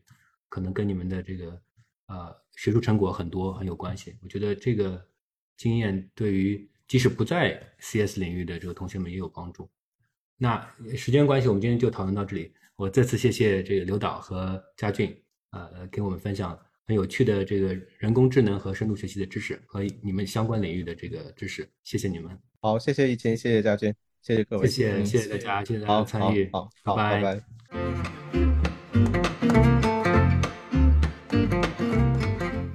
[0.49, 1.61] 可能跟你们的这个
[2.07, 4.15] 呃学术成果很多很有关系。
[4.21, 5.05] 我觉得这个
[5.57, 9.69] 经验对于即使不在 CS 领域的这个同学们也有帮助。
[10.37, 10.65] 那
[10.95, 12.53] 时间关系，我们今天就讨论到这里。
[12.75, 15.15] 我再次谢谢这个刘导和佳俊，
[15.51, 21.69] 呃，给我们分享很有趣的这个人工智能和深度学习的知识和你们相关领域的这个知识。
[21.83, 22.37] 谢谢你们。
[22.59, 24.04] 好，谢谢易清，谢谢佳俊。
[24.25, 27.39] 谢谢各位，谢谢谢谢大家，谢谢大家参与，好，好，拜拜。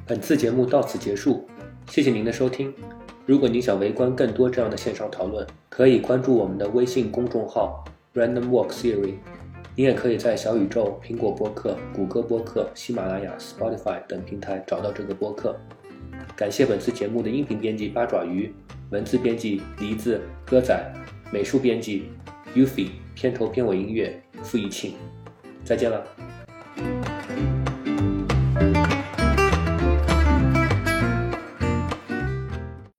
[0.07, 1.49] 本次节目到此结束，
[1.89, 2.73] 谢谢您的收听。
[3.27, 9.15] 如果您想围观更多这样的线上讨论，可以关注我们的微信公众号 Random Walk Theory。
[9.75, 15.59] 你也可以在小宇宙、苹果播客、谷歌播客、喜马拉雅、Spotify 等平台找到这个播客。
[16.37, 18.55] 感谢本次节目的音频编辑八爪鱼，
[18.91, 20.81] 文字编辑梨子、歌仔，
[21.33, 22.05] 美术编辑
[22.55, 24.95] Ufi，片头片尾音乐付一庆。
[25.65, 26.05] 再见了。